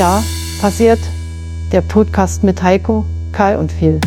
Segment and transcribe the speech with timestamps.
[0.00, 0.24] Jahr
[0.62, 0.98] passiert.
[1.72, 4.00] Der Podcast mit Heiko, Kai und Phil.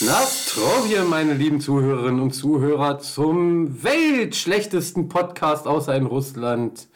[0.00, 6.88] Nastrovje, meine lieben Zuhörerinnen und Zuhörer, zum weltschlechtesten Podcast außer in Russland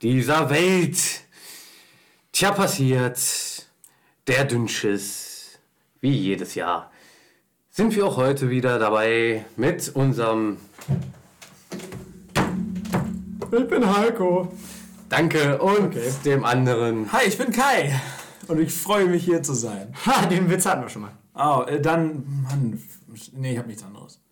[0.00, 0.96] dieser Welt.
[2.32, 3.20] Tja, passiert.
[4.26, 5.58] Der Dünnschiss.
[6.00, 6.90] Wie jedes Jahr.
[7.68, 10.56] Sind wir auch heute wieder dabei mit unserem.
[13.52, 14.50] Ich bin Heiko.
[15.12, 16.10] Danke und okay.
[16.24, 17.12] dem anderen.
[17.12, 18.00] Hi, ich bin Kai.
[18.48, 19.94] Und ich freue mich hier zu sein.
[20.06, 21.12] Ha, den Witz hatten wir schon mal.
[21.34, 22.82] Oh, äh, dann, Mann,
[23.34, 24.22] nee, ich habe nichts anderes.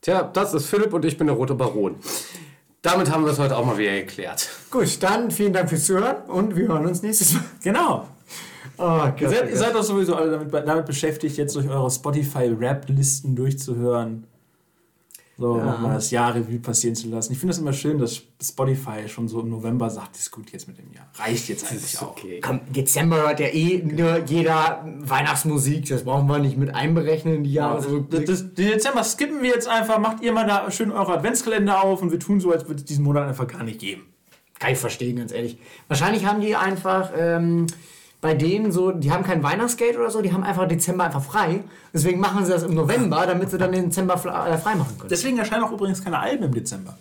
[0.00, 1.96] Tja, das ist Philipp und ich bin der Rote Baron.
[2.82, 4.48] Damit haben wir es heute auch mal wieder geklärt.
[4.70, 7.42] Gut, dann vielen Dank fürs Zuhören und wir hören uns nächstes Mal.
[7.64, 8.06] Genau.
[8.78, 11.90] Oh, Gott, ihr, seid, ihr seid doch sowieso alle damit, damit beschäftigt, jetzt durch eure
[11.90, 14.28] Spotify-Rap-Listen durchzuhören
[15.38, 15.64] so ja.
[15.64, 17.32] nochmal das Jahrrevue passieren zu lassen.
[17.32, 20.68] Ich finde es immer schön, dass Spotify schon so im November sagt, ist gut jetzt
[20.68, 21.10] mit dem Jahr.
[21.16, 22.10] Reicht jetzt eigentlich auch.
[22.10, 22.40] Okay.
[22.40, 27.52] Komm, Dezember hört ja eh nur jeder Weihnachtsmusik, das brauchen wir nicht mit einberechnen, die
[27.54, 27.82] Jahre.
[27.92, 31.14] Ja, das, das, den Dezember skippen wir jetzt einfach, macht ihr mal da schön eure
[31.14, 34.06] Adventskalender auf und wir tun so, als würde es diesen Monat einfach gar nicht geben.
[34.58, 35.58] Kann ich verstehen, ganz ehrlich.
[35.88, 37.10] Wahrscheinlich haben die einfach...
[37.16, 37.66] Ähm,
[38.22, 41.64] bei denen so, die haben kein Weihnachtsgeld oder so, die haben einfach Dezember einfach frei.
[41.92, 45.10] Deswegen machen sie das im November, damit sie dann den Dezember äh, frei machen können.
[45.10, 46.96] Deswegen erscheinen auch übrigens keine Alben im Dezember.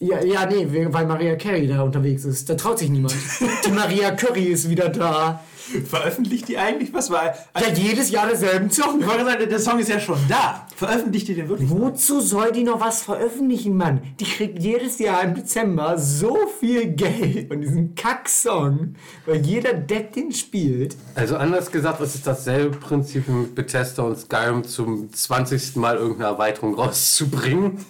[0.00, 2.48] Ja, ja, nee, weil Maria Carey da unterwegs ist.
[2.48, 3.14] Da traut sich niemand.
[3.66, 5.42] die Maria Curry ist wieder da.
[5.86, 7.10] Veröffentlicht die eigentlich was?
[7.10, 9.00] Weil, also ja, jedes Jahr derselben Song.
[9.00, 10.66] Ich wollte sagen, der Song ist ja schon da.
[10.74, 11.68] Veröffentlicht die den wirklich?
[11.70, 14.00] Wozu soll die noch was veröffentlichen, Mann?
[14.20, 18.94] Die kriegt jedes Jahr im Dezember so viel Geld von diesem Kack-Song,
[19.26, 20.96] weil jeder Depp den spielt.
[21.14, 25.76] Also anders gesagt, es ist dasselbe Prinzip mit Bethesda und Skyrim zum 20.
[25.76, 27.84] Mal irgendeine Erweiterung rauszubringen.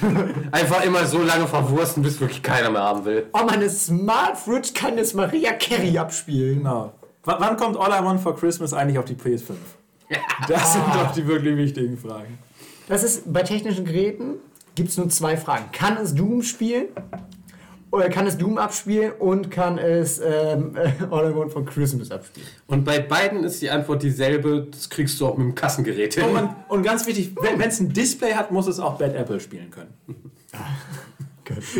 [0.52, 3.26] Einfach immer so lange verwursten, bis wirklich keiner mehr haben will.
[3.32, 6.58] Oh, meine Smart Fridge kann jetzt Maria Carey abspielen.
[6.58, 6.92] Genau.
[7.24, 9.52] W wann kommt All I Want for Christmas eigentlich auf die PS5?
[10.48, 12.38] Das sind doch die wirklich wichtigen Fragen.
[12.88, 14.36] Das ist bei technischen Geräten
[14.74, 15.66] gibt es nur zwei Fragen.
[15.72, 16.86] Kann es Doom spielen?
[17.92, 20.76] Oder kann es Doom abspielen und kann es ähm,
[21.10, 22.46] All I Want for Christmas abspielen?
[22.68, 26.24] Und bei beiden ist die Antwort dieselbe, das kriegst du auch mit dem Kassengerät hin.
[26.24, 29.70] Und, und ganz wichtig, wenn es ein Display hat, muss es auch Bad Apple spielen
[29.70, 29.94] können.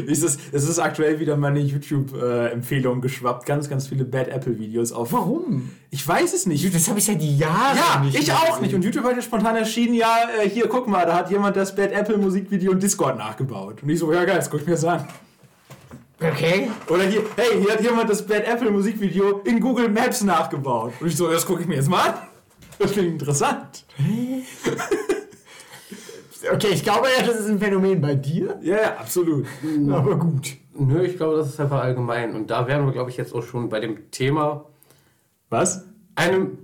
[0.06, 3.47] ist es, es ist aktuell wieder meine YouTube-Empfehlung geschwappt.
[3.47, 5.12] Ganz, ganz viele Bad Apple-Videos auf.
[5.12, 5.70] Warum?
[5.91, 6.75] Ich weiß es nicht.
[6.75, 8.19] Das habe ich seit Jahren ja, nicht.
[8.19, 8.75] ich auch nicht.
[8.75, 11.75] Und YouTube hat ja spontan erschienen, ja, äh, hier, guck mal, da hat jemand das
[11.75, 13.82] Bad Apple-Musikvideo in Discord nachgebaut.
[13.82, 15.06] Und ich so, ja geil, das guck ich mir das an.
[16.22, 16.70] Okay.
[16.88, 20.92] Oder hier, hey, hier hat jemand das Bad Apple Musikvideo in Google Maps nachgebaut.
[21.00, 22.14] Und ich so, das gucke ich mir jetzt mal an.
[22.78, 23.84] Das klingt interessant.
[26.53, 28.59] Okay, ich glaube ja, das ist ein Phänomen bei dir.
[28.62, 29.47] Ja, ja, absolut.
[29.91, 30.56] Aber gut.
[30.75, 32.34] Nö, ich glaube, das ist einfach allgemein.
[32.34, 34.65] Und da wären wir, glaube ich, jetzt auch schon bei dem Thema.
[35.51, 35.84] Was?
[36.15, 36.59] Einem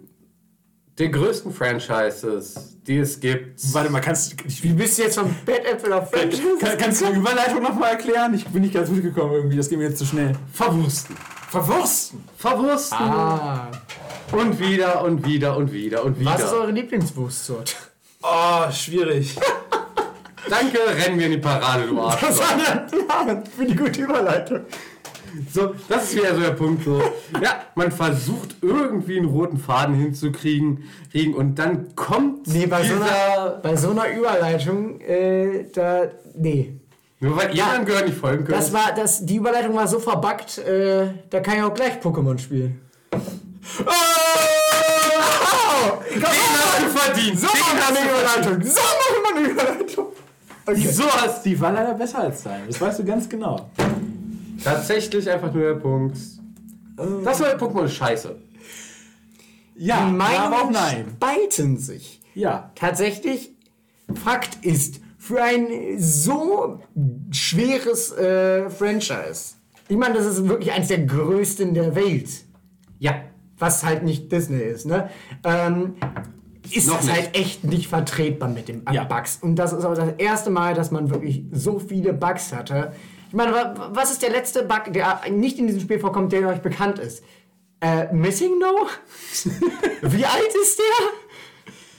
[0.99, 3.61] der größten Franchises, die es gibt.
[3.75, 4.37] Warte mal, kannst du.
[4.63, 6.43] Wie bist du jetzt von Bad Apple auf Franchise?
[6.59, 8.33] Kann, kannst du die Überleitung nochmal erklären?
[8.33, 10.33] Ich bin nicht ganz mitgekommen irgendwie, das geht mir jetzt zu schnell.
[10.53, 11.17] Verwursten.
[11.51, 12.25] Verwursten.
[12.39, 12.99] Verwursten.
[12.99, 13.71] Ah.
[14.33, 16.31] Und wieder und wieder und wieder und wieder.
[16.31, 17.75] Was ist eure Lieblingswurstsorte?
[18.23, 19.37] Oh, schwierig.
[20.49, 22.21] Danke, rennen wir in die Parade, du Arsch.
[22.21, 24.61] Das war der Plan für die gute Überleitung.
[25.53, 26.85] So, das ist wieder so der Punkt.
[26.85, 27.03] So.
[27.43, 30.85] Ja, man versucht irgendwie einen roten Faden hinzukriegen
[31.37, 32.85] und dann kommt nee, bei.
[32.85, 36.81] So einer, bei so einer Überleitung, äh, da, nee.
[37.19, 38.59] Nur weil ihr ja, dann gehört nicht folgen könnt.
[38.59, 42.39] Das war, das, die Überleitung war so verbuggt, äh, da kann ich auch gleich Pokémon
[42.39, 42.81] spielen.
[43.81, 43.93] Oh!
[46.15, 47.41] Den hast du verdient.
[47.41, 48.63] So machen wir eine Überleitung.
[48.63, 50.07] So machen wir eine Überleitung.
[50.67, 50.89] Okay.
[50.89, 52.67] So hast die war leider besser als deine.
[52.67, 53.71] Das weißt du ganz genau.
[54.63, 56.19] Tatsächlich einfach nur der Punkt.
[57.25, 58.37] Das neue Pokémon ist scheiße.
[59.77, 61.07] Ja, die Meinungen nein.
[61.15, 62.21] spalten sich.
[62.35, 62.73] Ja.
[62.75, 63.55] Tatsächlich,
[64.15, 66.81] Fakt ist, für ein so
[67.31, 69.55] schweres äh, Franchise,
[69.89, 72.29] ich meine, das ist wirklich eines der größten der Welt.
[72.99, 73.23] Ja.
[73.59, 75.09] Was halt nicht Disney ist, ne?
[75.43, 75.95] Ähm,
[76.75, 79.05] ist Noch es halt echt nicht vertretbar mit den ja.
[79.05, 79.39] Bugs.
[79.41, 82.93] Und das ist auch das erste Mal, dass man wirklich so viele Bugs hatte.
[83.29, 86.61] Ich meine, was ist der letzte Bug, der nicht in diesem Spiel vorkommt, der euch
[86.61, 87.23] bekannt ist?
[87.81, 88.87] Äh, Missing No?
[90.03, 91.09] Wie alt ist der?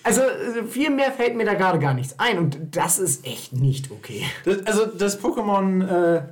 [0.04, 0.22] Also
[0.70, 4.24] viel mehr fällt mir da gerade gar nichts ein und das ist echt nicht okay.
[4.46, 6.24] Das, also das Pokémon äh,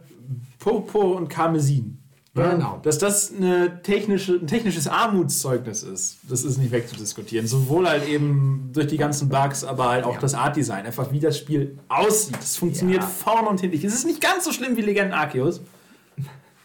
[0.60, 1.95] Popo und Karmesin
[2.36, 2.82] Genau.
[2.84, 7.48] Dass das eine technische, ein technisches Armutszeugnis ist, das ist nicht wegzudiskutieren.
[7.48, 10.20] Sowohl halt eben durch die ganzen Bugs, aber halt auch ja.
[10.20, 10.86] das Art-Design.
[10.86, 12.36] Einfach wie das Spiel aussieht.
[12.36, 13.08] Das funktioniert ja.
[13.08, 13.78] vorne und hinten.
[13.78, 15.62] Es ist nicht ganz so schlimm wie Legenden Arceus,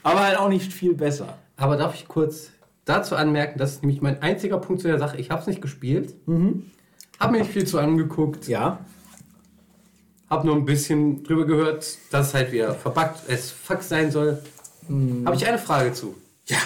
[0.03, 1.39] aber halt auch nicht viel besser.
[1.57, 2.51] Aber darf ich kurz
[2.85, 5.19] dazu anmerken, das ist nämlich mein einziger Punkt zu der Sache.
[5.19, 6.65] Ich habe es nicht gespielt, mhm.
[7.21, 8.49] habe mir nicht viel zu angeguckt.
[8.49, 8.81] Ja.
[10.29, 14.41] Habe nur ein bisschen drüber gehört, dass es halt wieder verbuggt, es fuck sein soll.
[14.91, 15.27] Mhm.
[15.27, 16.17] Habe ich eine Frage zu.
[16.47, 16.59] Ja.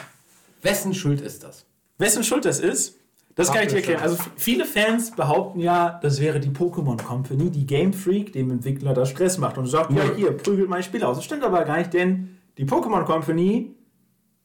[0.62, 1.66] Wessen Schuld ist das?
[1.98, 2.94] Wessen Schuld das ist?
[3.34, 4.00] Das kann ich dir erklären.
[4.00, 8.94] Also viele Fans behaupten ja, das wäre die Pokémon Company, die Game Freak, dem Entwickler
[8.94, 11.16] da Stress macht und sagt, ja, hier, prügelt mein Spiel aus.
[11.16, 13.74] Das stimmt aber gar nicht, denn die Pokémon Company,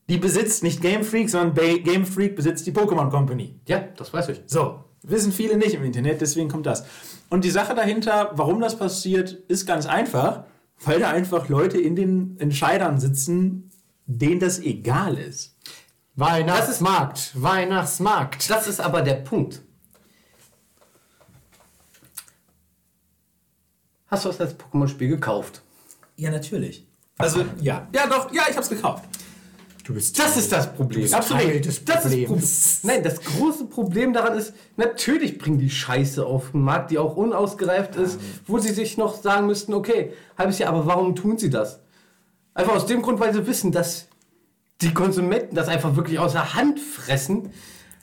[0.10, 1.54] die besitzt nicht Game Freak, sondern
[1.84, 3.60] Game Freak besitzt die Pokémon Company.
[3.68, 4.42] Ja, das weiß ich.
[4.48, 6.84] So, wissen viele nicht im Internet, deswegen kommt das.
[7.30, 10.46] Und die Sache dahinter, warum das passiert, ist ganz einfach,
[10.84, 13.69] weil da einfach Leute in den Entscheidern sitzen,
[14.10, 15.56] denen das egal ist.
[16.16, 18.50] Weihnachtsmarkt, Weihnachtsmarkt.
[18.50, 19.62] Das ist aber der Punkt.
[24.08, 25.62] Hast du das als Pokémon-Spiel gekauft?
[26.16, 26.88] Ja, natürlich.
[27.18, 27.88] Also, ja.
[27.94, 29.04] Ja, doch, ja, ich hab's gekauft.
[29.84, 31.12] Du bist das ist das Problem.
[31.14, 31.66] Absolut.
[31.66, 36.62] Das, das ist Nein, das große Problem daran ist, natürlich bringen die Scheiße auf den
[36.62, 40.86] Markt, die auch unausgereift ist, wo sie sich noch sagen müssten, okay, halbes Jahr, aber
[40.86, 41.80] warum tun sie das?
[42.60, 44.08] Einfach aus dem Grund, weil sie wissen, dass
[44.82, 47.52] die Konsumenten das einfach wirklich aus der Hand fressen.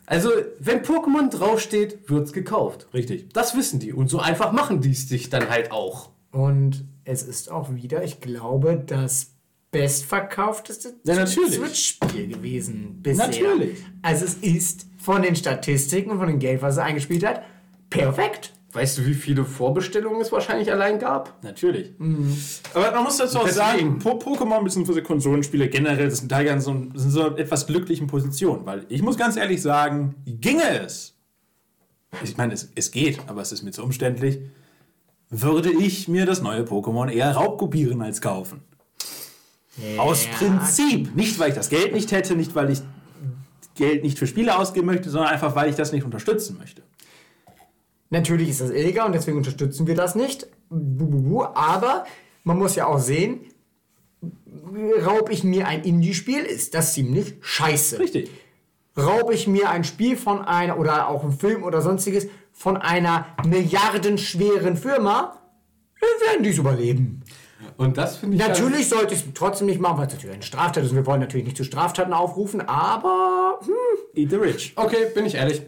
[0.06, 2.86] Also, wenn Pokémon draufsteht, wird's gekauft.
[2.94, 3.28] Richtig.
[3.34, 3.92] Das wissen die.
[3.92, 6.08] Und so einfach machen die es sich dann halt auch.
[6.30, 9.32] Und es ist auch wieder, ich glaube, das
[9.72, 13.26] bestverkaufteste ja, Switch-Spiel gewesen bisher.
[13.26, 13.84] Natürlich.
[14.00, 17.42] Also es ist von den Statistiken und von dem Geld, was er eingespielt hat,
[17.90, 18.54] perfekt.
[18.76, 21.42] Weißt du, wie viele Vorbestellungen es wahrscheinlich allein gab?
[21.42, 21.94] Natürlich.
[21.96, 22.36] Mhm.
[22.74, 25.00] Aber man muss dazu auch sagen, po Pokémon bzw.
[25.00, 28.66] Konsolenspiele generell sind da ganz so, sind so etwas glücklichen Positionen.
[28.66, 31.16] Weil ich muss ganz ehrlich sagen, ginge es.
[32.22, 34.40] Ich meine, es, es geht, aber es ist mir zu umständlich.
[35.30, 38.60] Würde ich mir das neue Pokémon eher raubkopieren als kaufen.
[39.78, 40.02] Ja.
[40.02, 41.16] Aus Prinzip.
[41.16, 42.82] Nicht, weil ich das Geld nicht hätte, nicht, weil ich
[43.74, 46.82] Geld nicht für Spiele ausgeben möchte, sondern einfach, weil ich das nicht unterstützen möchte.
[48.10, 50.46] Natürlich ist das illegal und deswegen unterstützen wir das nicht.
[50.70, 52.04] Aber
[52.44, 53.40] man muss ja auch sehen,
[55.04, 57.98] raub ich mir ein Indie-Spiel, ist das ziemlich scheiße.
[57.98, 58.30] Richtig.
[58.96, 63.26] Raub ich mir ein Spiel von einer oder auch ein Film oder sonstiges von einer
[63.44, 65.38] milliardenschweren Firma,
[66.00, 67.22] werden die es überleben.
[67.76, 68.42] Und das finde ich.
[68.42, 70.94] Natürlich sollte ich es trotzdem nicht machen, weil es natürlich eine Straftat ist.
[70.94, 73.60] Wir wollen natürlich nicht zu Straftaten aufrufen, aber.
[73.64, 73.72] Hm.
[74.14, 74.72] Eat the rich.
[74.76, 75.62] Okay, bin ich ehrlich.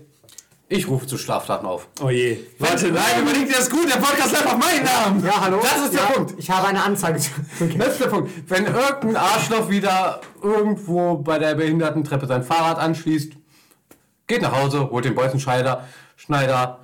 [0.70, 1.88] Ich rufe zu Straftaten auf.
[2.02, 2.40] Oh je.
[2.58, 5.24] Warte, nein, überleg dir das gut, der Podcast hat auf meinen Namen.
[5.24, 5.60] Ja, hallo?
[5.62, 6.34] Das ist der ja, Punkt.
[6.36, 7.18] Ich habe eine Anzeige.
[7.60, 7.78] Okay.
[7.78, 8.30] Das ist der Punkt.
[8.46, 13.32] Wenn irgendein Arschloch wieder irgendwo bei der Behindertentreppe sein Fahrrad anschließt,
[14.26, 16.80] geht nach Hause, holt den Bolzenschneider, Schneider,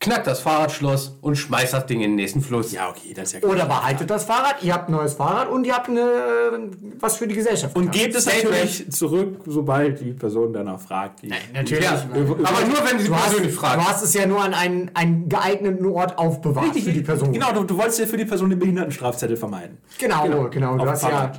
[0.00, 2.72] knackt das Fahrradschloss und schmeißt das Ding in den nächsten Fluss.
[2.72, 3.52] Ja, okay, das ist ja klar.
[3.52, 6.70] Oder behaltet das Fahrrad, ihr habt ein neues Fahrrad und ihr habt eine,
[7.00, 7.74] was für die Gesellschaft.
[7.76, 11.24] Und gebt es natürlich zurück, sobald die Person danach fragt.
[11.24, 11.84] Nein, natürlich.
[11.84, 13.80] Ja, aber nur, wenn sie persönlich fragt.
[13.80, 17.32] Du hast es ja nur an einen, einen geeigneten Ort aufbewahrt Richtig, für die Person.
[17.32, 19.78] Genau, du, du wolltest ja für die Person den Behindertenstrafzettel vermeiden.
[19.98, 20.50] Genau, genau.
[20.50, 20.76] genau.
[20.76, 21.32] Du hast ja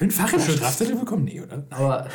[0.00, 1.24] können Fahrräder Strafzettel bekommen?
[1.24, 1.62] Nee, oder?
[1.68, 2.06] Aber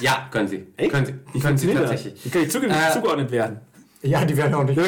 [0.00, 0.64] ja, können sie.
[0.76, 0.92] Echt?
[0.92, 1.14] Können sie.
[1.34, 2.22] Die können sie tatsächlich.
[2.22, 3.60] Die können zugeordnet werden.
[4.02, 4.76] Ja, die werden auch nicht.
[4.76, 4.84] Ja,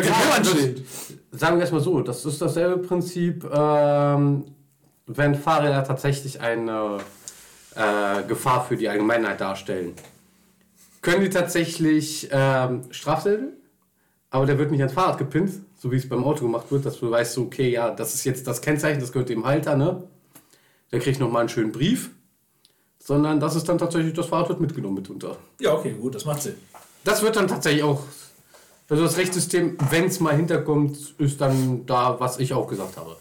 [1.30, 4.44] sagen wir erstmal so, das ist dasselbe Prinzip, ähm,
[5.06, 6.98] wenn Fahrräder tatsächlich eine
[7.74, 9.94] äh, Gefahr für die Allgemeinheit darstellen.
[11.00, 13.52] Können die tatsächlich ähm, Strafzettel,
[14.30, 16.98] aber der wird nicht ans Fahrrad gepinnt, so wie es beim Auto gemacht wird, dass
[16.98, 20.02] du weißt, okay, ja, das ist jetzt das Kennzeichen, das gehört dem Halter, ne?
[20.90, 22.10] Der kriegt nochmal einen schönen Brief.
[22.98, 25.36] Sondern das ist dann tatsächlich, das Fahrrad wird mitgenommen mitunter.
[25.60, 26.54] Ja, okay, gut, das macht Sinn.
[27.04, 28.02] Das wird dann tatsächlich auch
[28.94, 33.16] also das Rechtssystem, wenn es mal hinterkommt, ist dann da, was ich auch gesagt habe.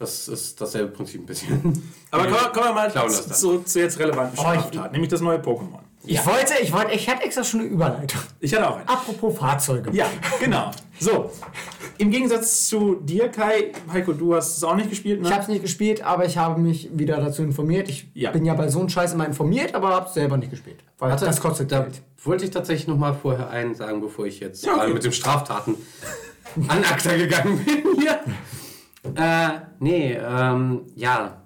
[0.00, 1.80] Das ist dasselbe Prinzip ein bisschen.
[2.10, 5.78] Aber kommen, kommen wir mal zu, zu, jetzt relevanten Straftaten, oh, nämlich das neue Pokémon.
[6.04, 6.26] Ich ja.
[6.26, 8.20] wollte, ich wollte, ich hatte extra schon eine Überleitung.
[8.40, 8.88] Ich hatte auch eine.
[8.88, 9.90] Apropos Fahrzeuge.
[9.92, 10.06] Ja,
[10.40, 10.72] genau.
[10.98, 11.30] So,
[11.98, 15.28] im Gegensatz zu dir, Kai, Heiko, du hast es auch nicht gespielt, ne?
[15.28, 17.88] Ich habe es nicht gespielt, aber ich habe mich wieder dazu informiert.
[17.88, 18.32] Ich ja.
[18.32, 20.82] bin ja bei so einem Scheiß immer informiert, aber habe es selber nicht gespielt.
[20.98, 22.02] Weil Hatte, das kostet Geld.
[22.24, 24.90] Wollte ich tatsächlich noch mal vorher einen sagen, bevor ich jetzt ja, okay.
[24.90, 25.76] äh, mit den Straftaten
[26.68, 28.20] an Akta gegangen bin hier.
[29.14, 31.42] äh, nee, ähm, ja.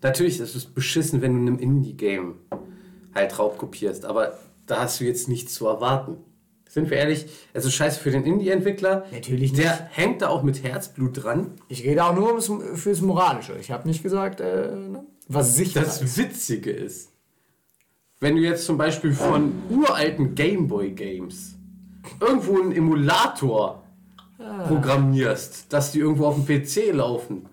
[0.00, 2.34] Natürlich ist es beschissen, wenn du in einem Indie-Game
[3.14, 6.18] halt raubkopierst, aber da hast du jetzt nichts zu erwarten.
[6.68, 9.04] Sind wir ehrlich, es ist scheiße für den Indie-Entwickler.
[9.12, 9.62] Natürlich nicht.
[9.62, 11.52] Der hängt da auch mit Herzblut dran.
[11.68, 12.40] Ich rede auch nur
[12.76, 13.56] fürs Moralische.
[13.60, 16.18] Ich habe nicht gesagt, äh, ne, was sicher Das ist.
[16.18, 17.12] Witzige ist,
[18.18, 21.54] wenn du jetzt zum Beispiel von uralten Gameboy-Games
[22.20, 23.84] irgendwo einen Emulator
[24.38, 24.66] ah.
[24.66, 27.48] programmierst, dass die irgendwo auf dem PC laufen,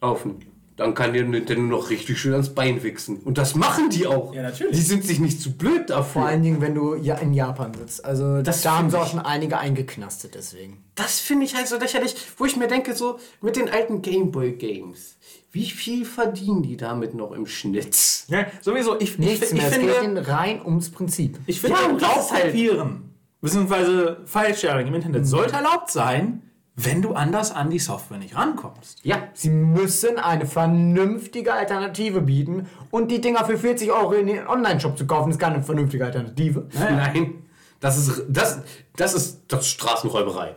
[0.00, 0.49] laufen
[0.80, 3.18] dann kann dir Nintendo noch richtig schön ans Bein wichsen.
[3.18, 4.34] Und das machen die auch.
[4.34, 4.74] Ja, natürlich.
[4.78, 6.22] Die sind sich nicht zu blöd dafür.
[6.22, 8.02] Vor allen Dingen, wenn du ja in Japan sitzt.
[8.02, 10.82] Also das da haben sie auch schon einige eingeknastet deswegen.
[10.94, 14.52] Das finde ich halt so lächerlich, wo ich mir denke, so mit den alten Gameboy
[14.52, 15.16] Games.
[15.52, 17.94] Wie viel verdienen die damit noch im Schnitt?
[18.28, 18.98] Ja, sowieso.
[19.00, 19.68] Ich, Nichts ich, mehr.
[19.68, 21.38] Ich es finde, geht rein ums Prinzip.
[21.44, 23.10] Ich finde, ja, Raubkopieren,
[23.42, 25.26] beziehungsweise File-Sharing im Internet mhm.
[25.26, 26.40] sollte erlaubt sein,
[26.84, 28.98] wenn du anders an die Software nicht rankommst.
[29.02, 34.46] Ja, sie müssen eine vernünftige Alternative bieten und die Dinger für 40 Euro in den
[34.46, 36.66] Online-Shop zu kaufen, ist keine vernünftige Alternative.
[36.72, 36.90] Naja.
[37.12, 37.42] Nein,
[37.80, 38.60] das ist, das,
[38.96, 40.54] das ist das Straßenräuberei.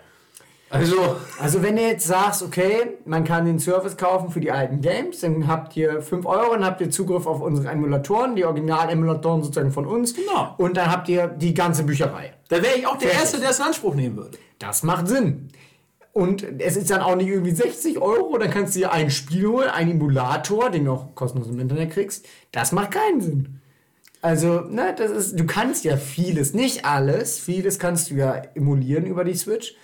[0.69, 4.81] Also, also wenn du jetzt sagst, okay, man kann den Service kaufen für die alten
[4.81, 9.43] Games, dann habt ihr 5 Euro, dann habt ihr Zugriff auf unsere Emulatoren, die Original-Emulatoren
[9.43, 10.15] sozusagen von uns.
[10.15, 10.55] Genau.
[10.57, 12.33] Und dann habt ihr die ganze Bücherei.
[12.49, 13.19] Da wäre ich auch der Fertig.
[13.19, 14.37] Erste, der es in Anspruch nehmen würde.
[14.57, 15.49] Das macht Sinn.
[16.13, 19.47] Und es ist dann auch nicht irgendwie 60 Euro, dann kannst du dir ein Spiel
[19.47, 22.27] holen, einen Emulator, den du auch kostenlos im Internet kriegst.
[22.51, 23.59] Das macht keinen Sinn.
[24.21, 29.07] Also, ne, das ist, du kannst ja vieles, nicht alles, vieles kannst du ja emulieren
[29.07, 29.75] über die Switch,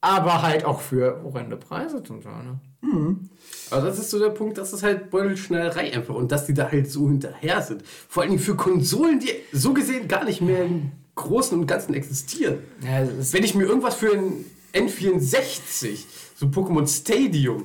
[0.00, 2.44] aber halt auch für horrende Preise zum Teil.
[2.44, 2.60] Ne?
[2.82, 3.28] Mhm.
[3.70, 6.70] Aber das ist so der Punkt, das ist halt Beutelschnellerei einfach und dass die da
[6.70, 7.82] halt so hinterher sind.
[8.08, 12.60] Vor allem für Konsolen, die so gesehen gar nicht mehr im Großen und Ganzen existieren.
[12.82, 17.64] Ja, Wenn ich mir irgendwas für ein N64, so Pokémon Stadium,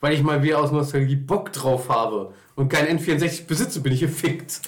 [0.00, 4.00] weil ich mal wieder aus Nostalgie Bock drauf habe und kein N64 besitze, bin ich
[4.00, 4.62] gefickt.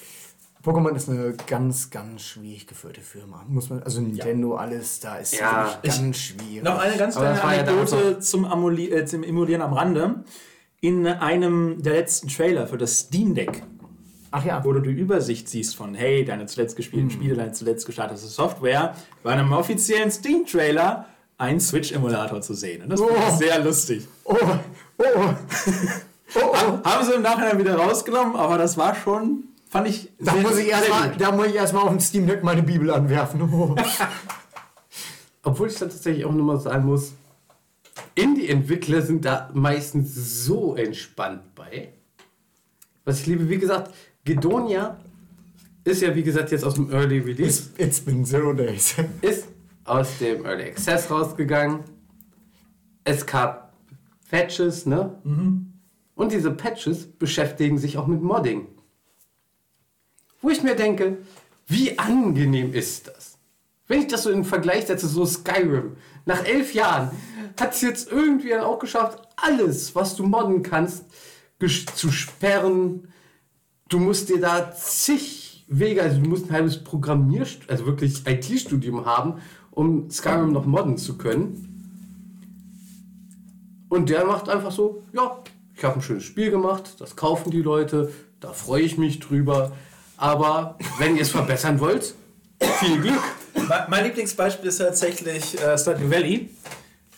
[0.65, 3.45] Pokémon ist eine ganz, ganz schwierig geführte Firma.
[3.47, 4.61] Muss man, also Nintendo, ja.
[4.61, 6.63] alles, da ist ja, ganz schwierig.
[6.63, 10.25] Noch eine ganz kleine Anekdote ja zum, Amuli äh, zum Emulieren am Rande.
[10.81, 13.63] In einem der letzten Trailer für das Steam Deck
[14.37, 14.65] Ach ja.
[14.65, 17.13] wo du die Übersicht siehst von, hey, deine zuletzt gespielten mhm.
[17.13, 21.07] Spiele, deine zuletzt gestartete Software, bei einem offiziellen Steam-Trailer
[21.39, 22.83] einen Switch-Emulator zu sehen.
[22.83, 23.11] Und das oh.
[23.11, 24.07] ich sehr lustig.
[24.25, 25.35] Oh, oh, oh.
[26.37, 30.13] oh, Haben sie im Nachhinein wieder rausgenommen, aber das war schon, fand ich.
[30.19, 32.63] Da, sehr, muss, ich erst mal, da muss ich erstmal auf dem Steam Deck meine
[32.63, 33.43] Bibel anwerfen.
[33.43, 33.75] Oh.
[35.43, 37.13] Obwohl ich da tatsächlich auch nochmal sagen muss,
[38.15, 41.93] Indie-Entwickler sind da meistens so entspannt bei.
[43.05, 43.93] Was ich liebe, wie gesagt,
[44.25, 44.97] Gedonia
[45.85, 47.43] ist ja wie gesagt jetzt aus dem Early Release.
[47.45, 48.95] It's, it's been zero days.
[49.21, 49.49] Ist
[49.85, 51.81] aus dem Early Access rausgegangen.
[53.05, 53.75] Es gab
[54.31, 55.19] Patches, ne?
[55.25, 55.73] Mhm.
[56.15, 58.69] Und diese Patches beschäftigen sich auch mit Modding.
[60.41, 61.19] Wo ich mir denke,
[61.67, 63.39] wie angenehm ist das?
[63.87, 67.11] Wenn ich das so in Vergleich setze, so Skyrim, nach elf Jahren
[67.61, 71.05] hat es jetzt irgendwie dann auch geschafft, alles, was du modden kannst,
[71.95, 73.09] zu sperren.
[73.89, 79.07] Du musst dir da zig Wege, also du musst ein halbes Programmier, also wirklich IT-Studium
[79.07, 79.41] haben,
[79.75, 81.71] um Skyrim noch modden zu können.
[83.89, 85.39] Und der macht einfach so, ja,
[85.77, 89.73] ich habe ein schönes Spiel gemacht, das kaufen die Leute, da freue ich mich drüber.
[90.17, 92.15] Aber wenn ihr es verbessern wollt,
[92.61, 93.23] viel Glück.
[93.89, 96.51] Mein Lieblingsbeispiel ist tatsächlich äh, Stardew Valley.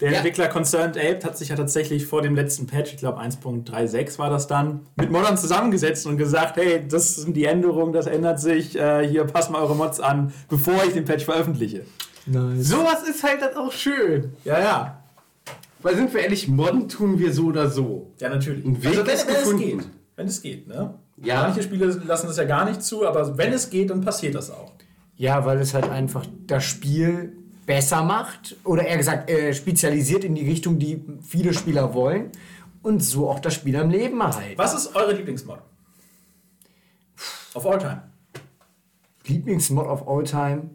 [0.00, 0.16] Der ja.
[0.18, 4.28] Entwickler Concerned Ape hat sich ja tatsächlich vor dem letzten Patch, ich glaube 1.36 war
[4.28, 8.76] das dann, mit Moddern zusammengesetzt und gesagt, hey, das sind die Änderungen, das ändert sich,
[8.78, 11.86] äh, hier passt mal eure Mods an, bevor ich den Patch veröffentliche.
[12.26, 12.68] Nice.
[12.68, 14.32] Sowas ist halt dann auch schön.
[14.44, 15.02] Ja, ja.
[15.80, 18.12] Weil sind wir ehrlich, modden tun wir so oder so.
[18.20, 18.64] Ja, natürlich.
[18.64, 19.62] Ein Weg also wenn, ist wenn gefunden.
[19.62, 19.90] es geht.
[20.16, 20.94] Wenn es geht, ne?
[21.18, 21.42] Ja.
[21.42, 24.50] Manche Spiele lassen das ja gar nicht zu, aber wenn es geht, dann passiert das
[24.50, 24.72] auch.
[25.16, 27.32] Ja, weil es halt einfach das Spiel
[27.64, 32.30] besser macht oder eher gesagt äh, spezialisiert in die Richtung, die viele Spieler wollen
[32.82, 34.58] und so auch das Spiel am Leben erhalten.
[34.58, 35.58] Was ist eure Lieblingsmod?
[37.54, 38.02] Of all time.
[39.24, 40.70] Lieblingsmod of all time?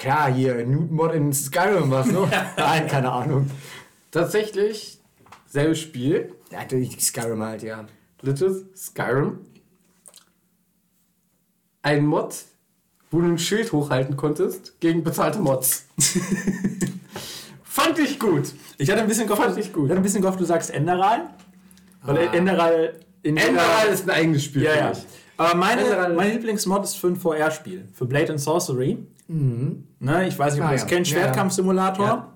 [0.00, 2.28] Klar, hier, Newton-Mod in Skyrim was, ne?
[2.56, 3.50] Nein, keine Ahnung.
[4.10, 4.98] Tatsächlich,
[5.46, 6.34] selbes Spiel.
[6.50, 7.84] Ja, natürlich Skyrim halt, ja.
[8.18, 9.40] Drittes, Skyrim.
[11.82, 12.34] Ein Mod,
[13.10, 15.86] wo du ein Schild hochhalten konntest gegen bezahlte Mods.
[17.62, 18.52] Fand ich gut.
[18.78, 19.84] Ich hatte ein bisschen gehofft, ich gut.
[19.84, 21.30] Ich hatte ein bisschen gehofft, du sagst Enderal.
[22.02, 22.32] Weil ah.
[22.32, 24.62] Enderal, Enderal ist ein eigenes Spiel.
[24.62, 24.92] Ja, ja.
[25.36, 28.98] Aber meine, mein Lieblingsmod ist für ein VR-Spiel, für Blade and Sorcery.
[29.30, 29.84] Mhm.
[30.00, 30.88] Ne, ich weiß nicht, ob ah, ihr das ja.
[30.88, 32.34] kennt, Schwertkampfsimulator.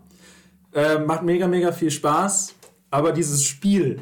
[0.74, 0.94] Ja.
[0.94, 2.54] Äh, macht mega, mega viel Spaß.
[2.90, 4.00] Aber dieses Spiel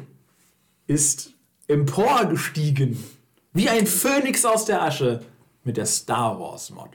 [0.85, 1.31] ist
[1.67, 3.03] emporgestiegen.
[3.51, 5.21] Wie ein Phönix aus der Asche
[5.63, 6.89] mit der Star Wars Mod.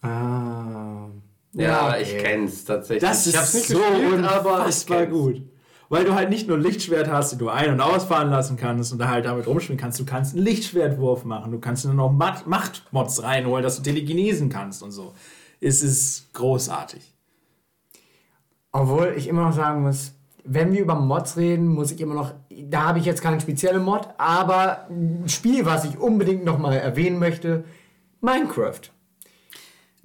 [0.00, 1.08] Ah.
[1.52, 2.02] Ja, okay.
[2.02, 3.02] ich kenn's tatsächlich.
[3.02, 5.42] Das ich ist nicht so gespielt, aber es war gut.
[5.88, 8.92] Weil du halt nicht nur ein Lichtschwert hast, den du ein- und ausfahren lassen kannst
[8.92, 10.00] und da halt damit rumspielen kannst.
[10.00, 11.52] Du kannst einen Lichtschwertwurf machen.
[11.52, 15.14] Du kannst nur noch Machtmods reinholen, dass du telekinesen kannst und so.
[15.60, 17.14] Es ist großartig.
[18.72, 20.14] Obwohl ich immer noch sagen muss,
[20.44, 23.82] wenn wir über Mods reden, muss ich immer noch, da habe ich jetzt keinen speziellen
[23.82, 27.64] Mod, aber ein Spiel, was ich unbedingt nochmal erwähnen möchte,
[28.20, 28.80] Minecraft.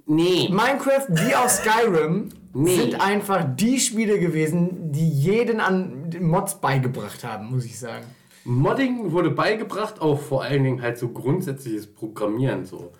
[0.06, 0.48] Nee.
[0.48, 2.76] Minecraft wie auch Skyrim nee.
[2.76, 8.04] sind einfach die Spiele gewesen, die jeden an Mods beigebracht haben, muss ich sagen.
[8.44, 12.92] Modding wurde beigebracht, auch vor allen Dingen halt so grundsätzliches Programmieren so.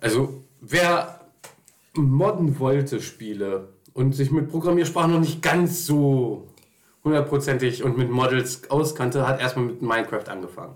[0.00, 1.20] Also wer
[1.94, 6.48] modden wollte Spiele und sich mit Programmiersprachen noch nicht ganz so
[7.04, 10.74] hundertprozentig und mit Models auskannte, hat erstmal mit Minecraft angefangen.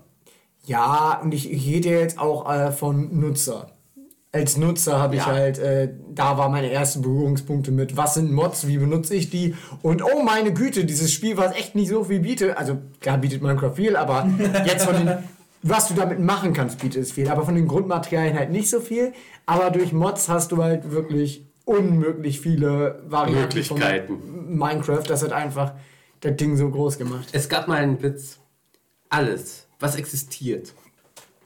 [0.65, 3.71] Ja, und ich, ich rede jetzt auch äh, von Nutzer.
[4.31, 5.27] Als Nutzer habe ich ja.
[5.27, 9.55] halt, äh, da war meine ersten Berührungspunkte mit, was sind Mods, wie benutze ich die
[9.81, 13.41] und oh meine Güte, dieses Spiel, was echt nicht so viel bietet, also klar bietet
[13.41, 14.29] Minecraft viel, aber
[14.65, 15.17] jetzt von den,
[15.63, 18.79] was du damit machen kannst, bietet es viel, aber von den Grundmaterialien halt nicht so
[18.79, 19.13] viel,
[19.47, 24.07] aber durch Mods hast du halt wirklich unmöglich viele Varianten Möglichkeiten.
[24.07, 25.03] von Minecraft.
[25.07, 25.73] Das hat einfach
[26.19, 27.29] das Ding so groß gemacht.
[27.31, 28.39] Es gab mal einen Witz.
[29.09, 30.73] Alles, was existiert,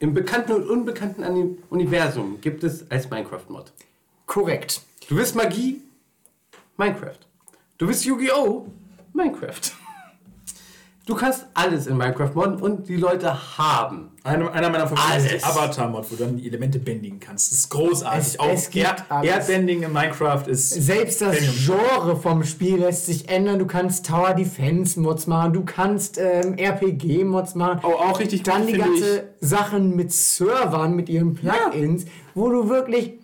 [0.04, 1.24] im bekannten und unbekannten
[1.70, 3.72] Universum gibt es als Minecraft-Mod.
[4.26, 4.82] Korrekt.
[5.08, 5.82] Du willst Magie?
[6.76, 7.20] Minecraft.
[7.78, 8.68] Du willst Yu-Gi-Oh?
[9.14, 9.62] Minecraft.
[11.06, 14.12] Du kannst alles in Minecraft modden und die Leute haben.
[14.24, 17.52] Einer, einer meiner Favoriten ist Avatar-Mod, wo du dann die Elemente bändigen kannst.
[17.52, 18.22] Das ist großartig.
[18.22, 20.70] Es, Auch es Erd Erdbending in Minecraft ist.
[20.70, 23.60] Selbst das Genre vom Spiel lässt sich ändern.
[23.60, 27.82] Du kannst Tower Defense Mods machen, du kannst ähm, RPG-Mods machen.
[27.84, 29.50] Oh, auch richtig Dann die ganze ich.
[29.50, 32.10] Sachen mit Servern, mit ihren Plugins, ja.
[32.34, 33.20] wo du wirklich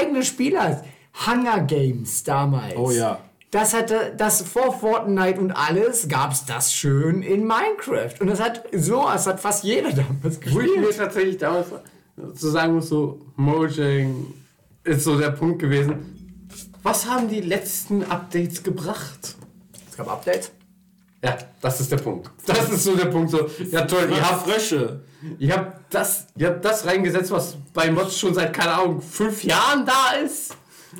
[0.00, 0.84] eigene Spiele hast.
[1.26, 2.74] Hunger Games damals.
[2.76, 3.20] Oh ja.
[3.50, 8.20] Das hatte, das vor Fortnite und alles gab es das schön in Minecraft.
[8.20, 10.54] Und das hat so, es hat fast jeder damals gespielt.
[10.54, 11.66] Wo ich mir tatsächlich damals
[12.34, 14.26] zu sagen muss, so, Mojang
[14.84, 16.46] ist so der Punkt gewesen.
[16.82, 19.34] Was haben die letzten Updates gebracht?
[19.90, 20.52] Es gab Updates?
[21.22, 22.30] Ja, das ist der Punkt.
[22.46, 23.30] Das ist so der Punkt.
[23.30, 25.00] So, ja toll, ihr habt Frösche.
[25.38, 29.44] Ihr habt das, ihr habt das reingesetzt, was bei Mods schon seit, keine Ahnung, fünf
[29.44, 30.56] Jahren da ist.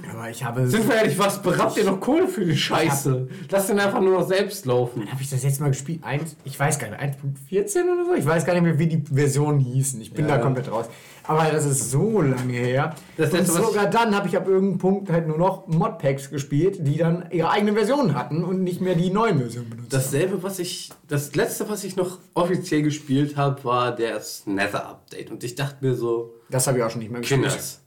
[0.08, 0.68] Aber ich habe.
[0.68, 3.28] Sind wir ehrlich, was berappt ihr noch Kohle für die Scheiße?
[3.50, 5.10] Lass den einfach nur noch selbst laufen.
[5.10, 6.04] Habe ich das jetzt mal gespielt?
[6.04, 8.14] Eins, ich weiß gar nicht, 1.14 oder so?
[8.14, 10.00] Ich weiß gar nicht mehr, wie die Versionen hießen.
[10.00, 10.36] Ich bin ja.
[10.36, 10.86] da komplett raus.
[11.24, 12.94] Aber das ist so lange her.
[13.16, 16.96] Das und sogar dann habe ich ab irgendeinem Punkt halt nur noch Modpacks gespielt, die
[16.96, 20.90] dann ihre eigene Version hatten und nicht mehr die neuen Versionen benutzt Dasselbe, was ich.
[21.08, 25.30] Das letzte, was ich noch offiziell gespielt habe, war das Nether Update.
[25.30, 26.34] Und ich dachte mir so.
[26.48, 27.42] Das habe ich auch schon nicht mehr gespielt.
[27.42, 27.80] Kinders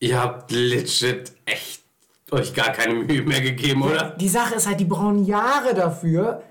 [0.00, 1.82] Ihr habt legit echt
[2.30, 4.16] euch gar keine Mühe mehr gegeben, oder?
[4.20, 6.42] Die Sache ist halt, die brauchen Jahre dafür.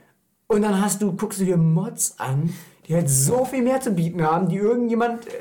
[0.47, 2.53] Und dann hast du, guckst du dir Mods an,
[2.87, 5.31] die halt so viel mehr zu bieten haben, die irgendjemand, äh,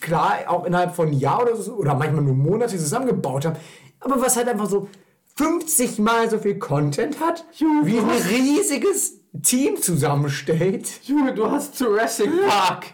[0.00, 3.56] klar, auch innerhalb von einem Jahr oder so, oder manchmal nur Monate zusammengebaut haben.
[4.00, 4.88] Aber was halt einfach so
[5.36, 10.88] 50 Mal so viel Content hat, Junge, wie ein riesiges Team zusammenstellt.
[11.04, 12.86] Junge, du hast Jurassic Park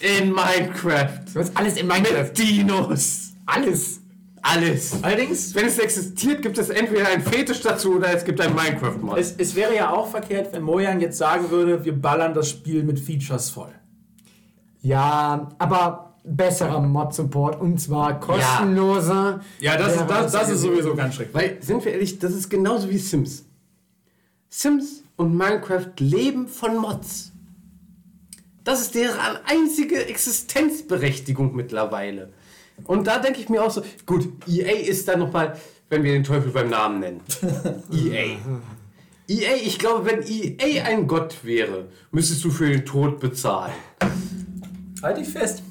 [0.00, 1.20] in Minecraft.
[1.32, 2.24] Du hast alles in Minecraft.
[2.24, 3.32] Mit Dinos.
[3.46, 3.97] Alles.
[4.42, 5.02] Alles.
[5.02, 9.18] Allerdings, wenn es existiert, gibt es entweder ein Fetisch dazu oder es gibt ein Minecraft-Mod.
[9.18, 12.82] Es, es, wäre ja auch verkehrt, wenn Mojang jetzt sagen würde, wir ballern das Spiel
[12.82, 13.72] mit Features voll.
[14.82, 19.40] Ja, aber besserer Mod-Support und zwar kostenloser.
[19.60, 21.34] Ja, ja das, ist, das, das ist sowieso ganz schrecklich.
[21.34, 23.44] Weil, sind wir ehrlich, das ist genauso wie Sims.
[24.48, 27.32] Sims und Minecraft leben von Mods.
[28.64, 32.32] Das ist deren einzige Existenzberechtigung mittlerweile.
[32.84, 35.56] Und da denke ich mir auch so, gut, EA ist dann nochmal,
[35.88, 37.20] wenn wir den Teufel beim Namen nennen.
[37.92, 38.36] EA.
[39.28, 43.74] EA, ich glaube, wenn EA ein Gott wäre, müsstest du für den Tod bezahlen.
[45.02, 45.62] Halt dich fest.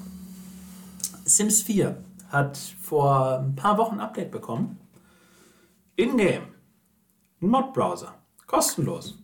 [1.24, 1.96] Sims 4
[2.30, 4.78] hat vor ein paar Wochen ein Update bekommen.
[5.96, 6.44] In-game.
[7.42, 8.14] Ein Mod-Browser.
[8.46, 9.18] Kostenlos.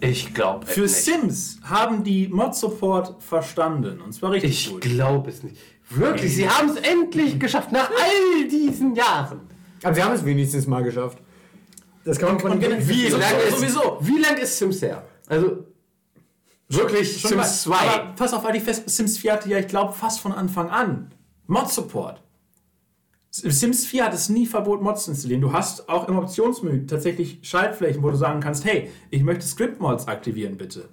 [0.00, 0.94] Ich glaube Für nicht.
[0.94, 4.00] Sims haben die Mod-Support verstanden.
[4.00, 4.84] Und zwar richtig ich gut.
[4.84, 5.56] Ich glaube es nicht.
[5.90, 9.40] Wirklich, sie haben es endlich geschafft, nach all diesen Jahren.
[9.82, 11.18] Aber sie haben es wenigstens mal geschafft.
[12.04, 13.98] Das kann man von den wie lange ist, sowieso.
[14.00, 15.06] Wie lange ist Sims her?
[15.26, 15.64] Also
[16.68, 17.76] wirklich schon Sims 2.
[17.76, 20.70] Aber pass auf, weil die fest Sims 4 hatte ja, ich glaube, fast von Anfang
[20.70, 21.10] an
[21.46, 22.22] Mod Support.
[23.30, 25.40] Sims 4 hat es nie verboten, Mods zu installieren.
[25.40, 30.06] Du hast auch im Optionsmenü tatsächlich Schaltflächen, wo du sagen kannst, hey, ich möchte Script-Mods
[30.06, 30.88] aktivieren, bitte.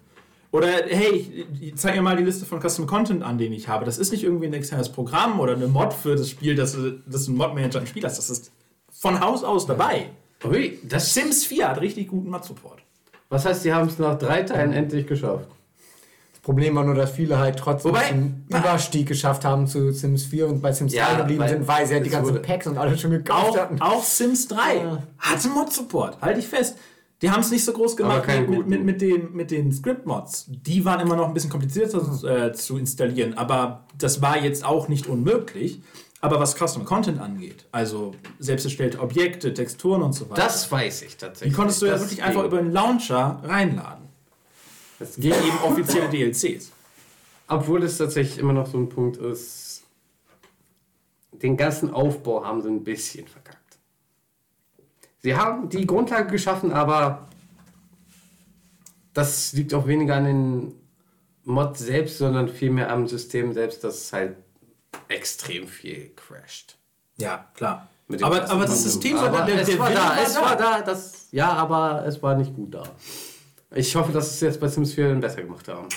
[0.51, 3.85] Oder hey, ich zeig mir mal die Liste von Custom Content an, den ich habe.
[3.85, 7.01] Das ist nicht irgendwie ein externes Programm oder eine Mod für das Spiel, dass du,
[7.05, 8.17] einen Mod-Manager im Spiel hast.
[8.17, 8.51] Das ist
[8.91, 10.09] von Haus aus dabei.
[10.43, 12.79] Ui, das Sims 4 hat richtig guten Mod-Support.
[13.29, 15.47] Was heißt, die haben es nach drei Teilen endlich geschafft?
[16.33, 20.25] Das Problem war nur, dass viele halt trotzdem Wobei, einen Überstieg geschafft haben zu Sims
[20.25, 22.77] 4 und bei Sims ja, 3 geblieben sind, weil sie halt die ganzen Packs und
[22.77, 23.81] alles schon gekauft auch, hatten.
[23.81, 25.03] Auch Sims 3 ja.
[25.19, 26.19] hatte Mod-Support.
[26.19, 26.77] Halte ich fest.
[27.21, 30.45] Die haben es nicht so groß gemacht mit, mit, mit, mit, den, mit den Script-Mods.
[30.47, 34.87] Die waren immer noch ein bisschen komplizierter äh, zu installieren, aber das war jetzt auch
[34.87, 35.81] nicht unmöglich.
[36.23, 40.41] Aber was Custom Content angeht, also selbst erstellte Objekte, Texturen und so weiter.
[40.41, 41.51] Das weiß ich tatsächlich.
[41.51, 44.07] Die konntest du ja wirklich einfach über einen Launcher reinladen.
[44.99, 46.71] Das gegen eben offizielle DLCs.
[47.47, 49.83] Obwohl es tatsächlich immer noch so ein Punkt ist,
[51.31, 53.60] den ganzen Aufbau haben sie ein bisschen verkackt.
[55.21, 57.27] Sie haben die Grundlage geschaffen, aber
[59.13, 60.73] das liegt auch weniger an den
[61.43, 64.35] Mods selbst, sondern vielmehr am System selbst, das halt
[65.07, 66.77] extrem viel crasht.
[67.17, 67.87] Ja, klar.
[68.21, 71.51] Aber, aber das System war da, der, es war da, es war da, das, ja,
[71.53, 72.83] aber es war nicht gut da.
[73.73, 75.87] Ich hoffe, dass es jetzt bei Sims 4 besser gemacht haben.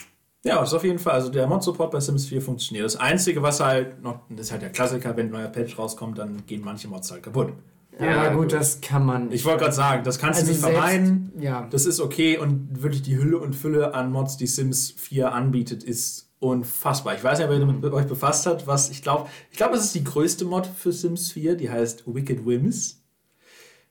[0.45, 1.15] Ja, das ist auf jeden Fall.
[1.15, 2.85] Also der Mod-Support bei Sims 4 funktioniert.
[2.85, 6.19] Das Einzige, was halt noch, das ist halt der Klassiker, wenn ein neuer Patch rauskommt,
[6.19, 7.53] dann gehen manche Mods halt kaputt.
[8.01, 9.31] Ja, ja gut, das kann man.
[9.31, 11.33] Ich wollte gerade sagen, das kannst also du nicht vermeiden.
[11.39, 11.69] Ja.
[11.71, 15.85] Das ist okay und wirklich die Hülle und Fülle an Mods, die Sims 4 anbietet,
[15.85, 17.15] ist unfassbar.
[17.15, 19.29] Ich weiß nicht, wer mit euch befasst hat, was ich glaube.
[19.51, 23.01] Ich glaube, es ist die größte Mod für Sims 4, die heißt Wicked Whims.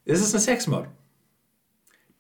[0.06, 0.88] Es ist eine Sex-Mod.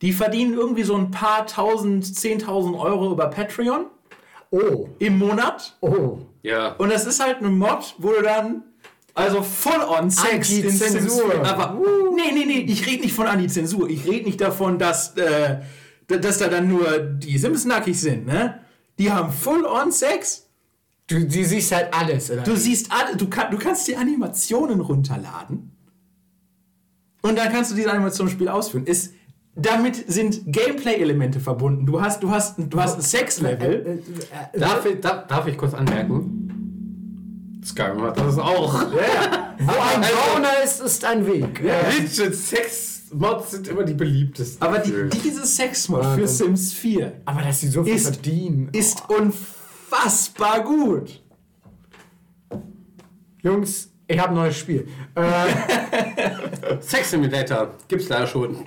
[0.01, 3.87] Die verdienen irgendwie so ein paar tausend, zehntausend Euro über Patreon.
[4.51, 4.89] Oh.
[4.99, 5.77] Im Monat.
[5.81, 6.19] Oh.
[6.43, 6.73] Ja.
[6.73, 8.63] Und das ist halt eine Mod, wo du dann
[9.13, 11.45] also voll on Sex in Zensur.
[11.45, 12.15] Aber uh.
[12.15, 13.89] nee, nee, nee, ich rede nicht von Anti-Zensur.
[13.89, 15.59] Ich rede nicht davon, dass, äh,
[16.07, 18.59] dass da dann nur die Sims nackig sind, ne?
[18.99, 20.47] Die haben full on Sex.
[21.07, 22.43] Du, du siehst halt alles, oder?
[22.43, 25.71] Du siehst alle, du, kann, du kannst die Animationen runterladen.
[27.21, 28.85] Und dann kannst du diese Animation im Spiel ausführen.
[28.85, 29.13] Ist
[29.55, 31.85] damit sind Gameplay-Elemente verbunden.
[31.85, 33.71] Du hast, du hast, du hast ein Sex-Level.
[33.71, 33.93] Äh, äh,
[34.53, 36.62] äh, darf, darf, darf ich kurz anmerken?
[37.65, 38.73] Skyrim hat das auch.
[38.91, 39.55] Ja.
[39.59, 41.61] Wo ein Gauner ist, ist ein Weg.
[41.63, 41.75] Ja.
[41.89, 44.61] Legit Sex-Mods sind immer die beliebtesten.
[44.61, 48.69] Aber die, diese Sex-Mod für Sims 4 aber dass sie so viel ist, verdienen.
[48.73, 51.21] ist unfassbar gut.
[53.41, 54.87] Jungs, ich habe ein neues Spiel.
[55.15, 58.57] Äh, Sex Simulator gibt's da schon.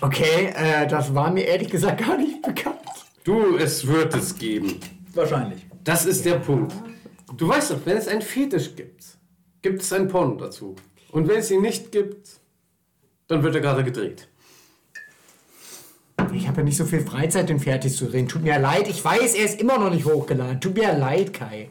[0.00, 2.76] Okay, äh, das war mir ehrlich gesagt gar nicht bekannt.
[3.24, 4.78] Du, es wird es geben.
[5.14, 5.66] Wahrscheinlich.
[5.84, 6.72] Das ist der Punkt.
[7.36, 9.04] Du weißt doch, wenn es einen Fetisch gibt,
[9.62, 10.76] gibt es ein Porno dazu.
[11.10, 12.40] Und wenn es ihn nicht gibt,
[13.26, 14.28] dann wird er gerade gedreht.
[16.32, 18.28] Ich habe ja nicht so viel Freizeit, den fertig zu drehen.
[18.28, 18.88] Tut mir leid.
[18.88, 20.60] Ich weiß, er ist immer noch nicht hochgeladen.
[20.60, 21.70] Tut mir leid, Kai.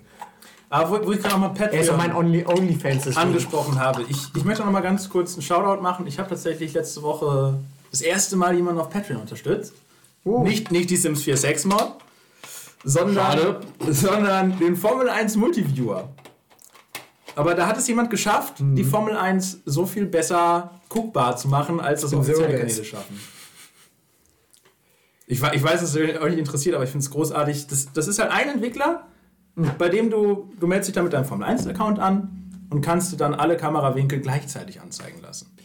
[0.69, 4.03] Aber wo, wo ich gerade mal Patreon er ist mein Only, Onlyfans angesprochen habe.
[4.09, 6.07] Ich, ich möchte noch mal ganz kurz einen Shoutout machen.
[6.07, 7.59] Ich habe tatsächlich letzte Woche
[7.91, 9.73] das erste Mal jemanden auf Patreon unterstützt.
[10.25, 10.43] Uh.
[10.43, 11.65] Nicht, nicht die Sims 4 Sex
[12.89, 13.57] Sondern,
[13.89, 16.07] sondern den Formel 1 Multiviewer.
[17.35, 18.75] Aber da hat es jemand geschafft, mhm.
[18.75, 23.19] die Formel 1 so viel besser guckbar zu machen, als das offizielle Kanäle schaffen.
[25.27, 27.67] Ich, ich weiß, dass es euch nicht interessiert, aber ich finde es großartig.
[27.67, 29.05] Das, das ist halt ein Entwickler,
[29.55, 29.71] mhm.
[29.77, 33.17] bei dem du, du meldest dich dann mit deinem Formel 1-Account an und kannst du
[33.17, 35.56] dann alle Kamerawinkel gleichzeitig anzeigen lassen.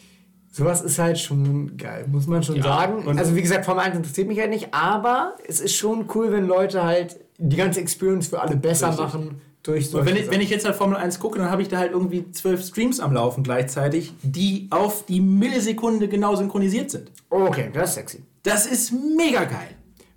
[0.55, 3.19] Sowas ist halt schon geil, muss man schon ja, sagen.
[3.19, 6.47] Also wie gesagt, Formel 1 interessiert mich halt nicht, aber es ist schon cool, wenn
[6.47, 9.05] Leute halt die ganze Experience für alle besser richtig.
[9.05, 9.41] machen.
[9.63, 11.79] Durch so wenn, ich, wenn ich jetzt halt Formel 1 gucke, dann habe ich da
[11.79, 17.11] halt irgendwie zwölf Streams am Laufen gleichzeitig, die auf die Millisekunde genau synchronisiert sind.
[17.31, 18.23] Okay, das ist sexy.
[18.43, 19.71] Das ist mega geil.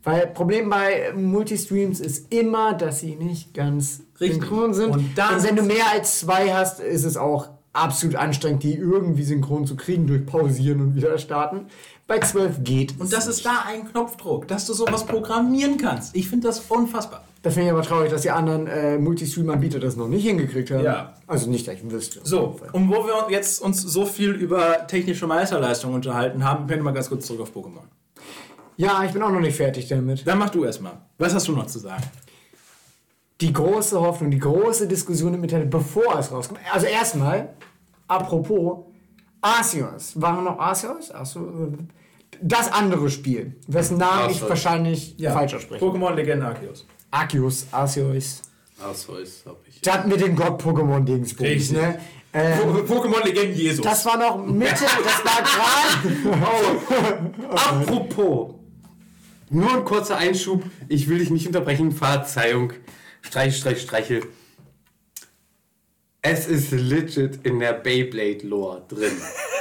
[0.03, 4.41] Weil Problem bei Multistreams ist immer, dass sie nicht ganz Richtig.
[4.41, 4.91] synchron sind.
[4.91, 9.23] Und, Und wenn du mehr als zwei hast, ist es auch absolut anstrengend, die irgendwie
[9.23, 11.67] synchron zu kriegen durch Pausieren und wieder starten.
[12.07, 12.99] Bei 12 geht.
[12.99, 16.15] Und das ist da ein Knopfdruck, dass du sowas programmieren kannst.
[16.15, 17.23] Ich finde das unfassbar.
[17.41, 20.83] Das finde ich aber traurig, dass die anderen äh, Multistream-Anbieter das noch nicht hingekriegt haben.
[20.83, 21.13] Ja.
[21.27, 22.21] Also nicht, dass ich wüsste.
[22.23, 26.85] So, und wo wir jetzt uns so viel über technische Meisterleistung unterhalten haben, können wir
[26.85, 27.83] mal ganz kurz zurück auf Pokémon.
[28.77, 30.27] Ja, ich bin auch noch nicht fertig damit.
[30.27, 30.93] Dann mach du erstmal.
[31.17, 32.03] Was hast du noch zu sagen?
[33.41, 36.59] Die große Hoffnung, die große Diskussion im Internet, bevor es rauskommt.
[36.73, 37.53] Also erstmal,
[38.07, 38.85] Apropos,
[39.41, 40.19] Arceus.
[40.21, 41.11] Waren noch Arceus?
[41.11, 41.73] Achso.
[42.41, 44.41] Das andere Spiel, wessen Namen Arceus.
[44.41, 45.31] ich wahrscheinlich ja.
[45.31, 45.83] falsch ausspreche.
[45.83, 46.85] Pokémon Legende Arceus.
[47.11, 48.41] Arceus, Arceus.
[48.83, 49.81] Arceus, hab ich.
[49.81, 51.99] Das mit den Gott-Pokémon-Dingsbums, ne?
[52.33, 53.85] Ähm, Pokémon Legende Jesus.
[53.85, 56.41] Das war noch Mitte, das war gerade.
[57.49, 57.55] oh.
[57.55, 58.55] Apropos.
[59.49, 60.63] Nur ein kurzer Einschub.
[60.89, 61.93] Ich will dich nicht unterbrechen.
[61.93, 62.73] Verzeihung.
[63.27, 64.23] Streich, streich, streichel.
[66.21, 69.11] Es ist legit in der Beyblade-Lore drin.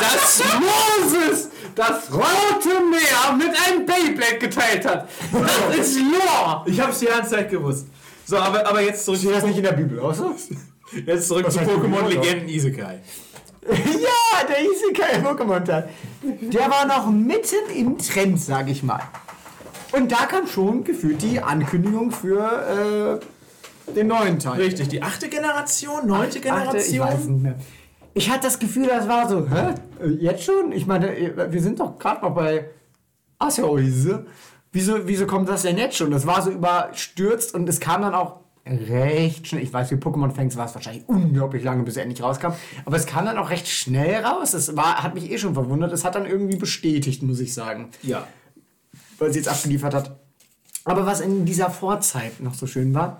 [0.00, 5.08] dass Moses das Rote Meer mit einem Beyblade geteilt hat.
[5.32, 6.62] Das ist Lore.
[6.66, 7.86] Ich hab's die ganze Zeit gewusst.
[8.24, 9.18] So, aber, aber jetzt zurück.
[9.18, 10.34] Steht das nicht in der Bibel, außer?
[11.06, 13.00] Jetzt zurück Was zu Pokémon Legenden Isekai.
[13.68, 14.46] ja!
[14.48, 15.88] Der Isekai Pokémon Teil.
[16.22, 19.02] Der war noch mitten im Trend, sag ich mal.
[19.92, 23.20] Und da kam schon gefühlt die Ankündigung für
[23.88, 24.60] äh, den neuen Teil.
[24.60, 26.76] Richtig, die achte Generation, neunte Generation.
[26.76, 27.56] Achte, ich weiß nicht mehr.
[28.14, 29.74] Ich hatte das Gefühl, das war so, hä?
[30.18, 30.72] Jetzt schon?
[30.72, 32.70] Ich meine, wir sind doch gerade noch bei
[33.38, 34.26] Asseroise.
[34.72, 36.10] Wieso, wieso kommt das denn jetzt schon?
[36.10, 39.62] Das war so überstürzt und es kam dann auch recht schnell.
[39.62, 42.52] Ich weiß, für Pokémon-Fans war es wahrscheinlich unglaublich lange, bis er endlich rauskam.
[42.84, 44.52] Aber es kam dann auch recht schnell raus.
[44.52, 45.92] Das war, hat mich eh schon verwundert.
[45.92, 47.90] Es hat dann irgendwie bestätigt, muss ich sagen.
[48.02, 48.26] Ja.
[49.20, 50.18] Weil sie jetzt abgeliefert hat.
[50.84, 53.18] Aber was in dieser Vorzeit noch so schön war,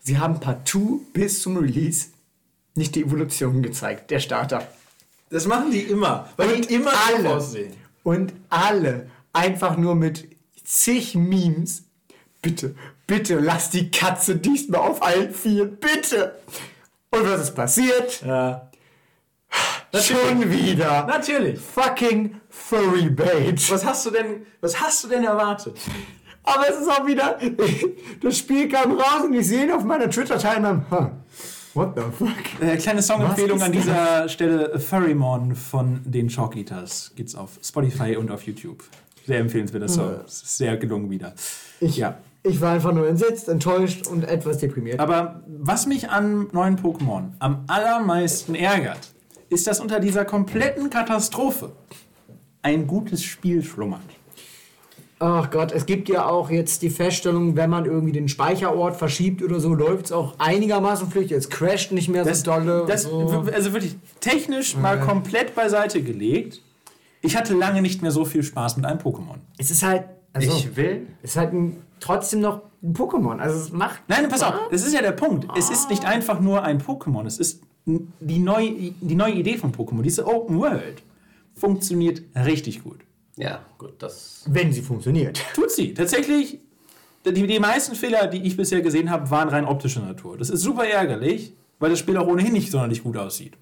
[0.00, 2.08] sie haben partout bis zum Release
[2.74, 4.66] nicht die Evolution gezeigt, der Starter.
[5.30, 7.72] Das machen die immer, weil und die immer alle, aussehen.
[8.02, 10.28] Und alle einfach nur mit
[10.64, 11.84] zig Memes.
[12.40, 12.74] Bitte,
[13.06, 16.38] bitte lass die Katze diesmal auf allen Vieren, bitte.
[17.10, 18.22] Und was ist passiert?
[18.26, 18.70] Ja.
[19.94, 21.06] Schon wieder.
[21.06, 21.60] Natürlich.
[21.60, 23.70] Fucking Furry Bait.
[23.70, 25.78] Was hast du denn, was hast du denn erwartet?
[26.44, 27.38] Aber es ist auch wieder,
[28.20, 31.06] das Spiel kam raus und ich sehe auf meiner Twitter-Timeline, huh,
[31.72, 32.60] what the fuck?
[32.60, 37.12] Äh, kleine Songempfehlung an dieser Stelle, Furrymon von den Chalk Eaters.
[37.16, 38.84] Gibt's auf Spotify und auf YouTube.
[39.26, 40.10] Sehr empfehlenswerter Song.
[40.10, 40.24] Ja.
[40.26, 41.32] Sehr gelungen wieder.
[41.80, 42.18] Ich, ja.
[42.42, 45.00] ich war einfach nur entsetzt, enttäuscht und etwas deprimiert.
[45.00, 49.14] Aber was mich an neuen Pokémon am allermeisten ärgert,
[49.48, 51.72] ist, dass unter dieser kompletten Katastrophe
[52.62, 54.00] ein gutes Spiel schlummert.
[55.24, 59.40] Ach Gott, es gibt ja auch jetzt die Feststellung, wenn man irgendwie den Speicherort verschiebt
[59.40, 61.36] oder so, läuft es auch einigermaßen flüchtig.
[61.36, 62.84] Es crasht nicht mehr das, so dolle.
[62.88, 63.44] Das, so.
[63.52, 66.60] Also wirklich technisch mal komplett beiseite gelegt.
[67.20, 69.36] Ich hatte lange nicht mehr so viel Spaß mit einem Pokémon.
[69.58, 70.06] Es ist halt.
[70.32, 71.06] Also, ich will.
[71.22, 73.38] Es ist halt ein, trotzdem noch ein Pokémon.
[73.38, 74.02] Also es macht.
[74.08, 75.46] Nein, pass auf, das ist ja der Punkt.
[75.56, 77.26] Es ist nicht einfach nur ein Pokémon.
[77.26, 80.02] Es ist die neue, die neue Idee von Pokémon.
[80.02, 81.00] Diese Open World
[81.62, 83.02] funktioniert richtig gut.
[83.36, 84.42] Ja, gut, das.
[84.48, 85.40] Wenn sie funktioniert.
[85.54, 85.94] Tut sie.
[85.94, 86.58] Tatsächlich,
[87.24, 90.36] die, die meisten Fehler, die ich bisher gesehen habe, waren rein optischer Natur.
[90.36, 93.52] Das ist super ärgerlich, weil das Spiel auch ohnehin nicht sonderlich gut aussieht.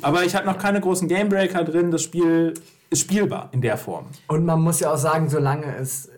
[0.00, 1.90] Aber ich habe noch keine großen Gamebreaker drin.
[1.90, 2.54] Das Spiel
[2.88, 4.06] ist spielbar in der Form.
[4.28, 6.08] Und man muss ja auch sagen, solange es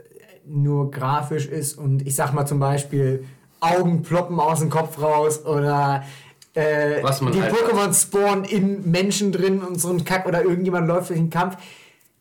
[0.47, 3.25] nur grafisch ist und ich sag mal zum Beispiel
[3.59, 6.05] Augen ploppen aus dem Kopf raus oder
[6.55, 11.11] äh, die halt Pokémon spawnen in Menschen drin und so ein Kack oder irgendjemand läuft
[11.11, 11.57] durch den Kampf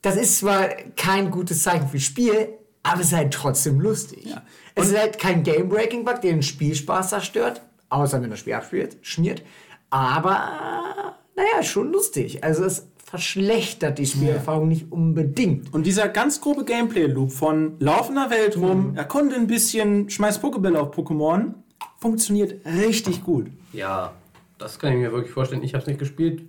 [0.01, 2.49] das ist zwar kein gutes Zeichen für Spiel,
[2.83, 4.25] aber es ist halt trotzdem lustig.
[4.25, 4.41] Ja.
[4.73, 9.43] Es ist halt kein Game-Breaking-Bug, der den Spielspaß zerstört, außer wenn das Spiel abspielt, schmiert.
[9.89, 12.43] Aber, naja, schon lustig.
[12.43, 14.69] Also es verschlechtert die Spielerfahrung ja.
[14.69, 15.73] nicht unbedingt.
[15.73, 18.97] Und dieser ganz grobe Gameplay-Loop von laufender Welt rum, mhm.
[18.97, 21.53] erkunde ein bisschen, schmeiß Pokébälle auf Pokémon,
[21.99, 23.47] funktioniert richtig gut.
[23.73, 24.13] Ja,
[24.61, 25.63] das kann ich mir wirklich vorstellen.
[25.63, 26.43] Ich habe es nicht gespielt,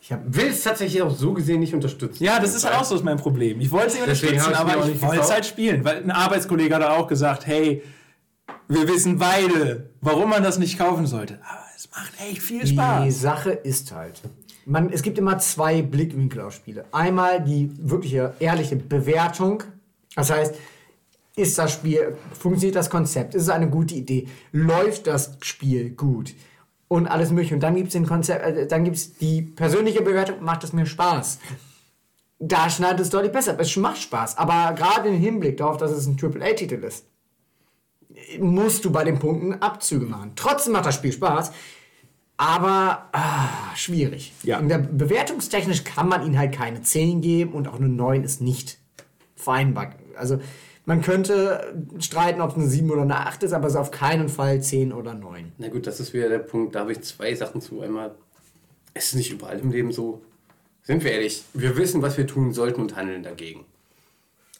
[0.00, 2.22] ich will es tatsächlich auch so gesehen nicht unterstützen.
[2.22, 3.60] Ja, das ist halt auch so mein Problem.
[3.60, 5.84] Ich wollte es nicht unterstützen, aber ich wollte es halt spielen.
[5.84, 7.82] Weil ein Arbeitskollege hat auch gesagt, hey,
[8.68, 11.40] wir wissen beide, warum man das nicht kaufen sollte.
[11.42, 13.04] Aber es macht echt viel Spaß.
[13.04, 14.20] Die Sache ist halt,
[14.64, 16.84] man, es gibt immer zwei Blickwinkel auf Spiele.
[16.92, 19.64] Einmal die wirkliche, ehrliche Bewertung.
[20.14, 20.54] Das heißt,
[21.36, 26.34] ist das Spiel, funktioniert das Konzept, ist es eine gute Idee, läuft das Spiel gut?
[26.88, 27.54] Und alles mögliche.
[27.54, 30.72] Und dann gibt es den Konzept, äh, dann gibt es die persönliche Bewertung, macht es
[30.72, 31.38] mir Spaß.
[32.40, 33.58] Da schneidet es deutlich besser.
[33.58, 34.38] Es macht Spaß.
[34.38, 37.04] Aber gerade im Hinblick darauf, dass es ein AAA-Titel ist,
[38.40, 40.32] musst du bei den Punkten Abzüge machen.
[40.36, 41.52] Trotzdem macht das Spiel Spaß,
[42.36, 44.32] aber ah, schwierig.
[44.42, 44.58] Ja.
[44.58, 48.40] In der Bewertungstechnisch kann man ihnen halt keine 10 geben und auch eine 9 ist
[48.40, 48.78] nicht
[49.36, 49.90] vereinbar.
[50.16, 50.40] Also
[50.88, 53.90] man könnte streiten, ob es eine 7 oder eine 8 ist, aber es ist auf
[53.90, 55.52] keinen Fall 10 oder 9.
[55.58, 56.74] Na gut, das ist wieder der Punkt.
[56.74, 57.82] Da habe ich zwei Sachen zu.
[57.82, 58.14] Einmal,
[58.94, 60.22] es ist nicht überall im Leben so.
[60.82, 63.66] Sind wir ehrlich, wir wissen, was wir tun sollten und handeln dagegen.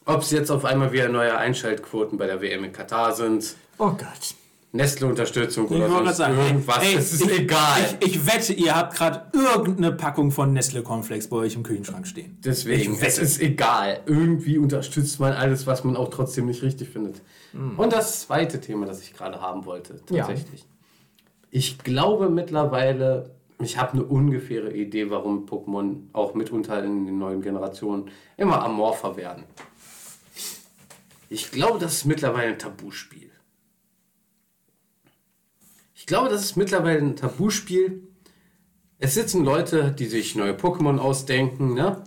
[0.05, 3.55] Ob es jetzt auf einmal wieder neue Einschaltquoten bei der WM in Katar sind.
[3.79, 4.35] Oh Gott.
[4.71, 6.83] Nestle-Unterstützung oder sonst sagen, irgendwas.
[6.83, 7.79] Ey, es ist ich, egal.
[7.99, 12.05] Ich, ich, wette, ihr habt gerade irgendeine Packung von Nestle Cornflakes bei euch im Kühlschrank
[12.05, 12.37] stehen.
[12.43, 14.01] Deswegen, es ist egal.
[14.05, 17.21] Irgendwie unterstützt man alles, was man auch trotzdem nicht richtig findet.
[17.53, 17.79] Mhm.
[17.79, 20.61] Und das zweite Thema, das ich gerade haben wollte, tatsächlich.
[20.61, 20.67] Ja.
[21.49, 27.41] Ich glaube mittlerweile, ich habe eine ungefähre Idee, warum Pokémon auch mitunter in den neuen
[27.41, 29.45] Generationen immer amorpher werden.
[31.27, 33.28] Ich glaube, das ist mittlerweile ein Tabuspiel.
[36.09, 38.01] Ich glaube, das ist mittlerweile ein Tabuspiel.
[38.97, 42.01] Es sitzen Leute, die sich neue Pokémon ausdenken, ne?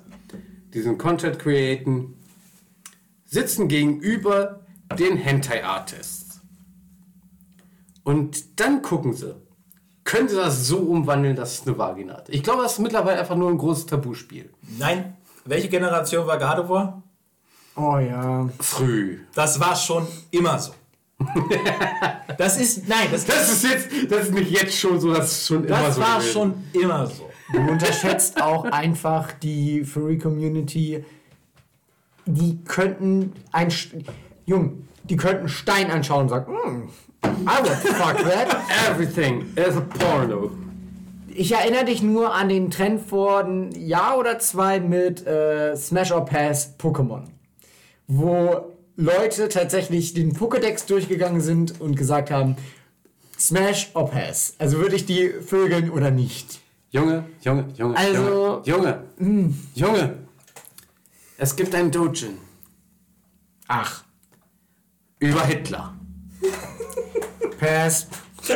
[0.75, 2.17] diesen Content createn,
[3.27, 4.67] sitzen gegenüber
[4.99, 6.41] den Hentai-Artists.
[8.03, 9.37] Und dann gucken sie,
[10.03, 12.29] könnte das so umwandeln, dass es eine Vagina hat.
[12.29, 14.53] Ich glaube, das ist mittlerweile einfach nur ein großes Tabuspiel.
[14.81, 15.17] Nein.
[15.45, 17.05] Welche Generation war Gardevoir?
[17.77, 18.49] Oh ja.
[18.59, 19.21] Früh.
[19.33, 20.75] Das war schon immer so.
[22.39, 25.47] das ist, nein, das, das ist jetzt, das ist nicht jetzt schon so, das ist
[25.47, 26.01] schon das immer so.
[26.01, 26.33] Das war gewesen.
[26.33, 27.31] schon immer so.
[27.53, 31.05] Du unterschätzt auch einfach die Furry Community.
[32.25, 33.69] Die könnten ein
[34.47, 36.89] Jung, die könnten Stein anschauen und sagen, mm,
[37.25, 38.57] I would fuck that.
[38.89, 40.51] Everything is a porno.
[41.35, 46.13] Ich erinnere dich nur an den Trend vor einem Jahr oder zwei mit äh, Smash
[46.13, 47.25] or Pass Pokémon,
[48.07, 52.57] wo Leute tatsächlich den Pokédex durchgegangen sind und gesagt haben,
[53.39, 54.55] Smash or Pass.
[54.59, 56.61] Also würde ich die vögeln oder nicht.
[56.91, 59.59] Junge, Junge, Junge, also, Junge, Junge, hm.
[59.75, 60.15] Junge.
[61.39, 62.37] Es gibt ein Dojin.
[63.67, 64.05] Ach.
[65.19, 65.95] Über Hitler.
[67.59, 68.07] Pass.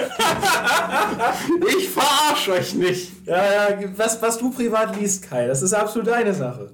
[1.79, 3.27] ich verarsche euch nicht.
[3.27, 6.73] Ja, ja, was, was du privat liest, Kai, das ist absolut deine Sache.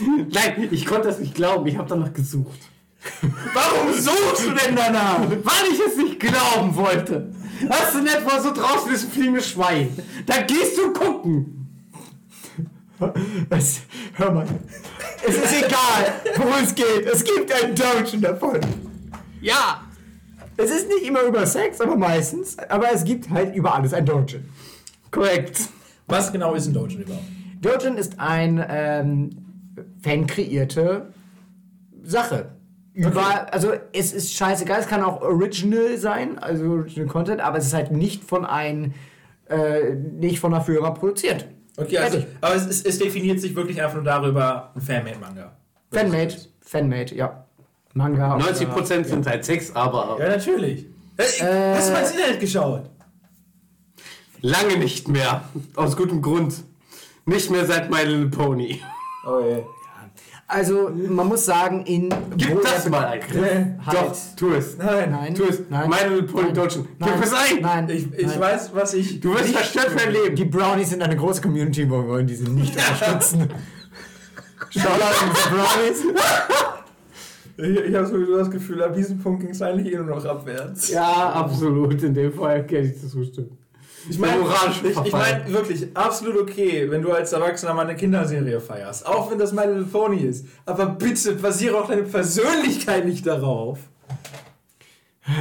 [0.00, 1.66] Nein, ich konnte das nicht glauben.
[1.66, 2.60] Ich habe danach gesucht.
[3.54, 5.20] Warum suchst du denn danach?
[5.30, 7.32] Weil ich es nicht glauben wollte.
[7.68, 9.96] Hast du nicht mal so draußen ist ein fliegendes Schwein?
[10.26, 11.56] Da gehst du gucken.
[13.50, 13.80] Es,
[14.14, 14.46] hör mal.
[15.26, 17.06] Es ist egal, worum es geht.
[17.12, 18.60] Es gibt ein Dungeon davon.
[19.40, 19.82] Ja.
[20.56, 22.58] Es ist nicht immer über Sex, aber meistens.
[22.70, 24.48] Aber es gibt halt über alles ein Dungeon.
[25.10, 25.60] Korrekt.
[26.06, 27.24] Was genau ist ein Dungeon überhaupt?
[27.60, 29.30] Dungeon ist ein ähm,
[30.02, 31.12] fan kreierte
[32.02, 32.55] Sache.
[32.98, 33.10] Okay.
[33.50, 37.74] also es ist scheißegal, es kann auch original sein, also original Content, aber es ist
[37.74, 38.94] halt nicht von einem,
[39.50, 41.46] äh, nicht von einer Firma produziert.
[41.76, 45.54] Okay, also, aber es, es, es, definiert sich wirklich einfach nur darüber, ein Fanmade-Manga.
[45.92, 47.44] Fanmade, Fanmade, ja.
[47.92, 48.36] Manga.
[48.36, 49.32] 90% oder, sind ja.
[49.32, 50.16] halt Sex, aber.
[50.18, 50.86] Ja, natürlich.
[51.16, 52.90] Äh, hast du mal ins Internet geschaut?
[54.40, 55.42] Lange nicht mehr.
[55.74, 56.64] Aus gutem Grund.
[57.24, 58.80] Nicht mehr seit My Little Pony.
[59.26, 59.64] Oh je.
[60.48, 62.08] Also, man muss sagen, in.
[62.36, 63.80] Gib das mal ein.
[63.84, 63.96] Halt.
[63.96, 64.78] Doch, tu es.
[64.78, 65.34] Nein, nein.
[65.34, 65.62] Tu es.
[65.68, 65.90] Nein.
[65.90, 66.86] Little Pony Deutschen.
[67.00, 67.62] Gib es ein.
[67.62, 67.88] Nein.
[67.90, 68.40] Ich, ich nein.
[68.40, 69.20] weiß, was ich.
[69.20, 70.36] Du wirst verstört für dein Leben.
[70.36, 73.48] Die Brownies sind eine große Community, wo wir wollen diese nicht unterstützen.
[74.70, 76.22] Shoutout an die Brownies.
[77.58, 80.24] Ich, ich habe sowieso das Gefühl, ab diesem Punkt ging es eigentlich eh nur noch
[80.24, 80.90] abwärts.
[80.90, 82.02] Ja, absolut.
[82.02, 83.56] In dem Fall kann ich das zustimmen.
[84.08, 84.42] Ich meine,
[84.82, 89.06] ich, ich mein, wirklich, absolut okay, wenn du als Erwachsener mal eine Kinderserie feierst.
[89.06, 90.46] Auch wenn das My Little Pony ist.
[90.64, 93.78] Aber bitte basiere auch deine Persönlichkeit nicht darauf.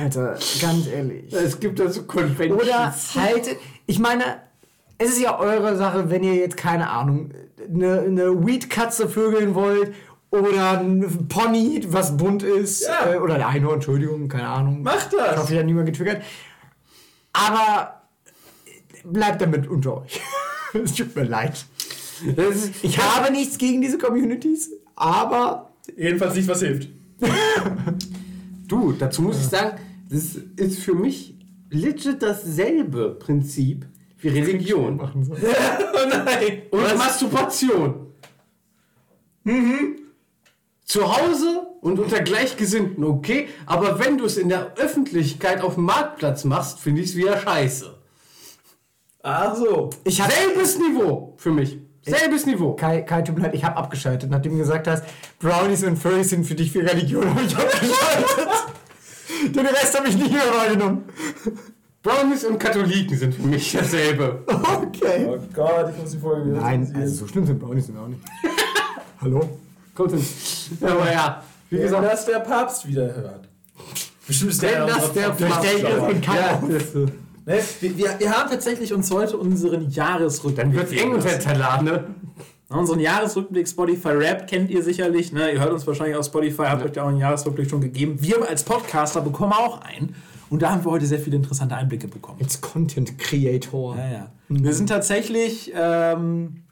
[0.01, 1.31] Alter, ganz ehrlich.
[1.31, 2.61] Es gibt da so Conventions.
[2.63, 4.23] Oder halt, ich meine,
[4.97, 7.31] es ist ja eure Sache, wenn ihr jetzt, keine Ahnung,
[7.67, 9.93] eine, eine Weed-Katze vögeln wollt
[10.31, 12.87] oder ein Pony, was bunt ist.
[12.87, 13.13] Ja.
[13.13, 14.81] Äh, oder ein Einhorn, Entschuldigung, keine Ahnung.
[14.81, 15.33] Macht das!
[15.33, 16.23] Ich hoffe, ich habe niemand getriggert.
[17.33, 17.94] Aber
[19.11, 20.21] bleibt damit unter euch.
[20.73, 21.65] es tut mir leid.
[22.81, 25.71] ich habe nichts gegen diese Communities, aber.
[25.95, 26.89] Jedenfalls nicht, was hilft.
[28.67, 29.77] du, dazu muss ich sagen,
[30.09, 31.35] das ist für mich
[31.69, 33.85] legit dasselbe Prinzip
[34.19, 34.97] wie Religion.
[34.97, 35.37] Machen soll.
[35.41, 36.63] oh nein!
[36.71, 36.97] Und was?
[36.97, 38.07] Masturbation.
[39.43, 39.99] Mhm.
[40.83, 45.85] Zu Hause und unter Gleichgesinnten, okay, aber wenn du es in der Öffentlichkeit auf dem
[45.85, 47.94] Marktplatz machst, finde ich es wieder scheiße.
[49.27, 49.89] Ach so.
[50.03, 51.79] Ich Selbes Niveau für mich.
[52.03, 52.73] Selbes Niveau.
[52.75, 55.03] Kai, Kai tut mir leid, ich habe abgeschaltet, nachdem du gesagt hast,
[55.39, 58.47] Brownies und Furries sind für dich für Religion, habe ich abgeschaltet.
[59.55, 61.05] Den Rest habe ich nicht mehr wahrgenommen.
[62.03, 64.43] Brownies und Katholiken sind für mich dasselbe.
[64.85, 65.27] Okay.
[65.27, 68.21] Oh Gott, ich muss die Folge wieder Nein, also so schlimm sind Brownies auch nicht.
[69.21, 69.57] Hallo?
[69.93, 70.25] Kommt hin.
[70.81, 72.01] Aber ja, wie gesagt.
[72.01, 73.49] Wenn das der Papst wieder hört.
[74.27, 75.65] Bestimmt ist der, das der Papst.
[75.81, 76.61] Ja,
[77.45, 77.59] Ne?
[77.79, 80.65] Wir, wir, wir, haben tatsächlich uns heute unseren Jahresrückblick.
[80.65, 82.15] Dann wird es eng unter Talat, ne?
[82.69, 85.31] Unseren Jahresrückblick Spotify Rap kennt ihr sicherlich.
[85.31, 85.51] Ne?
[85.51, 88.17] Ihr hört uns wahrscheinlich auf Spotify, habt euch ja auch einen Jahresrückblick schon gegeben.
[88.19, 90.15] Wir als Podcaster bekommen auch einen.
[90.49, 92.39] Und da haben wir heute sehr viele interessante Einblicke bekommen.
[92.41, 93.95] Als Content Creator.
[93.97, 94.31] Ja, ja.
[94.49, 94.63] Mhm.
[94.63, 96.63] Wir sind tatsächlich ähm,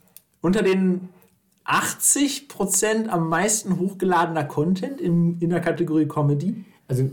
[0.41, 1.09] unter den
[1.65, 6.65] 80% am meisten hochgeladener Content in, in der Kategorie Comedy.
[6.87, 7.09] Also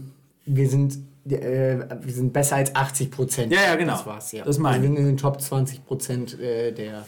[0.47, 0.99] wir sind
[1.33, 3.53] äh, wir sind besser als 80 Prozent.
[3.53, 3.93] Ja, ja, genau.
[3.93, 4.45] Das war's, ja.
[4.45, 7.05] Das meine also wir sind in den Top 20 Prozent äh, der.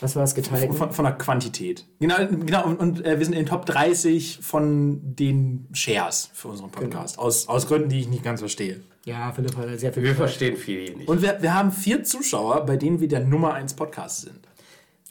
[0.00, 0.72] Was war es geteilt?
[0.74, 1.84] Von, von, der Quantität.
[1.98, 6.48] Genau, genau und, und äh, wir sind in den Top 30 von den Shares für
[6.48, 7.16] unseren Podcast.
[7.16, 7.26] Genau.
[7.26, 8.80] Aus, aus Gründen, die ich nicht ganz verstehe.
[9.04, 10.02] Ja, Philipp hat sehr viel.
[10.02, 11.08] Wir verstehen viel nicht.
[11.08, 14.40] Und wir, wir haben vier Zuschauer, bei denen wir der Nummer 1 Podcast sind.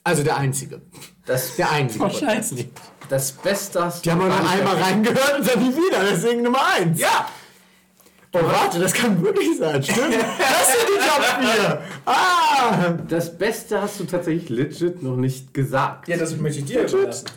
[0.03, 0.81] Also der einzige.
[1.25, 1.99] Das der einzige.
[2.05, 2.69] Wahrscheinlich.
[3.09, 3.91] Das Beste.
[4.03, 6.99] Die haben wir noch einmal reingehört und dann nie wieder, deswegen Nummer 1.
[6.99, 7.27] Ja!
[8.31, 9.81] Oh, warte, das kann wirklich sein.
[9.81, 10.13] Stimmt.
[10.13, 11.81] Das sind die Top 4.
[12.05, 12.93] Ah!
[13.07, 16.07] Das Beste hast du tatsächlich legit noch nicht gesagt.
[16.07, 17.27] Ja, das möchte ich dir überlassen.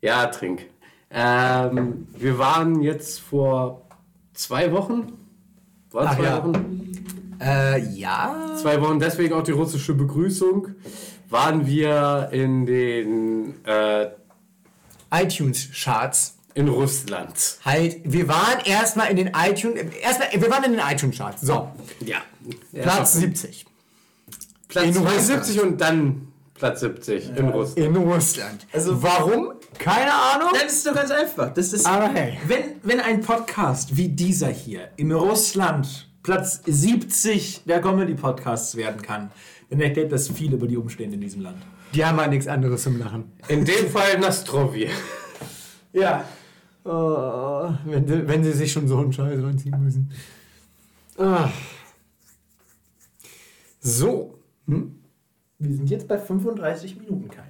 [0.00, 0.66] Ja, trink.
[1.10, 3.82] Ähm, wir waren jetzt vor
[4.32, 5.12] zwei Wochen.
[5.90, 6.44] War Ach zwei ja.
[6.44, 6.92] Wochen?
[7.40, 8.56] Äh, ja.
[8.60, 10.68] Zwei Wochen, deswegen auch die russische Begrüßung.
[11.28, 14.08] Waren wir in den äh,
[15.10, 16.33] iTunes-Charts.
[16.54, 17.58] In Russland.
[17.64, 19.80] Halt, wir waren erstmal in den iTunes.
[20.00, 21.42] Erstmal, wir waren in den iTunes-Charts.
[21.42, 21.70] So.
[22.00, 22.18] Ja.
[22.72, 23.66] Platz 70.
[24.68, 27.78] Platz in 72 und dann Platz 70 in Russland.
[27.86, 28.66] In Russland.
[28.72, 29.52] Also- warum?
[29.78, 30.50] Keine Ahnung.
[30.52, 31.52] Das ist doch ganz einfach.
[31.52, 32.38] Das ist, Aber hey.
[32.46, 39.30] wenn, wenn ein Podcast wie dieser hier in Russland Platz 70 der Comedy-Podcasts werden kann,
[39.70, 41.58] dann erklärt das viel über die Umstände in diesem Land.
[41.92, 43.32] Die haben halt nichts anderes zum Lachen.
[43.48, 44.90] In dem Fall Nastrovje.
[45.92, 46.24] Ja.
[46.84, 50.10] Oh, wenn, sie, wenn sie sich schon so einen Scheiß reinziehen müssen.
[51.16, 51.50] Ah.
[53.80, 54.38] So.
[54.66, 54.98] Hm?
[55.58, 57.48] Wir sind jetzt bei 35 Minuten, Kai.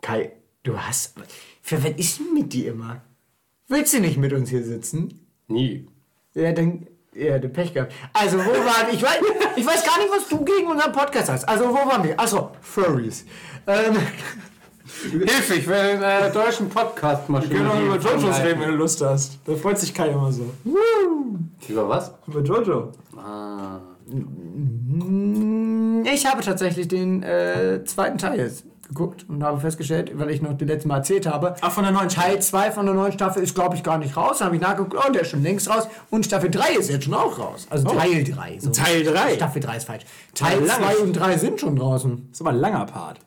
[0.00, 0.32] Kai,
[0.64, 1.14] du hast.
[1.62, 3.02] Für was ist denn mit dir immer?
[3.68, 5.20] Willst du nicht mit uns hier sitzen?
[5.48, 5.86] Nie.
[6.34, 6.86] Ja, dann.
[7.14, 7.92] Ja, du Pech gehabt.
[8.12, 9.20] Also, wo waren ich weiß,
[9.56, 11.44] ich weiß gar nicht, was du gegen unseren Podcast hast.
[11.44, 12.18] Also, wo waren wir?
[12.18, 13.24] Achso, Furries.
[13.68, 13.96] Ähm,
[15.02, 18.70] Hilfe, ich will einen äh, deutschen Podcast mal Wir können auch über Jojos reden, wenn
[18.70, 19.38] du Lust hast.
[19.44, 20.50] Da freut sich Kai immer so.
[21.68, 22.12] Über was?
[22.26, 22.92] Über Jojo.
[23.16, 23.80] Ah.
[26.04, 30.52] Ich habe tatsächlich den äh, zweiten Teil jetzt geguckt und habe festgestellt, weil ich noch
[30.56, 33.42] die letzte Mal erzählt habe, Ach, von der neuen Teil 2 von der neuen Staffel
[33.42, 34.38] ist, glaube ich, gar nicht raus.
[34.38, 35.88] Dann habe ich nachgeguckt, oh, der ist schon längst raus.
[36.10, 37.66] Und Staffel 3 ist jetzt schon auch raus.
[37.70, 38.58] Also Teil 3.
[38.60, 38.70] So.
[38.70, 39.34] Teil drei?
[39.34, 40.04] Staffel 3 ist falsch.
[40.34, 40.86] Teil lange.
[40.86, 42.28] 2 und 3 sind schon draußen.
[42.30, 43.20] Das ist aber ein langer Part.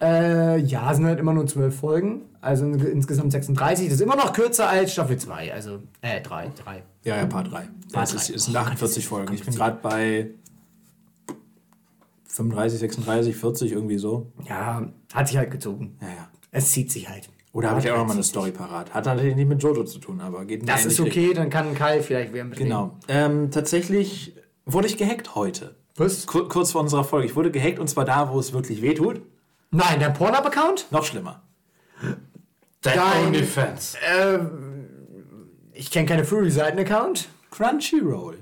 [0.00, 2.22] Äh, ja, es sind halt immer nur 12 Folgen.
[2.40, 3.86] Also in- insgesamt 36.
[3.86, 5.52] Das ist immer noch kürzer als Staffel 2.
[5.54, 6.50] Also, äh, 3.
[6.62, 6.82] 3.
[7.04, 7.68] Ja, ja, Part 3.
[7.92, 8.34] Das ist, drei.
[8.34, 9.32] ist sind 48 Folgen.
[9.34, 10.30] Ich bin gerade bei
[12.28, 14.32] 35, 36, 40 irgendwie so.
[14.48, 15.96] Ja, hat sich halt gezogen.
[16.00, 16.28] Ja, ja.
[16.50, 17.28] Es zieht sich halt.
[17.52, 18.22] Oder habe ich auch Hat noch mal eine.
[18.24, 18.92] Story parat?
[18.92, 21.74] Hat natürlich nicht mit Jojo zu tun, aber geht in Das ist okay, dann kann
[21.74, 22.96] Kai vielleicht wieder mit Genau.
[23.06, 24.34] Ähm, tatsächlich
[24.66, 25.76] wurde ich gehackt heute.
[25.96, 26.26] Was?
[26.26, 27.26] Kur kurz vor unserer Folge.
[27.28, 29.22] Ich wurde gehackt und zwar da, wo es wirklich weh tut.
[29.74, 30.86] Nein, dein Pornhub-Account?
[30.92, 31.42] Noch schlimmer.
[32.80, 33.96] Dein Dein- OnlyFans.
[35.72, 37.28] Ich kenne keine Furry-Seiten-Account.
[37.50, 38.38] Crunchyroll.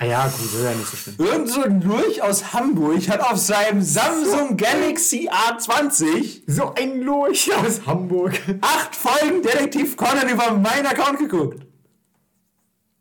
[0.00, 1.14] Ah ja, gut, das ist ja nicht so schlimm.
[1.18, 7.50] Irgend so ein Lurch aus Hamburg hat auf seinem Samsung Galaxy A20 So ein Lurch
[7.56, 8.34] aus Hamburg.
[8.60, 11.66] acht Folgen Detektiv Conan über meinen Account geguckt.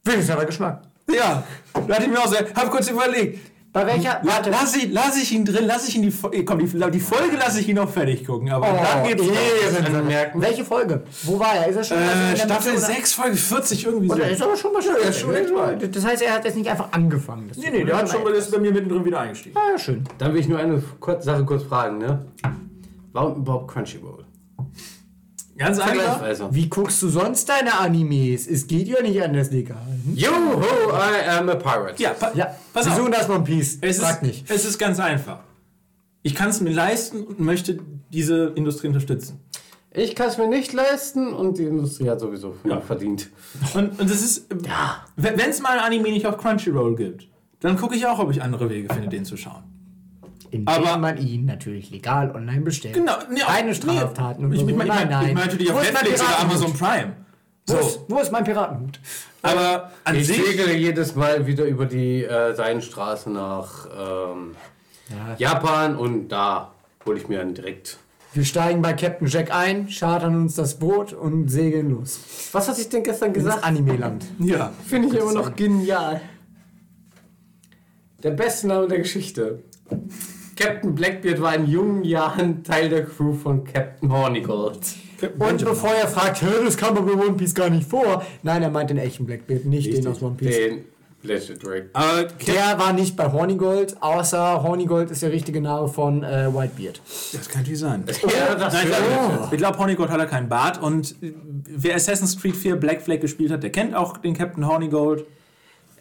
[0.06, 0.84] Wenigstens aber Geschmack.
[1.10, 1.44] Ja,
[1.74, 3.40] da hatte ich mir auch so, hab kurz überlegt.
[3.78, 4.22] Bei welcher?
[4.24, 7.00] La, lass, ich, lass ich ihn drin, lass ich ihn die, eh, komm, die, die
[7.00, 9.38] Folge lasse ich ihn noch fertig gucken, aber dann geht's los.
[9.94, 10.42] Anmerken.
[10.42, 11.04] Welche Folge?
[11.22, 11.68] Wo war er?
[11.68, 12.96] Ist er schon in Äh, Staffel Mitte, oder?
[12.96, 14.14] 6, Folge 40 irgendwie so.
[14.16, 14.96] Oder ist aber schon mal schon.
[15.04, 15.96] Ja, schon weit.
[15.96, 17.50] Das heißt, er hat jetzt nicht einfach angefangen.
[17.50, 19.56] Das Nee, nee, der hat schon mal ist bei mir mittendrin wieder eingestiegen.
[19.56, 20.04] Ah, ja, schön.
[20.18, 20.82] Dann will ich nur eine
[21.20, 22.26] Sache kurz fragen, ne?
[23.14, 24.26] Warum überhaupt Crunchyroll?
[25.58, 26.20] Ganz einfach.
[26.20, 26.50] Vergleichsweise.
[26.52, 28.48] Wie guckst du sonst deine Animes?
[28.48, 29.76] Es geht ja nicht anders, Digga.
[30.14, 32.02] Joho, I am a pirate.
[32.02, 32.98] Ja, pa Ja, pass wir auf.
[33.00, 33.80] suchen das One Piece.
[33.82, 34.50] Es Frag ist, nicht.
[34.52, 35.40] es ist ganz einfach.
[36.22, 37.80] Ich kann es mir leisten und möchte
[38.12, 39.40] diese Industrie unterstützen.
[39.92, 43.30] Ich kann es mir nicht leisten und die Industrie hat sowieso viel verdient.
[43.74, 45.06] Und, und das ist, ja.
[45.16, 47.28] wenn es mal ein Anime nicht auf Crunchyroll gibt,
[47.62, 49.64] dann gucke ich auch, ob ich andere Wege finde, den zu schauen.
[50.52, 52.94] Indem aber- man ihn natürlich legal online bestellt.
[52.96, 53.14] Genau.
[53.32, 54.42] Nee, Keine nee, Straftaten.
[54.42, 54.68] Ich, oder ich, so.
[54.68, 55.28] ich, ich, Nein, ich, nein.
[55.28, 56.40] ich meine natürlich auf Wo mein Netflix oder?
[56.40, 57.14] Amazon Prime.
[57.68, 59.00] Wo, So, ist, wo ist mein Piratenhut?
[59.42, 60.38] aber an Ich sich...
[60.44, 64.56] segle jedes Mal wieder über die äh, Seidenstraße nach ähm,
[65.38, 66.72] Japan und da
[67.06, 67.98] hole ich mir dann direkt.
[68.34, 72.20] Wir steigen bei Captain Jack ein, chartern uns das Boot und segeln los.
[72.52, 73.64] Was hatte ich denn gestern gesagt?
[73.64, 74.26] Anime-Land.
[74.40, 74.72] Ja.
[74.86, 76.22] Finde ich immer noch genial.
[78.24, 79.64] Der beste Name der Geschichte.
[80.58, 84.80] Captain Blackbeard war in jungen Jahren Teil der Crew von Captain Hornigold.
[85.40, 88.24] Und bevor er fragt, "Hä, das kam aber bei One Piece gar nicht vor.
[88.44, 90.56] Nein, er meint den echten Blackbeard, nicht den aus One Piece.
[90.56, 90.86] Den
[91.24, 91.90] Legend Drake.
[91.94, 97.02] Aber Der war nicht bei Hornigold, außer Hornigold ist der richtige Name von äh, Whitebeard.
[97.34, 98.04] das kann natürlich sein.
[98.22, 102.40] Ja, das Nein, ich glaube, ich glaub, Hornigold hat er keinen Bart und wer Assassin's
[102.40, 105.26] Creed 4 Black Flag gespielt hat, der kennt auch den Captain Hornigold.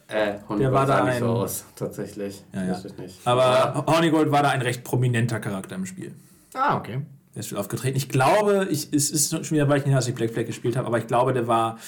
[0.08, 2.42] Äh, Hornigold Der war da sah nicht ein- so aus, tatsächlich.
[2.52, 2.82] Ja, ja.
[2.84, 3.18] Ich nicht.
[3.26, 6.14] Aber Hornigold war da ein recht prominenter Charakter im Spiel.
[6.54, 7.00] Ah, okay.
[7.34, 7.96] Der ist viel aufgetreten.
[7.96, 10.86] Ich glaube, ich, es ist schon wieder Weichen her, dass ich Black Flag gespielt habe,
[10.86, 11.78] aber ich glaube, der war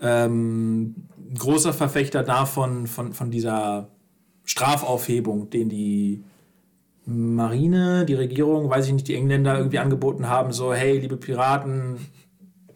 [0.00, 3.88] ähm, ein großer Verfechter davon, von, von dieser
[4.44, 6.24] Strafaufhebung, den die
[7.06, 11.98] Marine, die Regierung, weiß ich nicht, die Engländer irgendwie angeboten haben, so, hey, liebe Piraten,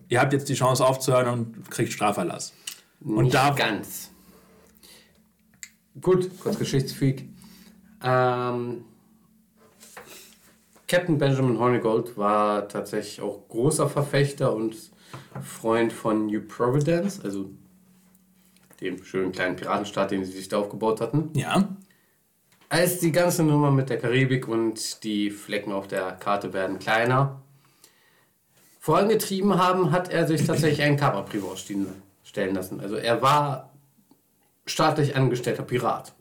[0.08, 2.52] ihr habt jetzt die Chance aufzuhören und kriegt Straferlass.
[3.00, 4.10] Und Nicht da ganz.
[6.00, 7.28] Gut, kurz Geschichtsfreak.
[8.02, 8.84] Ähm,
[10.86, 14.76] Captain Benjamin Hornigold war tatsächlich auch großer Verfechter und
[15.42, 17.50] Freund von New Providence, also
[18.80, 21.30] dem schönen kleinen Piratenstaat, den sie sich da aufgebaut hatten.
[21.34, 21.68] Ja.
[22.68, 27.42] Als die ganze Nummer mit der Karibik und die Flecken auf der Karte werden kleiner
[28.78, 32.80] vorangetrieben haben, hat er sich tatsächlich einen Kaperbrief ausstellen lassen.
[32.80, 33.74] Also er war
[34.68, 36.14] staatlich angestellter Pirat.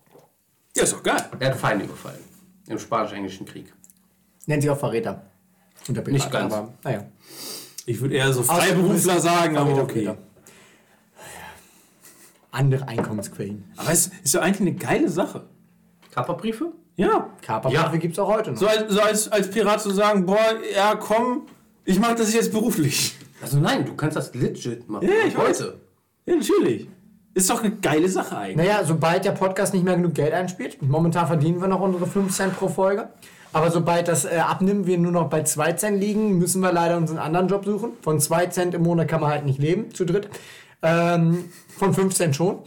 [0.75, 1.23] Ja, ist doch geil.
[1.39, 2.23] Er hat Feinde gefallen
[2.67, 3.73] im Spanisch-Englischen Krieg.
[4.45, 5.23] Nennen sie auch Verräter.
[5.87, 6.53] Nicht ganz.
[6.53, 7.05] Aber, naja.
[7.85, 10.13] Ich würde eher so Freiberufler sagen, aber okay.
[12.51, 13.71] Andere Einkommensquellen.
[13.77, 15.45] Aber es ist ja eigentlich eine geile Sache.
[16.11, 16.73] Kaperbriefe?
[16.95, 17.29] Ja.
[17.41, 17.97] Kaperbriefe ja.
[17.97, 18.59] gibt es auch heute noch.
[18.59, 21.45] So als, so als, als Pirat zu sagen, boah, ja komm,
[21.85, 23.15] ich mache das jetzt beruflich.
[23.41, 25.07] Also nein, du kannst das legit machen.
[25.07, 25.79] Ja, ich heute.
[26.25, 26.89] Ja, natürlich.
[27.37, 28.57] Ist doch eine geile Sache eigentlich.
[28.57, 32.35] Naja, sobald der Podcast nicht mehr genug Geld einspielt, momentan verdienen wir noch unsere 5
[32.35, 33.09] Cent pro Folge,
[33.53, 36.97] aber sobald das äh, abnimmt, wir nur noch bei 2 Cent liegen, müssen wir leider
[36.97, 37.91] unseren anderen Job suchen.
[38.01, 40.29] Von 2 Cent im Monat kann man halt nicht leben, zu dritt.
[40.81, 42.57] Ähm, von 5 Cent schon.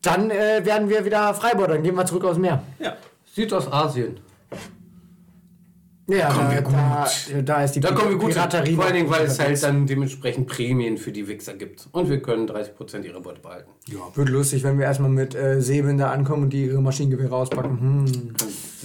[0.00, 2.62] Dann äh, werden wir wieder Freibeuter, dann gehen wir zurück aus Meer.
[2.78, 2.96] Ja.
[3.34, 4.20] Südostasien.
[6.10, 8.74] Ja, da, da, da, ist die da kommen wir gut Piraterie.
[8.74, 11.86] Vor allen Dingen, weil es halt dann dementsprechend Prämien für die Wichser gibt.
[11.92, 13.70] Und wir können 30% ihrer Beute behalten.
[13.88, 17.36] Ja, wird lustig, wenn wir erstmal mit äh, Säbeln da ankommen und die ihre Maschinengewehre
[17.36, 17.78] auspacken.
[17.78, 18.34] Hm.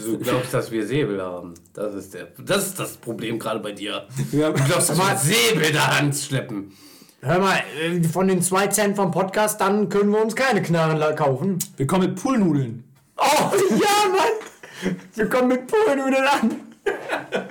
[0.03, 1.53] Du glaubst, dass wir Säbel haben.
[1.73, 4.05] Das ist, der, das, ist das Problem gerade bei dir.
[4.33, 4.51] Ja.
[4.51, 6.73] Du glaubst, dass wir Säbel da schleppen.
[7.21, 11.15] Hör mal, äh, von den 2 Cent vom Podcast, dann können wir uns keine Knarren
[11.15, 11.57] kaufen.
[11.77, 12.83] Wir kommen mit Poolnudeln.
[13.15, 13.23] Oh,
[13.69, 14.97] ja, Mann!
[15.15, 16.72] Wir kommen mit Poolnudeln an.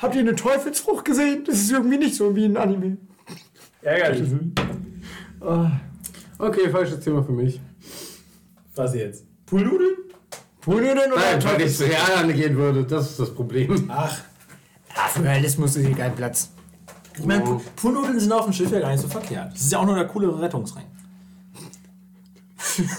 [0.00, 1.44] Habt ihr eine Teufelsfrucht gesehen?
[1.46, 2.96] Das ist irgendwie nicht so wie ein Anime.
[3.82, 4.30] Ärgerlich.
[5.40, 5.66] Oh.
[6.38, 7.60] Okay, falsches Thema für mich.
[8.74, 9.24] Was jetzt?
[9.46, 9.96] Poolnudeln?
[10.60, 12.84] Poolnudeln oder Nein, weil ich zu Herren gehen würde.
[12.84, 13.90] Das ist das Problem.
[13.92, 14.20] Ach.
[14.94, 16.50] Ja, für Realismus ist hier kein Platz.
[17.18, 17.60] Ich meine, oh.
[17.76, 19.52] Poolnudeln sind auf dem Schiff ja gar nicht so verkehrt.
[19.52, 20.84] Das ist ja auch nur der coolere Rettungsring.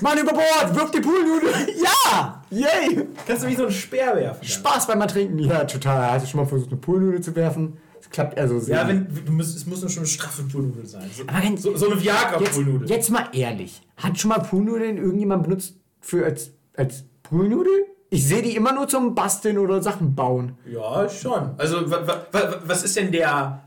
[0.01, 1.49] Mann über Bord, wirf die Poolnudel.
[1.81, 2.43] Ja!
[2.49, 3.07] Yay!
[3.25, 4.45] Kannst du wie so einen Speer werfen?
[4.45, 5.39] Spaß beim Trinken.
[5.39, 6.11] Ja, total.
[6.11, 7.77] Hast du schon mal versucht, eine Poolnudel zu werfen?
[7.99, 8.77] Das klappt eher so sehr.
[8.77, 11.09] Ja, wenn, du musst, es muss nur schon eine straffe Poolnudel sein.
[11.15, 12.89] So, Aber so, so eine Viagra-Poolnudel.
[12.89, 13.81] Jetzt, jetzt, mal ehrlich.
[13.97, 17.85] Hat schon mal Poolnudeln irgendjemand benutzt für als, als Poolnudel?
[18.09, 20.57] Ich sehe die immer nur zum Basteln oder Sachen bauen.
[20.65, 21.51] Ja, schon.
[21.57, 23.63] Also, was ist denn der,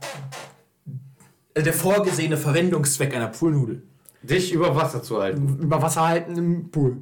[1.56, 3.82] der vorgesehene Verwendungszweck einer Poolnudel?
[4.26, 5.58] Dich über Wasser zu halten.
[5.60, 6.96] Über Wasser halten im Pool.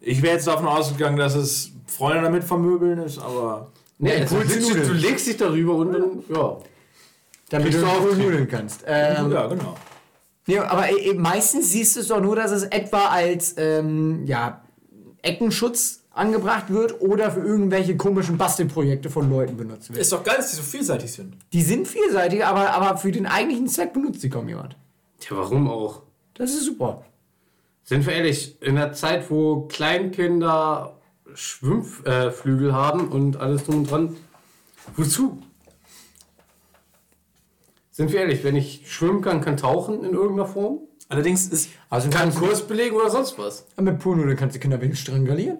[0.00, 3.70] Ich wäre jetzt davon ausgegangen, dass es Freunde damit vermöbeln ist, aber.
[3.98, 6.58] Nee, also du, du legst dich darüber und dann, ja.
[7.48, 8.82] Damit du auch Nudeln kannst.
[8.86, 9.76] Ähm, ja, genau.
[10.46, 14.62] Nee, aber äh, meistens siehst du es doch nur, dass es etwa als ähm, ja,
[15.22, 20.00] Eckenschutz angebracht wird oder für irgendwelche komischen Bastelprojekte von Leuten benutzt wird.
[20.00, 21.36] Ist doch geil, dass die so vielseitig sind.
[21.52, 24.76] Die sind vielseitig, aber, aber für den eigentlichen Zweck benutzt sie kaum jemand.
[25.20, 26.02] Tja, warum auch?
[26.36, 27.04] Das ist super.
[27.84, 30.96] Sind wir ehrlich, in der Zeit, wo Kleinkinder
[31.34, 34.16] Schwimmflügel äh, haben und alles drum und dran,
[34.96, 35.42] wozu?
[37.90, 40.80] Sind wir ehrlich, wenn ich schwimmen kann, kann tauchen in irgendeiner Form?
[41.08, 41.70] Allerdings ist.
[41.88, 43.66] Also kann Kurs belegen oder sonst was.
[43.76, 45.58] Aber mit Poolnudeln kannst du Kinder wenigstens strangalieren.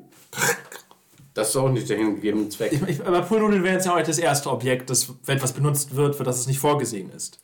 [1.34, 2.72] Das ist auch nicht der hingegebene Zweck.
[2.72, 6.16] Ich, ich, aber Poolnudeln wären jetzt ja heute das erste Objekt, das etwas benutzt wird,
[6.16, 7.38] für das es nicht vorgesehen ist.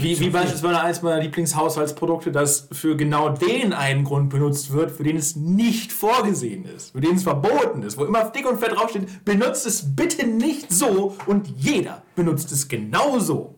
[0.00, 5.02] Wie, wie beispielsweise eines meiner Lieblingshaushaltsprodukte, das für genau den einen Grund benutzt wird, für
[5.02, 8.72] den es nicht vorgesehen ist, für den es verboten ist, wo immer dick und fett
[8.72, 13.54] draufsteht, benutzt es bitte nicht so und jeder benutzt es genauso.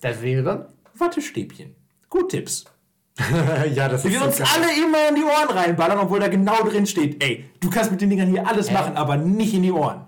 [0.00, 1.76] Das wäre Wattestäbchen.
[2.08, 2.64] Gut Tipps.
[3.74, 6.86] ja, das wir ist uns alle immer in die Ohren reinballern, obwohl da genau drin
[6.86, 8.72] steht, ey, du kannst mit den Dingern hier alles äh.
[8.72, 10.06] machen, aber nicht in die Ohren.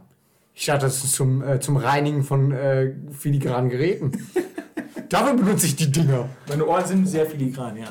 [0.55, 4.13] Ich dachte, das ist zum, äh, zum Reinigen von äh, filigranen Geräten.
[5.13, 6.27] Dafür benutze ich die Dinger.
[6.49, 7.89] Meine Ohren sind sehr filigran, ja.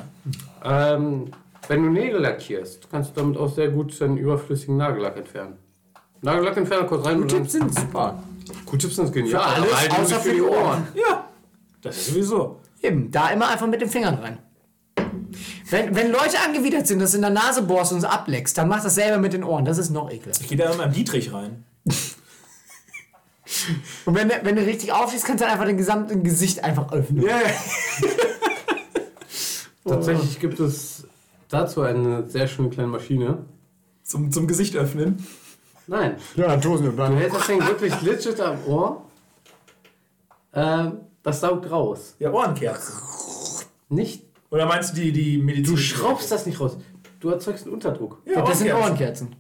[0.64, 1.28] Ähm,
[1.68, 5.54] wenn du Nägel lackierst, kannst du damit auch sehr gut deinen überflüssigen Nagellack entfernen.
[6.22, 8.24] Nagellackentferner kurz rein Q-Tips sind super.
[8.66, 9.40] Q-Tips sind genial.
[9.40, 10.88] Für alles, halt außer für die Ohren.
[10.96, 11.30] Ja,
[11.84, 12.60] das ist sowieso.
[12.82, 14.40] Eben, da immer einfach mit den Fingern rein.
[15.70, 18.68] Wenn, wenn Leute angewidert sind, dass du in der Nase bohrst und es ableckst, dann
[18.68, 19.64] mach das selber mit den Ohren.
[19.64, 20.42] Das ist noch ekelhaft.
[20.42, 21.66] Ich gehe da immer im Dietrich rein.
[24.06, 27.24] Und wenn, wenn du richtig aufstehst, kannst du dann einfach den gesamten Gesicht einfach öffnen.
[27.24, 27.42] Yeah.
[29.86, 31.06] Tatsächlich gibt es
[31.50, 33.46] dazu eine sehr schöne kleine Maschine.
[34.04, 35.26] Zum, zum Gesicht öffnen?
[35.88, 36.16] Nein.
[36.36, 39.06] Ja, Dosen Du hältst das Ding wirklich legit am Ohr.
[40.54, 42.16] Ähm, das saugt raus.
[42.20, 42.96] Ja, Ohrenkerzen.
[43.90, 45.76] Nicht Oder meinst du die, die Medizin?
[45.76, 46.78] Du schraubst das nicht raus.
[47.20, 48.22] Du erzeugst einen Unterdruck.
[48.26, 49.36] Ja, das sind Ohrenkerzen.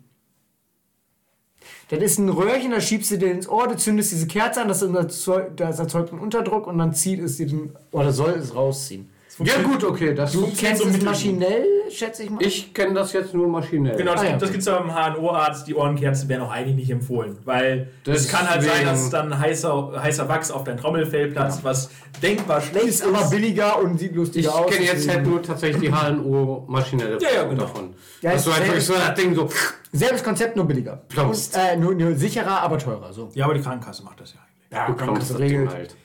[1.91, 4.69] Das ist ein Röhrchen, da schiebst du dir ins Ohr, du zündest diese Kerze an,
[4.69, 9.09] das, das erzeugt einen Unterdruck und dann zieht es dir den, oder soll es rausziehen.
[9.39, 10.13] Ja gut, okay.
[10.13, 12.43] Das du kennst es maschinell, schätze ich mal?
[12.43, 13.95] Ich kenne das jetzt nur maschinell.
[13.95, 14.45] Genau, das, ah, ja, okay.
[14.47, 15.67] gibt es ja beim HNO-Arzt.
[15.67, 17.37] Die Ohrenkerzen werden auch eigentlich nicht empfohlen.
[17.45, 21.63] Weil es kann halt sein, dass dann heißer, heißer Wachs auf dein Trommelfell platzt, ja.
[21.63, 21.89] was
[22.21, 23.03] denkbar schlecht ist.
[23.03, 24.69] aber billiger und sieht lustiger ich aus.
[24.69, 27.61] Ich kenne jetzt halt nur tatsächlich die HNO maschinelle ja, ja, genau.
[27.63, 27.93] davon.
[28.21, 29.49] Ja, also einfach so das Ding so...
[29.93, 31.01] Selbes Konzept, nur billiger.
[31.17, 33.11] Und, äh, nur, nur, sicherer, aber teurer.
[33.11, 33.29] So.
[33.33, 34.71] Ja, aber die Krankenkasse macht das ja eigentlich.
[34.71, 35.73] Ja, du Krankenkasse regelt.
[35.73, 35.95] Halt.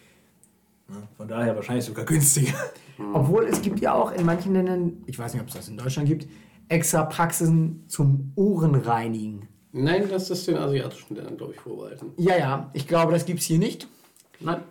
[1.17, 2.55] Von daher wahrscheinlich sogar günstiger.
[3.13, 5.77] Obwohl es gibt ja auch in manchen Ländern, ich weiß nicht, ob es das in
[5.77, 6.29] Deutschland gibt,
[6.69, 9.49] extra Praxisen zum Ohrenreinigen.
[9.73, 12.13] Nein, das ist den asiatischen Ländern, glaube ich, vorbehalten.
[12.17, 13.89] Ja, ja, ich glaube, das gibt es hier nicht.
[14.41, 14.63] Nein.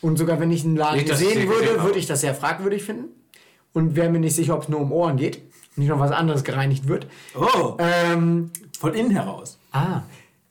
[0.00, 3.08] Und sogar wenn ich einen Laden nicht, sehen würde, würde ich das sehr fragwürdig finden.
[3.72, 5.42] Und wäre mir nicht sicher, ob es nur um Ohren geht,
[5.76, 7.06] nicht noch was anderes gereinigt wird.
[7.34, 7.76] Oh.
[7.78, 9.58] Ähm, von innen heraus.
[9.72, 10.02] Ah.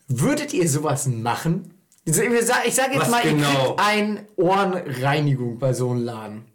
[0.08, 1.74] Würdet ihr sowas machen?
[2.04, 3.48] Ich sage jetzt was mal, genau?
[3.48, 6.46] ihr kriegt eine Ohrenreinigung bei so einem Laden.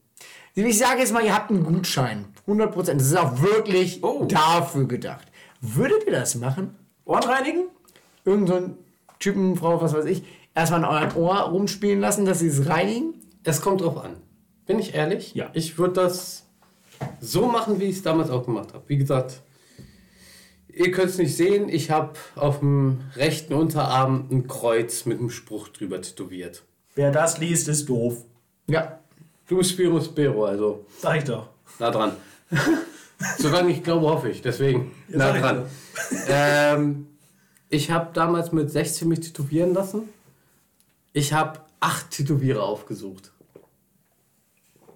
[0.55, 2.25] Ich sage jetzt mal, ihr habt einen Gutschein.
[2.47, 3.01] 100 Prozent.
[3.01, 4.25] Das ist auch wirklich oh.
[4.25, 5.27] dafür gedacht.
[5.61, 6.75] Würdet ihr das machen?
[7.05, 7.67] Ohren reinigen?
[8.25, 8.79] Irgend so ein
[9.19, 10.25] Typen, Frau, was weiß ich,
[10.55, 13.15] erstmal in eurem Ohr rumspielen lassen, dass sie es reinigen?
[13.45, 14.17] Es kommt drauf an.
[14.67, 15.35] Bin ich ehrlich?
[15.35, 15.51] Ja.
[15.53, 16.45] Ich würde das
[17.21, 18.83] so machen, wie ich es damals auch gemacht habe.
[18.89, 19.43] Wie gesagt,
[20.77, 21.69] ihr könnt es nicht sehen.
[21.69, 26.63] Ich habe auf dem rechten Unterarm ein Kreuz mit einem Spruch drüber tätowiert.
[26.95, 28.25] Wer das liest, ist doof.
[28.69, 29.01] Ja.
[29.49, 30.87] Du bist Spiro Spiro, also.
[30.99, 31.49] Sag ich doch.
[31.79, 32.13] Nah dran.
[33.39, 34.43] Solange ich glaube, hoffe ich.
[34.43, 35.67] Deswegen ja, nah dran.
[36.29, 37.07] ähm,
[37.69, 40.09] ich habe damals mit 16 mich tätowieren lassen.
[41.13, 43.33] Ich habe acht Tätowierer aufgesucht.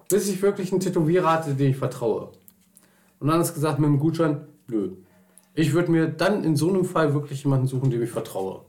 [0.09, 2.31] Bis ich wirklich einen Tätowierer hatte, den ich vertraue.
[3.19, 4.91] Und dann ist gesagt mit dem Gutschein, nö.
[5.53, 8.65] Ich würde mir dann in so einem Fall wirklich jemanden suchen, dem ich vertraue.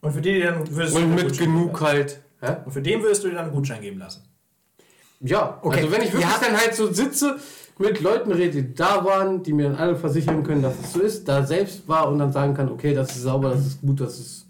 [0.00, 2.22] Und für den dann würdest Und mit genug halt.
[2.40, 2.56] Hä?
[2.64, 4.22] Und für den würdest du dir dann einen Gutschein geben lassen.
[5.20, 5.80] Ja, okay.
[5.80, 6.40] also wenn ich wirklich ja.
[6.40, 7.38] dann halt so sitze,
[7.78, 11.00] mit Leuten rede, die da waren, die mir dann alle versichern können, dass es so
[11.00, 14.00] ist, da selbst war und dann sagen kann, okay, das ist sauber, das ist gut,
[14.00, 14.46] das ist.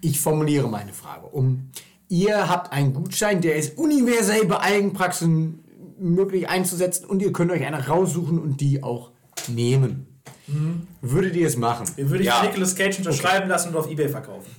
[0.00, 1.70] Ich formuliere meine Frage um.
[2.08, 5.62] Ihr habt einen Gutschein, der ist universell bei allen Praxen
[5.98, 9.10] möglich einzusetzen und ihr könnt euch eine raussuchen und die auch
[9.46, 10.06] nehmen.
[10.46, 10.86] Mhm.
[11.00, 11.86] Würdet ihr es machen?
[11.96, 12.42] Würde ich ja.
[12.42, 13.48] Nicolas Cage unterschreiben okay.
[13.48, 14.50] lassen und auf Ebay verkaufen.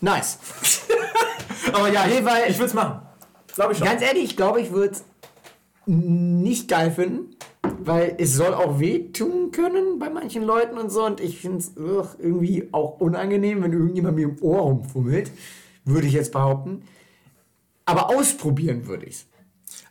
[0.00, 0.38] Nice.
[1.72, 3.02] Aber ja, ich, ich würde es machen.
[3.54, 3.86] Glaube ich schon.
[3.86, 5.04] Ganz ehrlich, ich glaube, ich würde es
[5.86, 7.36] nicht geil finden,
[7.80, 11.04] weil es soll auch wehtun können bei manchen Leuten und so.
[11.04, 15.30] Und ich finde es irgendwie auch unangenehm, wenn irgendjemand mir im Ohr rumfummelt,
[15.84, 16.82] würde ich jetzt behaupten.
[17.84, 19.26] Aber ausprobieren würde ich es.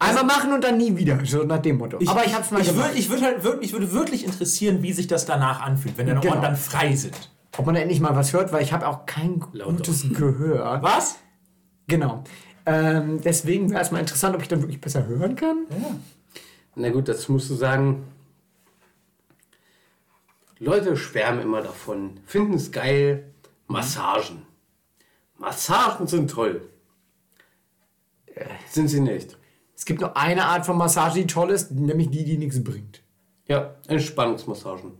[0.01, 1.97] Einmal also, machen und dann nie wieder, so nach dem Motto.
[1.99, 2.89] Ich, Aber ich habe es mal ich gemacht.
[2.89, 6.21] Würd, ich, würd halt wirklich, würde wirklich interessieren, wie sich das danach anfühlt, wenn deine
[6.21, 6.35] genau.
[6.35, 7.29] Ohren dann frei sind.
[7.57, 10.81] Ob man endlich mal was hört, weil ich habe auch kein gutes Gehör.
[10.81, 11.17] Was?
[11.87, 12.23] Genau.
[12.65, 15.65] Ähm, deswegen wäre es mal interessant, ob ich dann wirklich besser hören kann.
[15.69, 15.95] Ja.
[16.75, 18.05] Na gut, das musst du sagen.
[20.59, 23.33] Leute schwärmen immer davon, finden es geil.
[23.67, 24.43] Massagen.
[25.37, 26.69] Massagen sind toll.
[28.27, 29.38] Äh, sind sie nicht.
[29.79, 33.01] Es gibt nur eine Art von Massage, die toll ist, nämlich die, die nichts bringt.
[33.47, 34.91] Ja, Entspannungsmassagen.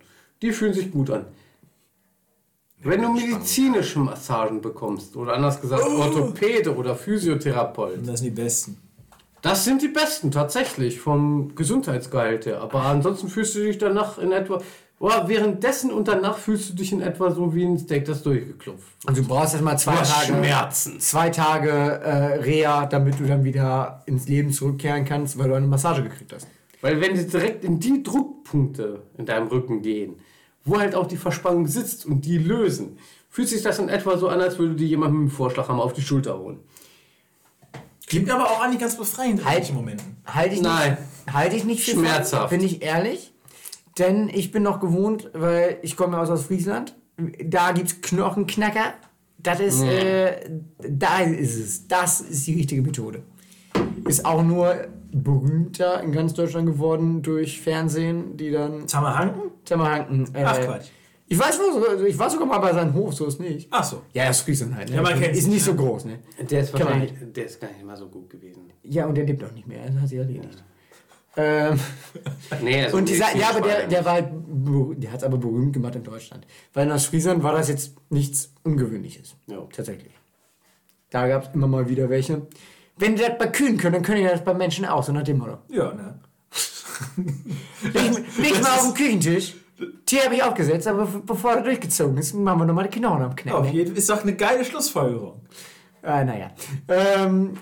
[0.41, 1.25] Die fühlen sich gut an.
[2.81, 5.99] Wenn du medizinische Massagen bekommst, oder anders gesagt oh.
[5.99, 8.07] Orthopäde oder Physiotherapeut.
[8.07, 8.77] Das sind die besten.
[9.41, 12.61] Das sind die besten, tatsächlich, vom Gesundheitsgehalt her.
[12.61, 14.61] Aber ansonsten fühlst du dich danach in etwa.
[14.99, 18.85] Oder währenddessen und danach fühlst du dich in etwa so wie ein Steak, das durchgeklopft.
[19.07, 20.99] Und du brauchst erstmal zwei Tage Schmerzen.
[20.99, 25.67] Zwei Tage äh, Reha, damit du dann wieder ins Leben zurückkehren kannst, weil du eine
[25.67, 26.47] Massage gekriegt hast.
[26.81, 30.19] Weil wenn sie direkt in die Druckpunkte in deinem Rücken gehen,
[30.65, 32.97] wo halt auch die Verspannung sitzt und die lösen,
[33.29, 35.93] fühlt sich das in etwa so an, als würde dir jemand mit dem Vorschlaghammer auf
[35.93, 36.59] die Schulter holen.
[38.05, 40.17] Klingt aber auch eigentlich ganz befreiend halt, in Momenten.
[40.25, 40.97] Halte ich Nein.
[41.25, 42.49] Nicht, halte ich nicht für Schmerzhaft.
[42.49, 43.31] Bin ich ehrlich?
[43.99, 46.95] Denn ich bin noch gewohnt, weil ich komme aus, aus Friesland.
[47.43, 48.93] Da gibt es Knochenknacker.
[49.37, 49.89] Das ist, ja.
[49.89, 50.49] äh,
[50.89, 51.87] da ist es.
[51.87, 53.23] Das ist die richtige Methode.
[54.07, 58.87] Ist auch nur berühmter in ganz Deutschland geworden durch Fernsehen, die dann.
[58.87, 59.51] Zammerhanken?
[59.65, 60.33] Zammerhanken.
[60.33, 60.87] Äh, Ach Quatsch.
[61.31, 63.67] Ich weiß, also ich war sogar mal bei seinem Hof, so ist nicht.
[63.69, 64.01] Ach so.
[64.13, 64.89] Ja, das Friesland halt.
[64.89, 64.95] Ne?
[64.95, 66.19] Ja, man kennt Ist nicht so groß, ne?
[66.49, 68.63] Der ist wahrscheinlich, der ist gar nicht mal so gut gewesen.
[68.81, 70.55] Ja, und der lebt auch nicht mehr, das hat sich erledigt.
[70.55, 70.68] Ja.
[71.37, 71.79] Ähm,
[72.61, 74.29] nee, also und dieser, ja, aber der, der war halt,
[74.97, 76.45] der hat es aber berühmt gemacht in Deutschland.
[76.73, 79.35] Weil in Ostfriesland war das jetzt nichts Ungewöhnliches.
[79.47, 79.65] Ja.
[79.71, 80.13] Tatsächlich.
[81.09, 82.47] Da gab es immer mal wieder welche
[82.99, 85.23] wenn die das bei Kühen können, dann können die das bei Menschen auch, so nach
[85.23, 85.57] dem Motto.
[85.69, 86.19] Ja, ne?
[87.93, 89.55] leg, leg mal auf den Küchentisch.
[90.05, 93.61] Tier habe ich aufgesetzt, aber bevor er durchgezogen ist, machen wir nochmal die Knochen abknacken.
[93.61, 95.39] Auf jeden ist doch eine geile Schlussfolgerung.
[96.09, 96.51] Äh, naja.
[96.87, 97.57] Ähm,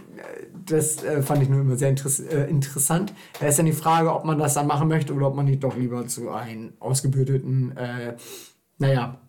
[0.66, 3.14] das äh, fand ich nur immer sehr interess äh, interessant.
[3.40, 5.64] Da ist dann die Frage, ob man das dann machen möchte oder ob man nicht
[5.64, 8.16] doch lieber zu einem ausgebildeten, äh,
[8.78, 9.20] naja,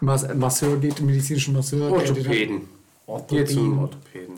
[0.00, 1.92] Mas Masseur geht, medizinischen Masseur.
[1.92, 2.62] Orthopäden.
[3.06, 3.46] Orthopäden.
[3.46, 4.34] Geht zum Orthopäden.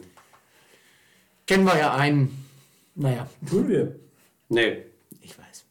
[1.47, 2.45] Kennen wir ja einen.
[2.95, 3.26] Naja.
[3.49, 3.97] Tun wir.
[4.51, 4.85] Nee.
[5.22, 5.64] Ich weiß.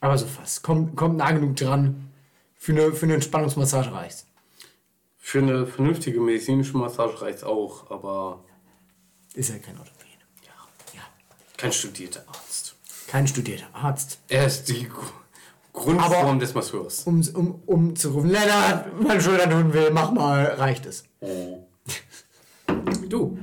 [0.00, 0.62] Aber so fast.
[0.62, 2.08] Kommt, kommt nah genug dran.
[2.54, 4.26] Für eine, für eine Entspannungsmassage reicht's.
[5.22, 8.42] Für eine vernünftige medizinische Massage reicht's auch, aber.
[9.34, 10.24] Ist ja kein Orthopäde.
[10.44, 10.52] Ja.
[10.94, 11.02] ja.
[11.56, 12.74] Kein studierter Arzt.
[13.06, 14.18] Kein studierter Arzt.
[14.28, 14.88] Er ist die
[15.72, 17.04] Grundform aber des Masseurs.
[17.04, 21.04] Um, um, um zu rufen, Lennart, meine Schulter tun will, mach mal, reicht es.
[21.20, 21.68] Oh.
[23.08, 23.38] Du,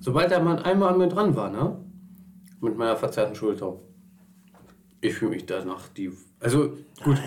[0.00, 1.84] sobald der Mann einmal an mir dran war, ne?
[2.60, 3.78] Mit meiner verzerrten Schulter.
[5.00, 6.12] Ich fühle mich danach die.
[6.40, 7.18] Also, gut,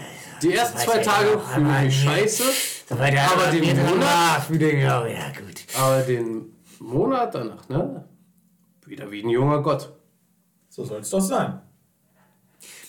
[0.41, 2.43] die ersten zwei Tage fühle ich mich scheiße.
[2.89, 3.09] Aber
[3.51, 4.49] den Monat.
[4.49, 5.66] Ja, gut.
[5.78, 8.05] Aber den Monat danach, ne?
[8.86, 9.93] Wieder wie ein junger Gott.
[10.70, 11.62] So soll es doch sein.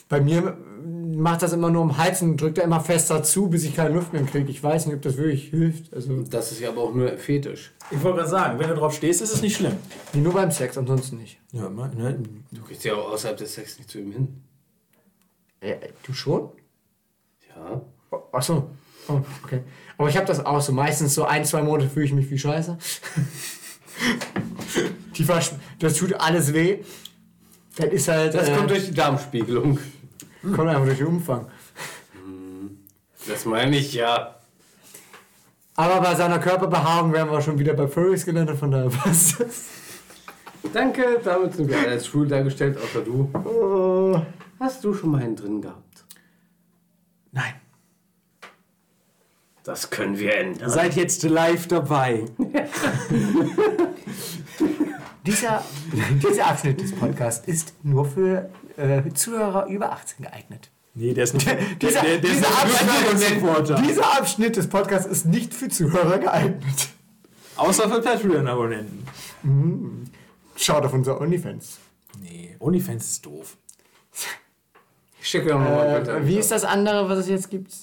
[0.09, 0.57] Bei mir
[1.15, 3.93] macht das immer nur um Hals und drückt er immer fester zu, bis ich keine
[3.93, 4.49] Luft mehr kriege.
[4.49, 5.93] Ich weiß nicht, ob das wirklich hilft.
[5.93, 7.71] Also das ist ja aber auch nur fetisch.
[7.91, 9.77] Ich wollte gerade sagen, wenn du drauf stehst, ist es nicht schlimm.
[10.13, 11.39] Nee, nur beim Sex, ansonsten nicht.
[11.51, 12.19] Ja, ne?
[12.51, 14.43] Du gehst ja auch außerhalb des Sex nicht zu ihm hin.
[15.63, 16.49] Äh, du schon?
[17.47, 17.81] Ja.
[18.11, 18.69] Oh, Achso.
[19.07, 19.61] Oh, okay.
[19.97, 20.73] Aber ich habe das auch so.
[20.73, 22.77] Meistens so ein, zwei Monate fühle ich mich wie Scheiße.
[25.17, 25.25] die
[25.79, 26.79] das tut alles weh.
[27.77, 28.33] Das ist halt.
[28.33, 29.79] Das äh, kommt durch die Darmspiegelung.
[30.41, 31.47] Kommt einfach durch den Umfang.
[33.27, 34.35] Das meine ich ja.
[35.75, 39.63] Aber bei seiner Körperbehaarung wären wir schon wieder bei Furries gelandet, von daher passt das.
[40.73, 43.29] Danke, damit sind wir als schwul dargestellt, außer du.
[43.33, 44.21] Oh.
[44.63, 46.05] Hast du schon mal einen drin gehabt?
[47.33, 47.55] Nein.
[49.65, 50.69] Das können wir ändern.
[50.69, 52.23] Seid jetzt live dabei.
[55.25, 55.65] dieser,
[56.23, 60.71] dieser Abschnitt des Podcasts ist nur für äh, Zuhörer über 18 geeignet.
[60.93, 61.45] Nee, der ist nicht.
[61.81, 66.87] dieser, der, der dieser, Abschnitt, dieser Abschnitt des Podcasts ist nicht für Zuhörer geeignet.
[67.57, 69.05] Außer für Patreon-Abonnenten.
[69.43, 70.05] Mhm.
[70.55, 71.79] Schaut auf unser OnlyFans.
[72.21, 73.57] Nee, OnlyFans ist doof.
[75.23, 77.73] Ich schicke mal äh, Wie ist das andere, was es jetzt gibt?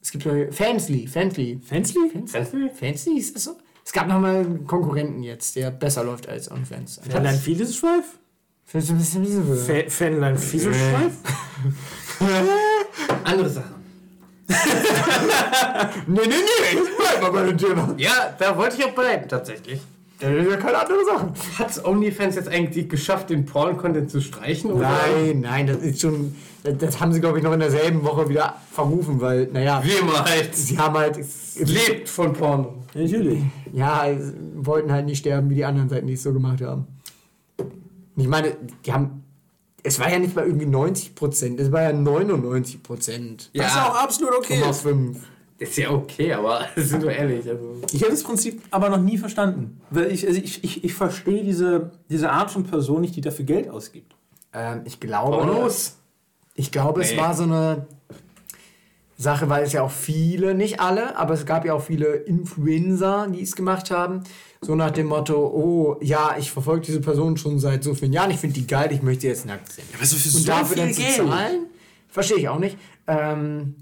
[0.00, 0.24] Es gibt
[0.54, 1.06] Fansly.
[1.06, 1.60] Fansly.
[1.62, 2.10] Fansly?
[2.26, 2.70] Fansly?
[2.70, 3.56] Fansly, ist das so?
[3.84, 7.02] Es gab noch mal einen Konkurrenten jetzt, der besser läuft als OnlyFans.
[7.06, 8.18] Fanline Fieses Schweif?
[8.64, 11.12] Fanline Fieses Schweif?
[13.24, 13.74] Andere Sachen.
[16.06, 17.94] nee, nee, nee, ich bleib mal bei dem Thema.
[17.98, 19.82] Ja, da wollte ich auch bleiben, tatsächlich.
[20.18, 21.32] Das ist ja keine andere Sache.
[21.58, 24.72] Hat OnlyFans jetzt eigentlich geschafft, den Porn-Content zu streichen?
[24.72, 24.88] Oder?
[24.88, 26.34] Nein, nein, das ist schon.
[26.62, 29.82] Das haben sie, glaube ich, noch in derselben Woche wieder verrufen, weil, naja.
[29.84, 30.54] Wie immer halt.
[30.54, 31.18] Sie haben halt.
[31.58, 32.68] Lebt von Porn.
[32.94, 33.42] Natürlich.
[33.72, 34.06] Ja,
[34.54, 36.86] wollten halt nicht sterben wie die anderen Seiten, die es so gemacht haben.
[38.16, 39.22] Ich meine, die haben.
[39.82, 43.50] Es war ja nicht mal irgendwie 90 Prozent, es war ja 99 Prozent.
[43.52, 43.62] Ja.
[43.62, 44.60] Das ist auch absolut okay.
[44.72, 45.18] 5.
[45.58, 47.48] Das ist ja okay, aber sind wir ehrlich.
[47.48, 47.80] Also.
[47.92, 49.80] Ich habe das Prinzip aber noch nie verstanden.
[49.90, 53.44] Weil ich, also ich, ich, ich verstehe diese, diese Art von Person nicht, die dafür
[53.44, 54.14] Geld ausgibt.
[54.52, 55.36] Ähm, ich glaube.
[55.36, 55.96] Pornos?
[56.54, 57.06] Ich glaube, nee.
[57.06, 57.86] es war so eine
[59.18, 63.28] Sache, weil es ja auch viele, nicht alle, aber es gab ja auch viele Influencer,
[63.28, 64.24] die es gemacht haben.
[64.60, 68.30] So nach dem Motto, oh, ja, ich verfolge diese Person schon seit so vielen Jahren,
[68.30, 69.84] ich finde die geil, ich möchte sie jetzt nackt sehen.
[69.90, 71.14] Ja, aber so für Und so dafür viel dann Geld.
[71.14, 71.66] zu zahlen,
[72.08, 72.76] verstehe ich auch nicht.
[73.06, 73.74] Ähm,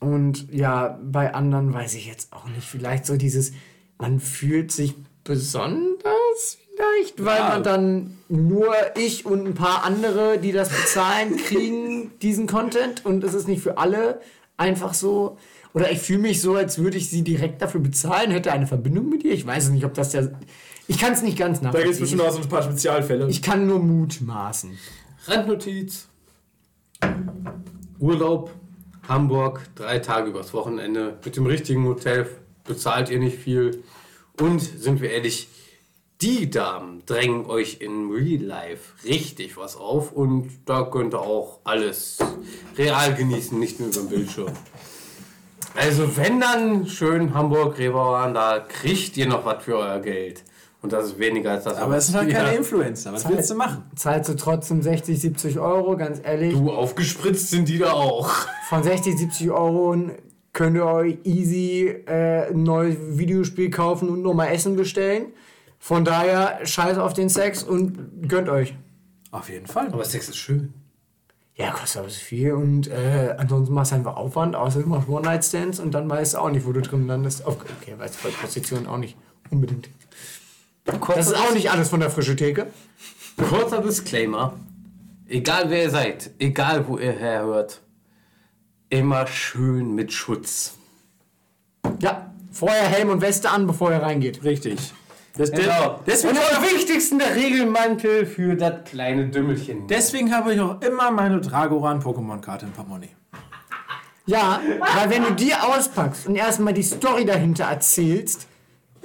[0.00, 2.66] und ja, bei anderen weiß ich jetzt auch nicht.
[2.66, 3.52] Vielleicht so dieses,
[3.98, 4.94] man fühlt sich
[5.24, 7.48] besonders vielleicht, weil ja.
[7.48, 13.24] man dann nur ich und ein paar andere, die das bezahlen, kriegen diesen Content und
[13.24, 14.20] es ist nicht für alle
[14.56, 15.36] einfach so.
[15.74, 19.10] Oder ich fühle mich so, als würde ich sie direkt dafür bezahlen, hätte eine Verbindung
[19.10, 19.32] mit ihr.
[19.32, 20.32] Ich weiß nicht, ob das der.
[20.86, 21.72] Ich kann es nicht ganz nachvollziehen.
[21.72, 23.28] Da gibt es bestimmt auch so ein paar Spezialfälle.
[23.28, 24.78] Ich kann nur mutmaßen.
[25.26, 26.08] Randnotiz.
[27.98, 28.57] Urlaub
[29.08, 31.18] Hamburg, drei Tage übers Wochenende.
[31.24, 32.28] Mit dem richtigen Hotel
[32.64, 33.82] bezahlt ihr nicht viel.
[34.38, 35.48] Und sind wir ehrlich,
[36.20, 41.60] die Damen drängen euch in Real Life richtig was auf und da könnt ihr auch
[41.64, 42.18] alles
[42.76, 44.52] real genießen, nicht nur über den Bildschirm.
[45.74, 50.42] Also wenn dann schön Hamburg, Reeperbahn, da kriegt ihr noch was für euer Geld.
[50.80, 51.76] Und das ist weniger als das.
[51.76, 53.12] Aber es sind halt keine Influencer.
[53.12, 53.82] Was Zahl, willst du machen?
[53.96, 56.54] Zahlst du trotzdem 60, 70 Euro, ganz ehrlich.
[56.54, 58.30] Du, aufgespritzt sind die da auch.
[58.68, 59.96] Von 60, 70 Euro
[60.52, 65.26] könnt ihr euch easy äh, ein neues Videospiel kaufen und nochmal Essen bestellen.
[65.80, 68.74] Von daher, scheiß auf den Sex und gönnt euch.
[69.30, 69.88] Auf jeden Fall.
[69.88, 70.74] Aber Sex ist schön.
[71.54, 75.08] Ja, kostet aber so viel und äh, ansonsten machst du einfach Aufwand, außer du machst
[75.08, 77.44] One-Night-Stands und dann weißt du auch nicht, wo du drin landest.
[77.44, 79.16] Okay, weißt du bei Prostitution auch nicht
[79.50, 79.90] unbedingt.
[81.14, 82.66] Das ist auch nicht alles von der frischen Theke.
[83.36, 84.54] Kurzer Disclaimer.
[85.26, 87.82] Egal wer ihr seid, egal wo ihr herhört,
[88.88, 90.74] immer schön mit Schutz.
[92.00, 94.42] Ja, vorher Helm und Weste an, bevor ihr reingeht.
[94.42, 94.78] Richtig.
[95.36, 96.00] Das, genau.
[96.06, 99.86] Deswegen und am wichtigsten der Regelmantel für das kleine Dümmelchen.
[99.86, 103.10] Deswegen habe ich auch immer meine Dragoran-Pokémon-Karte im Portemonnaie.
[104.26, 104.60] Ja,
[104.96, 108.47] weil wenn du die auspackst und erstmal die Story dahinter erzählst,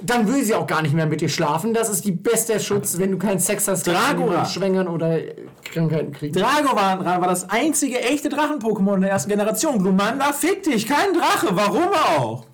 [0.04, 1.74] dann will sie auch gar nicht mehr mit dir schlafen.
[1.74, 4.46] Das ist die beste Schutz, wenn du keinen Sex hast, Dragoran.
[4.46, 5.18] schwängern oder
[5.64, 6.34] Krankheiten kriegen.
[6.34, 9.78] Dragoran war das einzige echte Drachen-Pokémon der ersten Generation.
[9.78, 11.88] Glumanda, fick dich, kein Drache, warum
[12.18, 12.46] auch?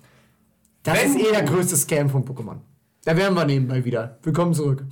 [0.83, 2.57] Das wenn ist eh der größte Scam von Pokémon.
[3.03, 4.17] Da wären wir nebenbei wieder.
[4.23, 4.83] Willkommen zurück.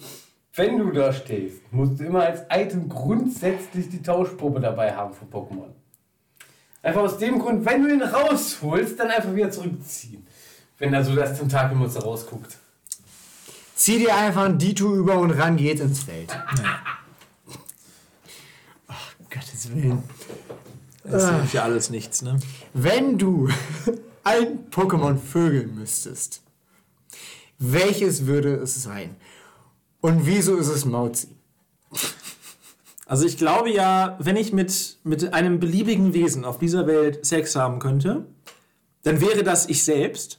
[0.54, 5.30] Wenn du da stehst, musst du immer als Item grundsätzlich die Tauschprobe dabei haben von
[5.30, 5.70] Pokémon.
[6.82, 10.26] Einfach aus dem Grund, wenn du ihn rausholst, dann einfach wieder zurückziehen.
[10.80, 12.58] Wenn da so das Tentakelmonster rausguckt.
[13.76, 16.30] Zieh dir einfach ein Dito über und ran geht ins Feld.
[16.58, 16.80] Ja.
[18.88, 20.04] Ach, Gottes Willen.
[21.04, 21.46] Das ist ah.
[21.46, 22.40] für alles nichts, ne?
[22.74, 23.50] Wenn du
[24.24, 26.42] ein Pokémon vögeln müsstest,
[27.58, 29.16] welches würde es sein?
[30.02, 31.28] Und wieso ist es Mauzi?
[33.06, 37.56] Also ich glaube ja, wenn ich mit, mit einem beliebigen Wesen auf dieser Welt Sex
[37.56, 38.26] haben könnte,
[39.04, 40.39] dann wäre das ich selbst.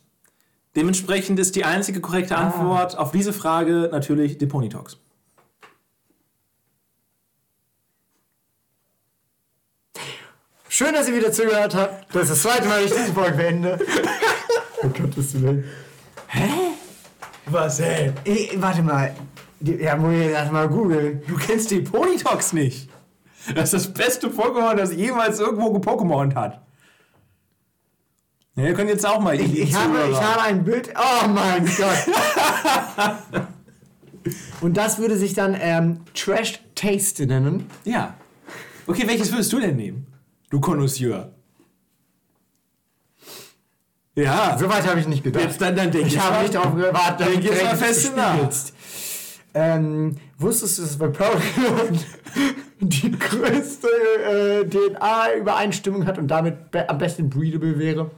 [0.80, 2.46] Dementsprechend ist die einzige korrekte ah.
[2.46, 4.96] Antwort auf diese Frage natürlich Deponitox.
[10.70, 12.14] Schön, dass ihr wieder zugehört habt.
[12.14, 13.78] Das ist das zweite Mal, ich diese Folge beende.
[14.82, 15.64] oh Gottes Willen.
[16.28, 16.48] Hä?
[17.44, 18.14] Was, ey?
[18.24, 19.14] Ich, warte mal.
[19.60, 21.22] Ja, muss ich erst mal googeln.
[21.28, 22.88] Du kennst die Ponytox nicht.
[23.54, 26.62] Das ist das beste Pokémon, das jemals irgendwo gepokémon hat.
[28.60, 29.40] Ja, ihr könnt jetzt auch mal.
[29.40, 30.92] Ich, ich, habe, ich habe ein Bild.
[30.94, 33.44] Oh mein Gott.
[34.60, 37.70] Und das würde sich dann ähm, Trash Taste nennen.
[37.84, 38.14] Ja.
[38.86, 40.06] Okay, welches würdest du denn nehmen?
[40.50, 41.32] Du Connoisseur.
[44.14, 44.58] Ja.
[44.58, 45.44] Soweit habe ich nicht gedacht.
[45.44, 48.36] Jetzt dann, dann denk ich habe nicht darauf gewartet, denk jetzt mal fest nach.
[49.54, 51.98] Ähm, wusstest du, dass Vaporeon
[52.80, 58.10] die größte äh, DNA-Übereinstimmung hat und damit be am besten breedable wäre?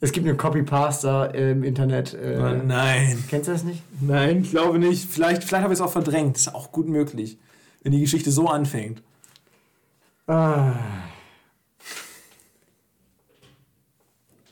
[0.00, 2.12] Es gibt eine Copy-Paster im Internet.
[2.12, 3.24] Äh, oh nein.
[3.28, 3.82] Kennst du das nicht?
[4.00, 5.10] Nein, ich glaube nicht.
[5.10, 6.36] Vielleicht, vielleicht habe ich es auch verdrängt.
[6.36, 7.38] Das ist auch gut möglich,
[7.82, 9.02] wenn die Geschichte so anfängt.
[10.26, 10.72] Ah.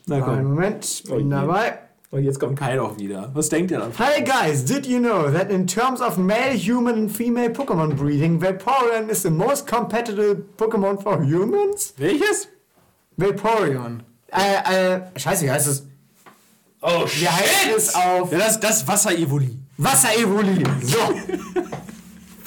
[0.06, 0.34] Na komm.
[0.34, 1.78] Einen Moment, bin oh dabei.
[2.10, 3.30] Und jetzt kommt Kai auch wieder.
[3.34, 3.90] Was denkt ihr dann?
[3.98, 8.40] Hi guys, did you know that in terms of male, human and female Pokémon breeding,
[8.40, 11.92] Vaporeon is the most competitive Pokémon for humans?
[11.96, 12.48] Welches?
[13.18, 14.02] Vaporeon.
[14.28, 15.86] Äh, äh, scheiße, wie heißt es?
[16.80, 17.22] Oh, shit!
[17.22, 18.32] Wie heißt es auf?
[18.32, 19.56] Ja, das, das Wasser-Evoli.
[19.78, 20.64] Wasser-Evoli.
[20.82, 20.98] So.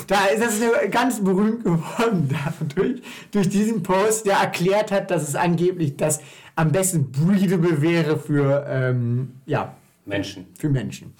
[0.07, 2.34] Da ist das ganz berühmt geworden
[2.75, 3.01] durch,
[3.32, 6.21] durch diesen Post, der erklärt hat, dass es angeblich das
[6.55, 9.75] am besten breedable wäre für ähm, ja,
[10.05, 10.47] Menschen.
[10.57, 11.13] Für Menschen.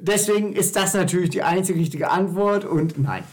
[0.00, 3.24] Deswegen ist das natürlich die einzige richtige Antwort und nein.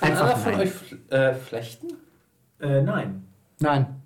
[0.00, 0.60] Kann Einfach einer von nein.
[0.60, 1.86] euch äh, flechten?
[2.60, 3.24] Äh, nein.
[3.60, 4.01] Nein.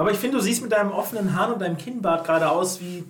[0.00, 3.04] Aber ich finde, du siehst mit deinem offenen Hahn und deinem Kinnbart gerade aus wie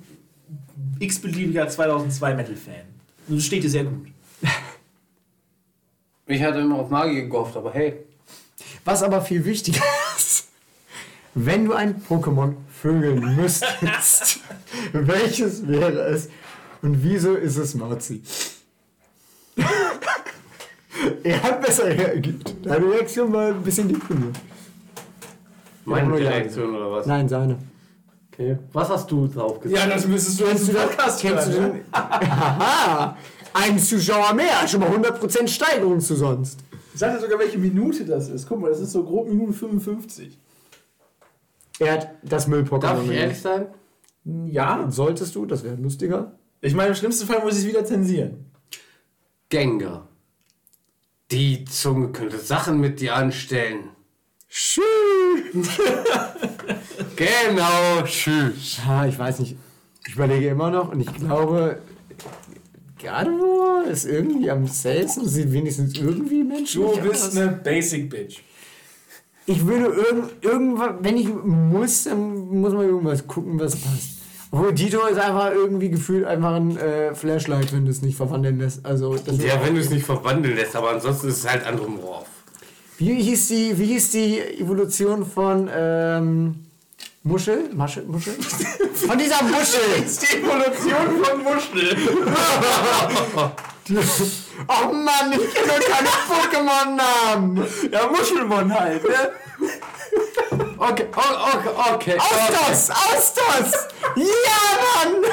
[0.99, 2.83] x-beliebiger 2002 Metal-Fan.
[3.29, 4.09] Und das steht dir sehr gut.
[6.27, 8.05] Ich hatte immer auf Magie gehofft, aber hey.
[8.85, 9.83] Was aber viel wichtiger
[10.17, 10.49] ist,
[11.35, 14.41] wenn du ein Pokémon vögeln müsstest,
[14.93, 16.29] welches wäre es
[16.83, 18.23] und wieso ist es Mauzi?
[21.23, 22.55] er hat besser reagiert.
[22.65, 24.39] Deine Reaktion war ein bisschen deprimierend.
[25.85, 27.07] Meine Reaktion oder was?
[27.07, 27.59] Nein, seine.
[28.33, 28.59] Okay.
[28.73, 29.83] Was hast du drauf gesagt?
[29.83, 31.81] Ja, das müsstest du jetzt im Podcast kennst du den?
[31.93, 33.17] Haha!
[33.53, 36.61] Ein Zuschauer mehr, schon mal 100% Steigerung zu sonst.
[36.95, 38.49] Ich sag dir sogar, welche Minute das ist.
[38.49, 40.39] Guck mal, das ist so grob Minute 55.
[41.81, 42.81] Er hat das Müllpokémon.
[42.81, 43.67] Darf ich ehrlich sein?
[44.47, 46.33] Ja, solltest du, das wäre lustiger.
[46.61, 48.51] Ich meine, im schlimmsten Fall muss ich es wieder zensieren.
[49.49, 50.09] Gengar.
[51.31, 53.91] Die Zunge könnte Sachen mit dir anstellen.
[54.49, 54.85] Tschüss.
[57.17, 58.81] genau, tschüss.
[59.09, 59.57] Ich weiß nicht.
[60.07, 61.81] Ich überlege immer noch und ich glaube,
[63.03, 66.83] Gardevoir ist irgendwie am seltensten, sieht wenigstens irgendwie Menschen.
[66.83, 68.43] Du bist eine Basic Bitch.
[69.47, 74.21] Ich würde irgend, irgendwann, wenn ich muss, dann muss man irgendwas gucken, was passt.
[74.53, 78.59] Obwohl Dito ist einfach irgendwie gefühlt einfach ein äh, Flashlight, wenn du es nicht verwandeln
[78.59, 78.85] lässt.
[78.85, 82.27] Also, ja, wenn du es nicht verwandeln lässt, aber ansonsten ist es halt Andromorph.
[83.01, 86.67] Wie hieß die, wie hieß die Evolution von ähm,
[87.23, 87.71] Muschel?
[87.73, 88.05] Muschel?
[88.05, 88.35] Muschel?
[88.95, 89.81] Von dieser Muschel!
[89.97, 91.97] die Evolution von Muschel!
[94.69, 97.67] oh Mann, ich kenne keine Pokémon-Namen!
[97.91, 99.31] Ja, Muschelmon halt, ne?
[100.77, 102.19] Okay, okay, okay.
[102.19, 102.91] Austos!
[102.91, 103.89] Austos!
[104.17, 105.25] Ja, Mann!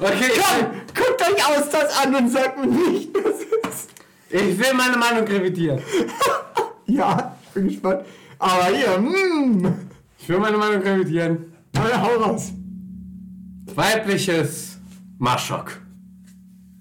[0.00, 3.90] Okay, komm, guckt euch Austos an und sagt mir nicht, was ist.
[4.28, 5.80] Ich will meine Meinung revidieren.
[6.86, 8.04] ja, ich bin gespannt.
[8.38, 9.74] Aber hier, mh.
[10.18, 11.52] Ich will meine Meinung revidieren.
[11.76, 12.52] Aber hau raus.
[13.74, 14.78] Weibliches
[15.18, 15.78] Maschok.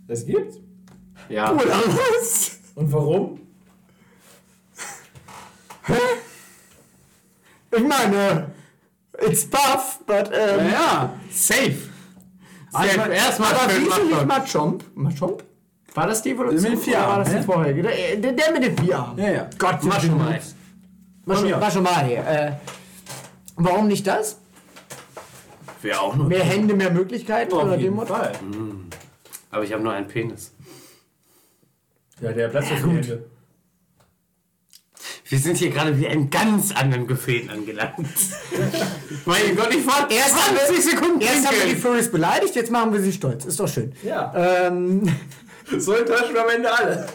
[0.08, 0.58] Das gibt's?
[1.30, 1.52] Ja.
[1.52, 2.60] Oder was?
[2.76, 3.40] Und warum?
[5.84, 5.94] Hä?
[7.72, 8.52] Ich meine,
[9.22, 11.90] it's buff, but ähm, ja, safe.
[12.74, 14.84] Also, erstmal nicht Machomp?
[14.96, 15.44] Machomp?
[15.96, 16.62] War das die Evolution?
[16.62, 17.82] Der mit vier Armen, war das die vorherige?
[17.82, 19.18] Der, der, der mit den vier Armen.
[19.18, 19.50] Ja, ja.
[19.58, 20.40] Gott, mach schon mal.
[21.26, 22.28] Mach schon, mach schon mal hier.
[22.28, 22.52] Äh,
[23.56, 24.38] warum nicht das?
[25.82, 26.28] Wäre auch nur.
[26.28, 27.98] Mehr Hände, mehr Möglichkeiten Auf oder dem?
[28.06, 28.34] Fall.
[29.52, 30.52] Aber ich habe nur einen Penis.
[32.20, 33.26] Ja, der Platz für Hände.
[35.28, 37.98] Wir sind hier gerade wie ein ganz anderen Gefäß angelangt.
[39.26, 42.70] mein Gott, ich war Erst haben wir, Sekunden erst haben wir die Furries beleidigt, jetzt
[42.70, 43.46] machen wir sie stolz.
[43.46, 43.94] Ist doch schön.
[44.04, 44.34] Ja.
[44.36, 45.08] Ähm,
[45.78, 47.08] so enttäuschen wir am Ende alle.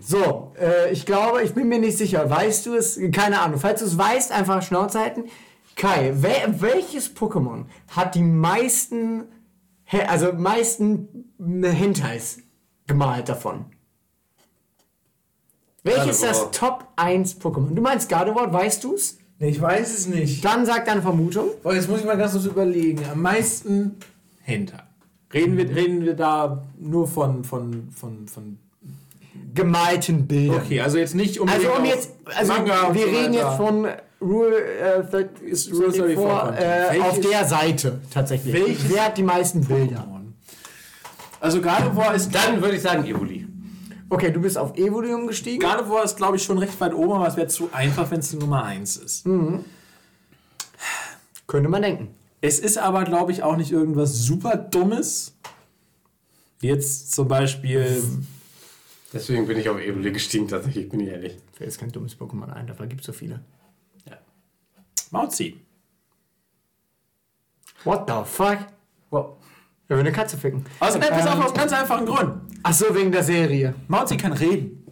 [0.00, 2.28] so, äh, ich glaube, ich bin mir nicht sicher.
[2.28, 2.98] Weißt du es?
[3.12, 3.60] Keine Ahnung.
[3.60, 5.24] Falls du es weißt, einfach Schnauze halten.
[5.76, 9.24] Kai, wel welches Pokémon hat die meisten,
[10.06, 12.38] also meisten Hentais
[12.86, 13.66] gemalt davon?
[15.82, 17.74] Welches ist das Top 1 Pokémon?
[17.74, 19.18] Du meinst Gardevoir, weißt du es?
[19.38, 20.44] Nee, ich weiß es nicht.
[20.44, 21.50] Dann sag deine Vermutung.
[21.64, 23.04] Oh, jetzt muss ich mal ganz kurz überlegen.
[23.10, 23.96] Am meisten
[24.42, 24.83] Hentai.
[25.34, 28.58] Reden wir, reden wir da nur von, von, von, von
[29.52, 30.60] gemalten Bildern.
[30.64, 33.86] Okay, also jetzt nicht um Also um jetzt, also Manga wir reden jetzt von
[34.20, 38.54] Rule, äh, 30, ist Rule 34, 34 äh, auf der Seite tatsächlich.
[38.54, 40.06] Welches Wer hat die meisten Bilder?
[41.40, 43.46] Also Gardevoir ist Dann würde ich sagen Evoli.
[44.08, 45.60] Okay, du bist auf Evoli umgestiegen.
[45.60, 48.30] Gardevoir ist glaube ich schon recht weit oben, aber es wäre zu einfach, wenn es
[48.30, 49.26] die Nummer 1 ist.
[49.26, 49.64] Mhm.
[51.46, 52.14] Könnte man denken.
[52.46, 55.34] Es ist aber, glaube ich, auch nicht irgendwas super Dummes.
[56.60, 58.02] Jetzt zum Beispiel.
[59.14, 61.38] Deswegen bin ich auf Evoli gestiegen, tatsächlich, bin ich ehrlich.
[61.54, 63.40] Fällt jetzt kein dummes Pokémon ein, dafür gibt es so viele.
[64.06, 64.18] Ja.
[65.10, 65.58] Mauzi.
[67.84, 68.58] What the fuck?
[69.08, 69.38] Wow.
[69.88, 70.66] Er will eine Katze ficken.
[70.80, 72.42] Also, nein, pass auf, Ähm, aus ganz einfachen Grund.
[72.62, 73.74] Ach so, wegen der Serie.
[73.88, 74.86] Mauzi kann reden.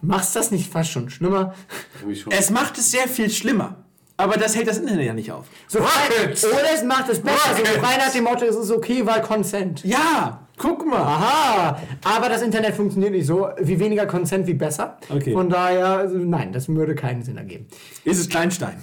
[0.00, 1.54] Machst das nicht fast schon schlimmer?
[2.00, 2.32] Schon.
[2.32, 3.84] Es macht es sehr viel schlimmer.
[4.20, 5.46] Aber das hält das Internet ja nicht auf.
[5.68, 6.44] So Rockets!
[6.44, 7.54] Oder es macht es besser.
[7.56, 9.84] So frei nach dem Motto, es ist okay, weil Consent.
[9.84, 11.00] Ja, guck mal.
[11.00, 13.48] Aha, aber das Internet funktioniert nicht so.
[13.60, 14.98] Wie weniger Consent, wie besser.
[15.08, 15.32] Okay.
[15.32, 17.68] Von daher, also nein, das würde keinen Sinn ergeben.
[18.04, 18.82] Ist es Kleinstein?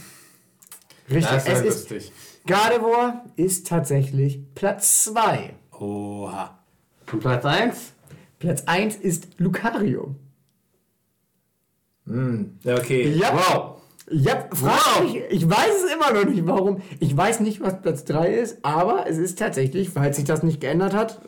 [1.09, 2.11] Richtig, Das es ist lustig.
[2.47, 5.53] Gardevoir ist tatsächlich Platz 2.
[5.79, 6.59] Oha.
[7.11, 7.75] Und Platz 1?
[8.39, 10.15] Platz 1 ist Lucario.
[12.05, 13.09] Ja, okay.
[13.09, 13.33] Ja.
[13.33, 13.74] Wow.
[14.09, 16.81] Ja, frag mich, ich weiß es immer noch nicht, warum.
[16.99, 20.61] Ich weiß nicht, was Platz 3 ist, aber es ist tatsächlich, falls sich das nicht
[20.61, 21.21] geändert hat,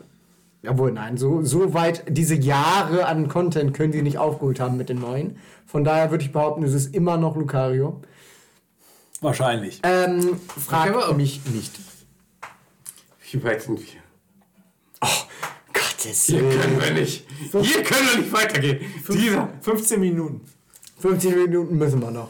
[0.63, 4.89] Jawohl, nein, so, so weit, diese Jahre an Content können sie nicht aufgeholt haben mit
[4.89, 5.38] den neuen.
[5.67, 8.01] Von daher würde ich behaupten, es ist immer noch Lucario.
[9.21, 9.80] Wahrscheinlich.
[9.84, 11.80] Ähm, frag Okay, aber- mich nicht.
[13.32, 14.01] Wie weit sind wir?
[15.73, 16.59] Gottes Hier Willen.
[16.59, 17.28] können wir nicht.
[17.51, 18.80] Hier können wir nicht weitergehen.
[19.09, 19.49] Dieser.
[19.61, 20.41] 15 Minuten.
[20.99, 22.30] 15 Minuten müssen wir noch.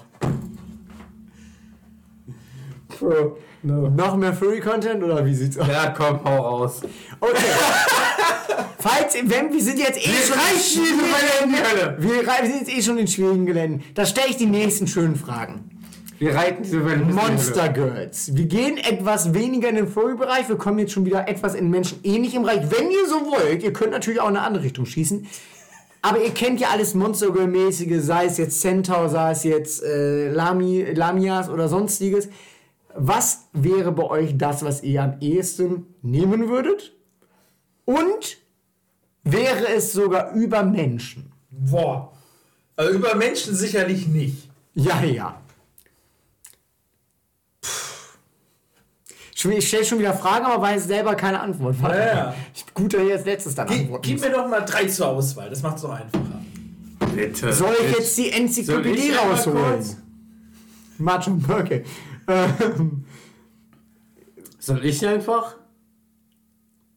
[3.00, 5.68] So, Noch mehr Furry-Content oder wie sieht's aus?
[5.68, 6.82] Ja, komm, hau raus.
[7.20, 7.36] Okay.
[8.80, 11.98] Falls, wenn, wir sind jetzt eh Wir schon reichen Welle in die Hölle.
[12.00, 13.84] wir, sind jetzt eh schon in schwierigen Geländen.
[13.96, 15.72] Da stelle ich die nächsten schönen Fragen.
[16.20, 17.70] Wir reiten diese Welle in Monster.
[17.70, 18.36] Girls.
[18.36, 20.50] Wir gehen etwas weniger in den Furry-Bereich.
[20.50, 22.62] Wir kommen jetzt schon wieder etwas in menschenähnlichem Bereich.
[22.72, 25.28] Wenn ihr so wollt, ihr könnt natürlich auch in eine andere Richtung schießen.
[26.02, 30.30] Aber ihr kennt ja alles Monster Girl-mäßige, sei es jetzt Centaur, sei es jetzt äh,
[30.30, 32.30] Lami, Lamias oder sonstiges.
[33.00, 36.94] Was wäre bei euch das, was ihr am ehesten nehmen würdet?
[37.86, 38.38] Und
[39.24, 41.32] wäre es sogar über Menschen?
[41.52, 42.12] Boah.
[42.76, 44.50] Also über Menschen sicherlich nicht.
[44.74, 45.40] Ja, ja.
[49.32, 51.76] Ich stelle schon wieder Fragen, aber weiß selber keine Antwort.
[51.82, 52.36] Ja, ja.
[52.56, 55.10] Ich gut, dass ich als letztes dann Gib, antworten gib mir doch mal drei zur
[55.10, 55.50] Auswahl.
[55.52, 56.42] Das macht es doch einfacher.
[57.14, 57.54] Bitte.
[57.54, 59.86] Soll ich jetzt die Enzyklopädie rausholen?
[60.98, 61.84] Macho, okay.
[62.28, 63.06] Ähm,
[64.60, 65.56] Soll ich einfach?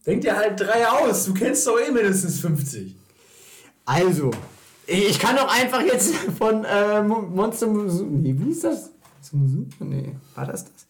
[0.06, 1.26] Denk dir halt drei aus.
[1.26, 2.96] Du kennst doch eh mindestens 50.
[3.84, 4.30] Also,
[4.86, 7.66] ich kann doch einfach jetzt von äh, Monster.
[7.68, 8.90] Nee, wie ist das?
[9.78, 10.86] Nee, war das das?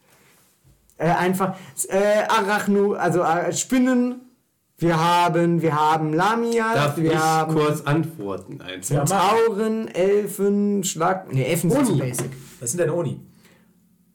[0.96, 1.56] Äh, einfach
[1.88, 4.20] äh, Arachno, also äh, Spinnen.
[4.78, 6.72] Wir haben, wir haben Lamia.
[6.74, 8.62] Darf wir ich haben kurz antworten?
[8.62, 9.04] Einfach.
[9.04, 11.30] Tauren, Elfen, Schlag.
[11.30, 12.30] Nee, Elfen sind zu basic.
[12.60, 13.20] Was sind denn Oni?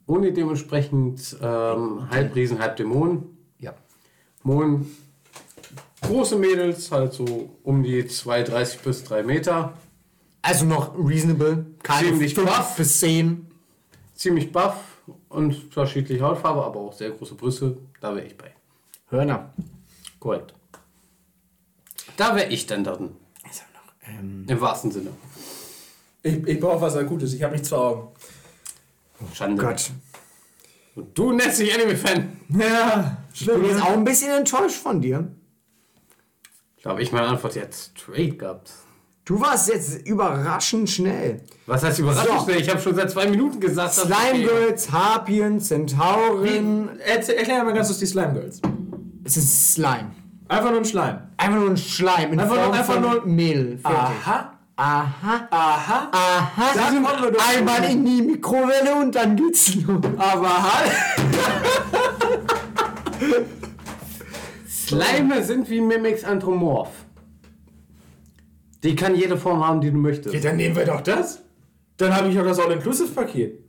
[0.07, 3.37] Oni dementsprechend ähm, halb Riesen, halb Dämon.
[3.59, 3.73] Ja.
[4.43, 4.85] Mohn.
[6.01, 9.73] Große Mädels, halt so um die 2,30 bis 3 Meter.
[10.43, 11.65] Also noch reasonable.
[11.81, 12.75] Keine Ziemlich fünf buff.
[12.77, 13.47] bis 10.
[14.13, 14.75] Ziemlich buff
[15.29, 17.77] und unterschiedliche Hautfarbe, aber auch sehr große Brüste.
[17.99, 18.51] Da wäre ich bei.
[19.09, 19.53] Hörner.
[20.19, 20.53] Korrekt.
[22.17, 23.15] Da wäre ich dann drin.
[23.43, 25.09] Also noch, ähm, Im wahrsten Sinne.
[26.21, 27.33] Ich, ich brauche was Akutes.
[27.33, 28.07] Ich habe nichts vor Augen.
[29.33, 29.61] Schande.
[29.63, 29.91] Gott.
[30.95, 32.37] Und du nennst dich Anime-Fan.
[32.57, 35.27] Ja, Ich bin jetzt auch ein bisschen enttäuscht von dir.
[36.83, 38.71] Da habe ich meine Antwort jetzt straight gehabt.
[39.25, 41.41] Du warst jetzt überraschend schnell.
[41.65, 42.41] Was heißt überraschend?
[42.45, 42.49] So.
[42.51, 46.99] Ich habe schon seit zwei Minuten gesagt, dass Slime Girls, Harpien, Zentauren.
[46.99, 48.61] Erzähl, erklär mal ganz kurz die Slime Girls.
[49.23, 50.11] Es ist Slime.
[50.47, 51.21] Einfach nur ein Schleim.
[51.37, 53.79] Einfach nur ein Schleim in Einfach nur- Form einfach von nur- Mehl.
[53.79, 53.99] Fertig.
[54.27, 54.54] Aha.
[54.77, 55.47] Aha.
[55.51, 56.09] Aha.
[56.11, 56.71] Aha.
[56.75, 57.91] Da kommen wir doch Einmal schon.
[57.91, 60.01] in die Mikrowelle und dann geht's los.
[60.17, 60.91] Aber halt.
[64.67, 66.89] Slime sind wie Mimics Anthropomorph.
[68.83, 70.35] Die kann jede Form haben, die du möchtest.
[70.35, 71.41] Ja, dann nehmen wir doch das.
[71.97, 73.59] Dann habe ich auch das All-Inclusive-Paket.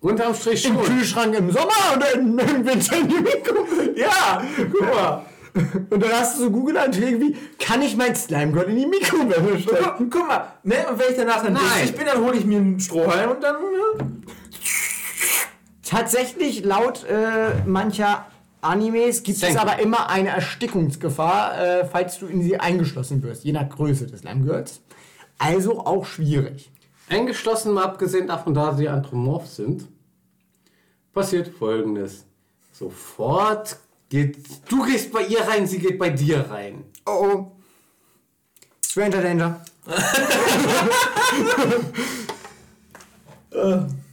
[0.00, 0.84] Unterm Strich Im schon.
[0.84, 3.98] Kühlschrank im Sommer oder im im Winter in die Mikrowelle.
[3.98, 4.42] Ja,
[4.72, 5.26] guck mal.
[5.54, 9.58] Und dann hast du so Google-Anträge wie, kann ich mein Slime Girl in die Mikrowelle
[9.58, 10.08] stecken?
[10.10, 10.52] Guck, mal.
[10.62, 10.76] Ne?
[10.90, 11.62] Und wenn ich danach dann Nein.
[11.62, 13.56] durstig bin, dann hole ich mir einen Strohhalm und dann.
[13.56, 14.06] Ja.
[15.84, 18.26] Tatsächlich, laut äh, mancher
[18.62, 19.58] Animes gibt es Senken.
[19.58, 24.20] aber immer eine Erstickungsgefahr, äh, falls du in sie eingeschlossen wirst, je nach Größe des
[24.20, 24.80] Slime Girls.
[25.38, 26.70] Also auch schwierig.
[27.08, 29.86] Eingeschlossen, mal abgesehen davon, da sie anthropomorph sind,
[31.12, 32.24] passiert folgendes.
[32.72, 33.76] Sofort
[34.12, 34.36] geht.
[34.68, 36.84] Du gehst bei ihr rein, sie geht bei dir rein.
[37.06, 37.52] Oh oh.
[38.86, 39.60] Stranger Danger.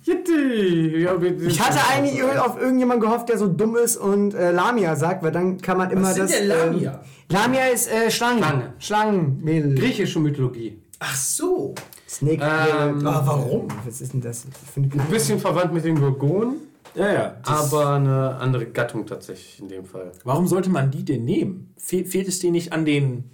[0.05, 5.21] Wir- Ich hatte eigentlich auf irgendjemanden gehofft, der so dumm ist und äh, Lamia sagt,
[5.23, 6.31] weil dann kann man immer sind das.
[6.31, 6.91] denn Lamia?
[6.93, 8.39] Ähm, Lamia ist äh, Schlangen.
[8.43, 8.73] Schlange.
[8.79, 9.75] Schlangenmädel.
[9.75, 10.81] Griechische Mythologie.
[10.99, 11.75] Ach so.
[12.07, 12.41] Snake.
[12.43, 13.67] Ähm, äh, warum?
[13.85, 14.45] Was ist denn das?
[14.75, 16.55] Ein bisschen verwandt mit den Gorgonen,
[16.95, 17.37] Ja, ja.
[17.43, 20.11] Aber eine andere Gattung tatsächlich in dem Fall.
[20.23, 21.73] Warum sollte man die denn nehmen?
[21.77, 23.29] Fe fehlt es dir nicht an den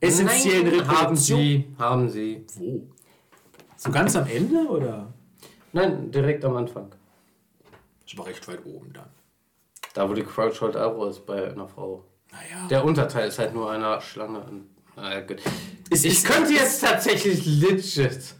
[0.00, 2.46] essentiellen Nein, haben sie, haben sie.
[2.54, 2.88] Wo?
[3.76, 5.12] So ganz am Ende oder?
[5.72, 6.90] Nein, direkt am Anfang.
[8.04, 9.10] Das war recht weit oben dann.
[9.94, 12.04] Da, wo die Crouchhold Arrow ist bei einer Frau.
[12.30, 12.68] Naja.
[12.68, 14.44] Der Unterteil ist halt nur einer Schlange.
[15.90, 18.34] Ich könnte jetzt tatsächlich legit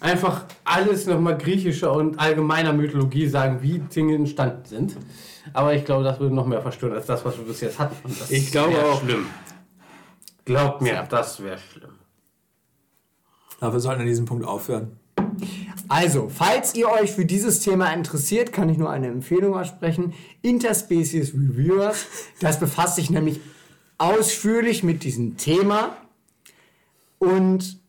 [0.00, 4.96] einfach alles nochmal griechischer und allgemeiner Mythologie sagen, wie Dinge entstanden sind.
[5.52, 7.96] Aber ich glaube, das würde noch mehr verstören als das, was wir bis jetzt hatten.
[8.28, 9.02] Ich glaube auch.
[9.02, 9.26] schlimm.
[10.44, 11.90] Glaubt mir, das wäre schlimm.
[13.60, 14.98] Aber wir sollten an diesem Punkt aufhören.
[15.88, 20.14] Also, falls ihr euch für dieses Thema interessiert, kann ich nur eine Empfehlung aussprechen.
[20.42, 22.06] Interspecies Reviewers.
[22.40, 23.40] Das befasst sich nämlich
[23.98, 25.96] ausführlich mit diesem Thema.
[27.18, 27.80] Und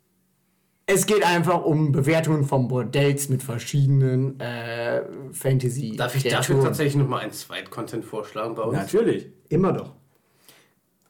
[0.90, 5.04] es geht einfach um Bewertungen von Bordells mit verschiedenen äh,
[5.34, 8.78] fantasy Darf ich dafür tatsächlich nochmal einen Zweit-Content vorschlagen bei uns?
[8.78, 9.28] Natürlich.
[9.50, 9.94] Immer doch.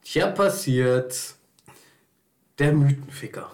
[0.02, 1.34] Hier passiert
[2.58, 3.50] der Mythenficker.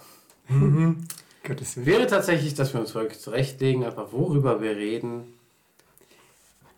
[1.46, 1.86] Gottes Willen.
[1.86, 5.33] Wäre tatsächlich, dass wir uns wirklich zurechtlegen, einfach worüber wir reden.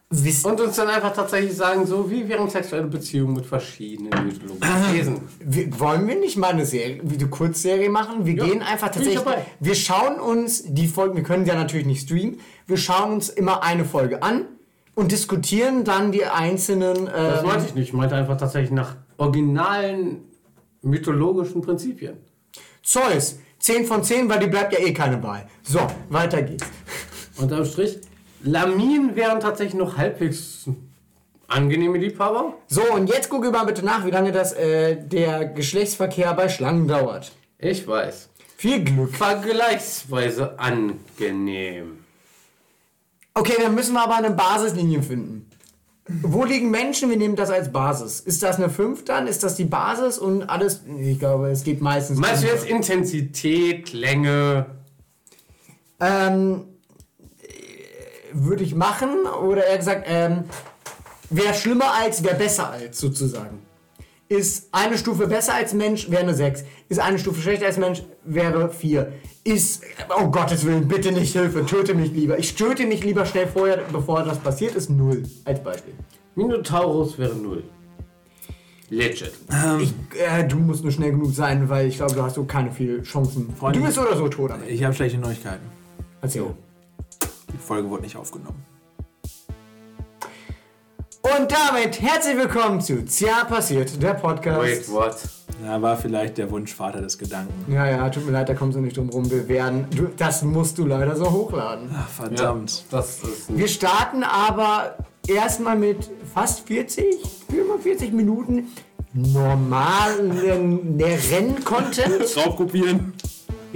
[0.08, 4.94] Wisst, Und uns dann einfach tatsächlich sagen, so wie wären sexuelle Beziehungen mit verschiedenen mythologischen
[4.94, 5.20] Wesen.
[5.40, 8.24] wir, wollen wir nicht mal eine Serie, wie eine Kurzserie machen?
[8.24, 9.20] Wir gehen einfach tatsächlich.
[9.58, 12.38] Wir schauen uns die Folgen, wir können ja natürlich nicht streamen,
[12.68, 14.44] wir schauen uns immer eine Folge an
[14.94, 17.06] und diskutieren dann die einzelnen.
[17.06, 17.88] Das ähm, meinte ich nicht.
[17.88, 20.22] Ich meinte einfach tatsächlich nach originalen
[20.82, 22.16] mythologischen Prinzipien.
[22.80, 25.48] Zeus, 10 von 10, weil die bleibt ja eh keine Wahl.
[25.64, 25.80] So,
[26.10, 26.64] weiter geht's.
[27.38, 27.98] Unterm Strich,
[28.42, 30.66] Laminen wären tatsächlich noch halbwegs
[31.48, 32.54] angenehme Liebhaber.
[32.68, 36.88] So, und jetzt gucke mal bitte nach, wie lange das äh, der Geschlechtsverkehr bei Schlangen
[36.88, 37.32] dauert.
[37.58, 38.28] Ich weiß.
[38.56, 39.14] Viel Glück.
[39.14, 41.98] Vergleichsweise angenehm.
[43.34, 45.50] Okay, dann müssen wir aber eine Basislinie finden.
[46.08, 47.10] Wo liegen Menschen?
[47.10, 48.20] Wir nehmen das als Basis.
[48.20, 49.26] Ist das eine 5 dann?
[49.26, 50.82] Ist das die Basis und alles?
[51.00, 52.18] Ich glaube, es geht meistens.
[52.18, 54.66] Meinst du jetzt Intensität, Länge?
[55.98, 56.75] Ähm, äh,
[58.44, 60.44] würde ich machen oder eher gesagt, ähm,
[61.30, 63.58] Wäre schlimmer als, wäre besser als sozusagen.
[64.28, 66.64] Ist eine Stufe besser als Mensch, wäre eine 6.
[66.88, 69.12] Ist eine Stufe schlechter als Mensch, wäre 4.
[69.44, 69.82] Ist,
[70.20, 72.38] oh Gottes Willen, bitte nicht Hilfe, töte mich lieber.
[72.38, 75.94] Ich töte mich lieber schnell vorher, bevor das passiert, ist 0 als Beispiel.
[76.34, 77.62] Minotaurus wäre 0.
[78.90, 79.32] Legit.
[79.52, 82.44] Ähm, ich, äh, du musst nur schnell genug sein, weil ich glaube, du hast so
[82.44, 83.52] keine viele Chancen.
[83.56, 84.52] Freunde, du bist oder so tot.
[84.68, 85.66] Ich habe schlechte Neuigkeiten.
[86.20, 86.54] Erzähl.
[87.56, 88.62] Die Folge wurde nicht aufgenommen.
[91.22, 94.60] Und damit herzlich willkommen zu Tja passiert, der Podcast.
[94.60, 95.16] Wait, what?
[95.64, 97.72] Ja, war vielleicht der Wunschvater des Gedanken.
[97.72, 99.30] Ja, ja, tut mir leid, da kommst du nicht drum rum.
[99.30, 101.88] Wir werden, du, das musst du leider so hochladen.
[101.96, 102.84] Ach, verdammt.
[102.90, 107.06] Ja, das ist Wir starten aber erstmal mit fast 40,
[107.50, 108.66] 45 Minuten
[109.14, 112.34] normalen Rennen-Content.
[112.34, 113.14] Draufkopieren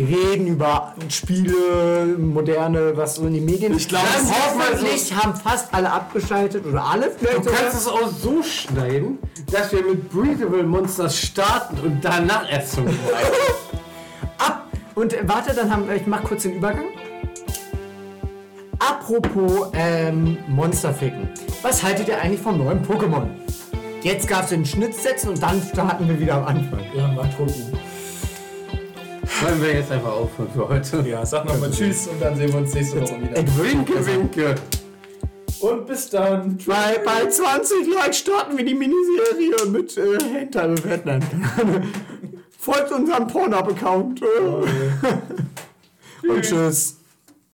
[0.02, 3.76] reden über Spiele, moderne, was so in den Medien.
[3.76, 7.46] Ich glaube, hoffentlich haben fast alle abgeschaltet oder alle vielleicht.
[7.46, 9.18] Du kannst es auch so schneiden,
[9.50, 12.86] dass wir mit Breathable Monsters starten und danach erst zum
[14.38, 14.66] Ab!
[14.94, 16.86] Und äh, warte, dann haben ich mach kurz den Übergang.
[18.78, 21.28] Apropos ähm, Monsterficken.
[21.62, 23.28] Was haltet ihr eigentlich vom neuen Pokémon?
[24.02, 26.80] Jetzt gab es den Schnitt setzen und dann starten wir wieder am Anfang.
[26.96, 27.79] Ja, mal gucken.
[29.40, 31.08] Wollen wir jetzt einfach aufhören für heute?
[31.08, 33.38] Ja, sag nochmal Tschüss und dann sehen wir uns nächste Woche wieder.
[33.38, 34.54] Ich winke, winke.
[35.60, 36.58] Und bis dann.
[36.66, 41.22] Bei, bei 20 Likes starten wir die Miniserie mit äh, Hentai bewerten.
[42.58, 44.22] Folgt unserem Pornhub-Account.
[44.22, 44.64] Oh,
[46.28, 46.99] und tschüss.